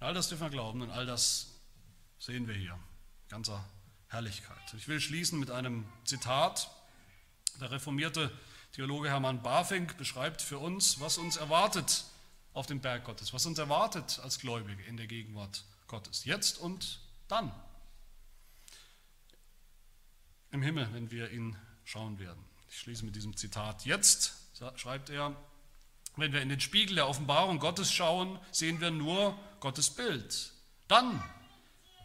All 0.00 0.12
das 0.12 0.28
dürfen 0.28 0.42
wir 0.42 0.50
glauben 0.50 0.82
und 0.82 0.90
all 0.90 1.06
das 1.06 1.54
sehen 2.18 2.46
wir 2.46 2.54
hier, 2.54 2.78
ganzer 3.28 3.64
Herrlichkeit. 4.08 4.74
Ich 4.76 4.88
will 4.88 5.00
schließen 5.00 5.38
mit 5.38 5.50
einem 5.50 5.86
Zitat. 6.04 6.70
Der 7.60 7.70
reformierte 7.70 8.30
Theologe 8.72 9.08
Hermann 9.08 9.42
Bafink 9.42 9.96
beschreibt 9.96 10.42
für 10.42 10.58
uns, 10.58 11.00
was 11.00 11.16
uns 11.16 11.36
erwartet 11.36 12.04
auf 12.52 12.66
dem 12.66 12.80
Berg 12.80 13.04
Gottes, 13.04 13.32
was 13.32 13.46
uns 13.46 13.58
erwartet 13.58 14.20
als 14.22 14.38
Gläubige 14.38 14.82
in 14.82 14.96
der 14.96 15.06
Gegenwart 15.06 15.64
Gottes, 15.86 16.24
jetzt 16.24 16.58
und 16.58 17.00
dann 17.28 17.52
im 20.54 20.62
Himmel, 20.62 20.88
wenn 20.92 21.10
wir 21.10 21.30
ihn 21.32 21.56
schauen 21.84 22.20
werden. 22.20 22.42
Ich 22.70 22.78
schließe 22.78 23.04
mit 23.04 23.16
diesem 23.16 23.36
Zitat. 23.36 23.84
Jetzt, 23.84 24.34
schreibt 24.76 25.10
er, 25.10 25.34
wenn 26.16 26.32
wir 26.32 26.42
in 26.42 26.48
den 26.48 26.60
Spiegel 26.60 26.94
der 26.94 27.08
Offenbarung 27.08 27.58
Gottes 27.58 27.92
schauen, 27.92 28.38
sehen 28.52 28.80
wir 28.80 28.92
nur 28.92 29.36
Gottes 29.58 29.90
Bild. 29.90 30.52
Dann 30.86 31.22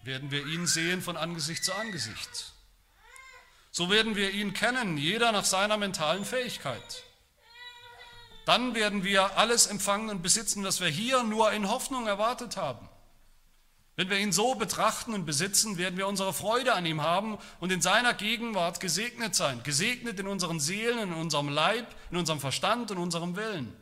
werden 0.03 0.31
wir 0.31 0.47
ihn 0.47 0.65
sehen 0.65 1.03
von 1.03 1.15
Angesicht 1.15 1.63
zu 1.63 1.75
Angesicht. 1.75 2.53
So 3.69 3.91
werden 3.91 4.15
wir 4.15 4.31
ihn 4.31 4.53
kennen, 4.53 4.97
jeder 4.97 5.31
nach 5.31 5.45
seiner 5.45 5.77
mentalen 5.77 6.25
Fähigkeit. 6.25 7.03
Dann 8.45 8.73
werden 8.73 9.03
wir 9.03 9.37
alles 9.37 9.67
empfangen 9.67 10.09
und 10.09 10.23
besitzen, 10.23 10.63
was 10.63 10.81
wir 10.81 10.87
hier 10.87 11.21
nur 11.21 11.51
in 11.51 11.69
Hoffnung 11.69 12.07
erwartet 12.07 12.57
haben. 12.57 12.89
Wenn 13.99 14.09
wir 14.09 14.17
ihn 14.17 14.31
so 14.31 14.55
betrachten 14.55 15.13
und 15.13 15.25
besitzen, 15.25 15.77
werden 15.77 15.97
wir 15.97 16.07
unsere 16.07 16.31
Freude 16.31 16.73
an 16.73 16.85
ihm 16.85 17.01
haben 17.01 17.37
und 17.59 17.69
in 17.69 17.81
seiner 17.81 18.13
Gegenwart 18.13 18.79
gesegnet 18.79 19.35
sein. 19.35 19.61
Gesegnet 19.63 20.17
in 20.21 20.27
unseren 20.29 20.61
Seelen, 20.61 20.99
in 20.99 21.13
unserem 21.13 21.49
Leib, 21.49 21.85
in 22.09 22.15
unserem 22.15 22.39
Verstand 22.39 22.91
und 22.91 22.97
unserem 22.97 23.35
Willen. 23.35 23.75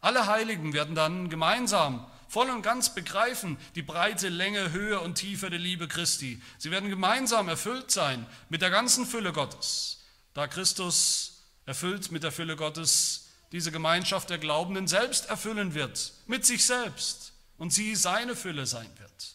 Alle 0.00 0.28
Heiligen 0.28 0.74
werden 0.74 0.94
dann 0.94 1.28
gemeinsam 1.28 2.06
voll 2.28 2.50
und 2.50 2.62
ganz 2.62 2.94
begreifen 2.94 3.58
die 3.74 3.82
breite 3.82 4.28
Länge, 4.28 4.70
Höhe 4.70 5.00
und 5.00 5.16
Tiefe 5.16 5.50
der 5.50 5.58
Liebe 5.58 5.88
Christi. 5.88 6.40
Sie 6.56 6.70
werden 6.70 6.88
gemeinsam 6.88 7.48
erfüllt 7.48 7.90
sein 7.90 8.28
mit 8.50 8.62
der 8.62 8.70
ganzen 8.70 9.04
Fülle 9.04 9.32
Gottes, 9.32 10.04
da 10.34 10.46
Christus 10.46 11.42
erfüllt 11.66 12.12
mit 12.12 12.22
der 12.22 12.30
Fülle 12.30 12.54
Gottes 12.54 13.30
diese 13.50 13.72
Gemeinschaft 13.72 14.30
der 14.30 14.38
Glaubenden 14.38 14.86
selbst 14.86 15.28
erfüllen 15.30 15.74
wird, 15.74 16.12
mit 16.28 16.46
sich 16.46 16.64
selbst 16.64 17.32
und 17.58 17.72
sie 17.72 17.96
seine 17.96 18.36
Fülle 18.36 18.66
sein 18.66 18.90
wird. 19.00 19.33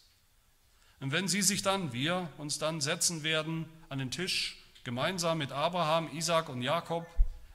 Und 0.99 1.11
wenn 1.11 1.27
sie 1.27 1.41
sich 1.41 1.61
dann, 1.61 1.93
wir 1.93 2.29
uns 2.37 2.59
dann 2.59 2.81
setzen 2.81 3.23
werden 3.23 3.65
an 3.87 3.99
den 3.99 4.11
Tisch, 4.11 4.57
gemeinsam 4.83 5.37
mit 5.37 5.51
Abraham, 5.51 6.09
Isaac 6.15 6.49
und 6.49 6.61
Jakob, 6.61 7.07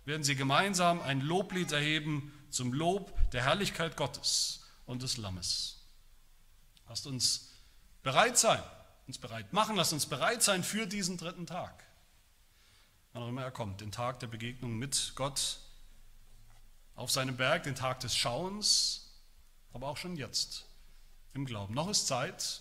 werden 0.04 0.22
sie 0.22 0.36
gemeinsam 0.36 1.00
ein 1.00 1.20
Loblied 1.20 1.72
erheben 1.72 2.32
zum 2.50 2.72
Lob 2.72 3.12
der 3.32 3.44
Herrlichkeit 3.44 3.96
Gottes 3.96 4.64
und 4.86 5.02
des 5.02 5.16
Lammes. 5.16 5.80
Lasst 6.88 7.06
uns 7.06 7.50
bereit 8.02 8.38
sein, 8.38 8.62
uns 9.06 9.18
bereit 9.18 9.52
machen, 9.52 9.76
lasst 9.76 9.92
uns 9.92 10.06
bereit 10.06 10.42
sein 10.42 10.62
für 10.62 10.86
diesen 10.86 11.16
dritten 11.16 11.46
Tag. 11.46 11.84
Wann 13.12 13.22
auch 13.22 13.28
immer 13.28 13.42
er 13.42 13.50
kommt, 13.50 13.80
den 13.80 13.92
Tag 13.92 14.20
der 14.20 14.26
Begegnung 14.26 14.76
mit 14.76 15.12
Gott 15.14 15.58
auf 16.96 17.10
seinem 17.10 17.36
Berg, 17.36 17.64
den 17.64 17.74
Tag 17.74 18.00
des 18.00 18.14
Schauens, 18.14 19.10
aber 19.72 19.88
auch 19.88 19.96
schon 19.96 20.16
jetzt 20.16 20.66
im 21.32 21.46
Glauben. 21.46 21.74
Noch 21.74 21.88
ist 21.88 22.06
Zeit, 22.06 22.60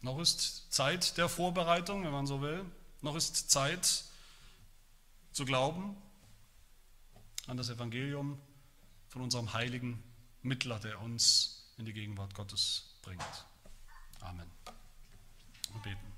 noch 0.00 0.18
ist 0.18 0.72
Zeit 0.72 1.16
der 1.18 1.28
Vorbereitung, 1.28 2.04
wenn 2.04 2.12
man 2.12 2.26
so 2.26 2.40
will. 2.40 2.64
Noch 3.00 3.16
ist 3.16 3.50
Zeit 3.50 4.04
zu 5.32 5.44
glauben 5.44 5.96
an 7.46 7.56
das 7.56 7.70
Evangelium 7.70 8.40
von 9.08 9.22
unserem 9.22 9.52
heiligen 9.52 10.02
Mittler, 10.42 10.78
der 10.78 11.00
uns 11.00 11.72
in 11.78 11.84
die 11.84 11.92
Gegenwart 11.92 12.34
Gottes 12.34 12.94
bringt. 13.02 13.22
Amen. 14.20 14.50
Und 15.74 15.82
beten. 15.82 16.12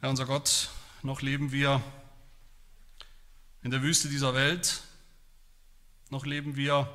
Herr 0.00 0.10
unser 0.10 0.26
Gott, 0.26 0.70
noch 1.02 1.20
leben 1.20 1.52
wir 1.52 1.82
in 3.62 3.70
der 3.70 3.82
Wüste 3.82 4.08
dieser 4.08 4.34
Welt, 4.34 4.82
noch 6.08 6.24
leben 6.24 6.56
wir 6.56 6.88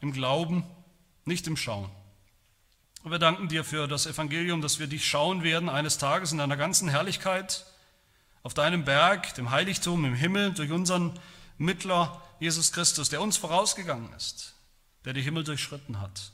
im 0.00 0.12
Glauben, 0.12 0.64
nicht 1.24 1.46
im 1.46 1.56
Schauen. 1.56 1.90
Und 3.02 3.10
wir 3.12 3.18
danken 3.18 3.48
dir 3.48 3.64
für 3.64 3.88
das 3.88 4.06
Evangelium, 4.06 4.60
dass 4.60 4.78
wir 4.78 4.86
dich 4.86 5.08
schauen 5.08 5.42
werden 5.42 5.68
eines 5.70 5.96
Tages 5.96 6.32
in 6.32 6.38
deiner 6.38 6.58
ganzen 6.58 6.88
Herrlichkeit, 6.88 7.64
auf 8.42 8.52
deinem 8.52 8.84
Berg, 8.84 9.34
dem 9.34 9.50
Heiligtum 9.50 10.04
im 10.04 10.14
Himmel, 10.14 10.52
durch 10.52 10.70
unseren 10.70 11.18
Mittler 11.56 12.20
Jesus 12.40 12.72
Christus, 12.72 13.08
der 13.08 13.22
uns 13.22 13.36
vorausgegangen 13.36 14.12
ist, 14.14 14.54
der 15.04 15.14
die 15.14 15.22
Himmel 15.22 15.44
durchschritten 15.44 16.00
hat. 16.00 16.32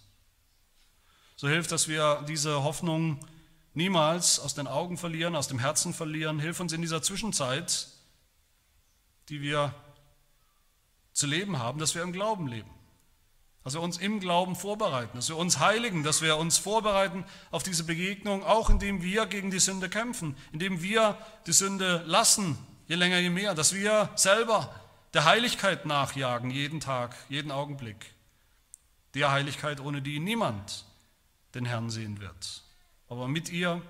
So 1.36 1.48
hilft, 1.48 1.70
dass 1.70 1.86
wir 1.86 2.24
diese 2.28 2.64
Hoffnung 2.64 3.24
niemals 3.74 4.40
aus 4.40 4.54
den 4.54 4.66
Augen 4.66 4.96
verlieren, 4.96 5.36
aus 5.36 5.48
dem 5.48 5.58
Herzen 5.58 5.94
verlieren. 5.94 6.40
Hilf 6.40 6.58
uns 6.60 6.72
in 6.72 6.80
dieser 6.80 7.02
Zwischenzeit, 7.02 7.88
die 9.28 9.40
wir 9.40 9.74
zu 11.12 11.26
leben 11.26 11.58
haben, 11.58 11.78
dass 11.78 11.94
wir 11.94 12.02
im 12.02 12.12
Glauben 12.12 12.48
leben. 12.48 12.70
Dass 13.66 13.74
wir 13.74 13.80
uns 13.80 13.98
im 13.98 14.20
Glauben 14.20 14.54
vorbereiten, 14.54 15.16
dass 15.16 15.28
wir 15.28 15.36
uns 15.36 15.58
heiligen, 15.58 16.04
dass 16.04 16.22
wir 16.22 16.36
uns 16.36 16.56
vorbereiten 16.56 17.24
auf 17.50 17.64
diese 17.64 17.82
Begegnung, 17.82 18.44
auch 18.44 18.70
indem 18.70 19.02
wir 19.02 19.26
gegen 19.26 19.50
die 19.50 19.58
Sünde 19.58 19.88
kämpfen, 19.88 20.36
indem 20.52 20.82
wir 20.82 21.18
die 21.48 21.52
Sünde 21.52 22.04
lassen, 22.06 22.56
je 22.86 22.94
länger, 22.94 23.18
je 23.18 23.28
mehr, 23.28 23.56
dass 23.56 23.74
wir 23.74 24.08
selber 24.14 24.72
der 25.14 25.24
Heiligkeit 25.24 25.84
nachjagen, 25.84 26.52
jeden 26.52 26.78
Tag, 26.78 27.16
jeden 27.28 27.50
Augenblick. 27.50 28.14
Der 29.14 29.32
Heiligkeit, 29.32 29.80
ohne 29.80 30.00
die 30.00 30.20
niemand 30.20 30.84
den 31.56 31.64
Herrn 31.64 31.90
sehen 31.90 32.20
wird. 32.20 32.62
Aber 33.08 33.26
mit 33.26 33.48
ihr, 33.48 33.82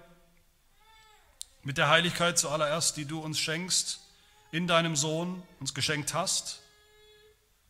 mit 1.65 1.77
der 1.77 1.91
Heiligkeit 1.91 2.39
zuallererst, 2.39 2.97
die 2.97 3.05
du 3.05 3.21
uns 3.21 3.39
schenkst, 3.39 4.01
in 4.53 4.67
deinem 4.67 4.97
Sohn 4.97 5.43
uns 5.61 5.75
geschenkt 5.75 6.15
hast, 6.15 6.63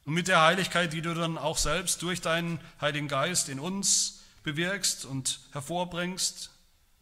und 0.06 0.14
mit 0.14 0.28
der 0.28 0.40
Heiligkeit, 0.40 0.92
die 0.92 1.02
du 1.02 1.14
dann 1.14 1.36
auch 1.36 1.58
selbst 1.58 2.00
durch 2.00 2.20
deinen 2.20 2.60
Heiligen 2.80 3.08
Geist 3.08 3.48
in 3.48 3.60
uns 3.60 4.22
bewirkst 4.44 5.04
und 5.04 5.40
hervorbringst 5.50 6.50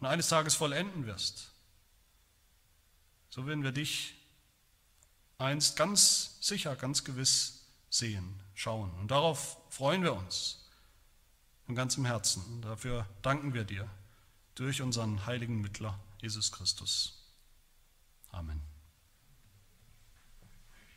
und 0.00 0.06
eines 0.06 0.28
Tages 0.28 0.54
vollenden 0.54 1.06
wirst. 1.06 1.50
So 3.28 3.46
werden 3.46 3.62
wir 3.62 3.72
dich 3.72 4.14
einst 5.38 5.76
ganz 5.76 6.38
sicher, 6.40 6.74
ganz 6.76 7.04
gewiss 7.04 7.66
sehen, 7.90 8.40
schauen. 8.54 8.90
Und 8.94 9.10
darauf 9.10 9.58
freuen 9.68 10.02
wir 10.02 10.14
uns 10.14 10.64
von 11.66 11.74
ganzem 11.74 12.06
Herzen. 12.06 12.42
Und 12.46 12.62
dafür 12.62 13.06
danken 13.20 13.52
wir 13.52 13.64
dir 13.64 13.88
durch 14.54 14.80
unseren 14.80 15.26
heiligen 15.26 15.60
Mittler, 15.60 15.98
Jesus 16.22 16.52
Christus. 16.52 17.22
Amen. 18.30 18.73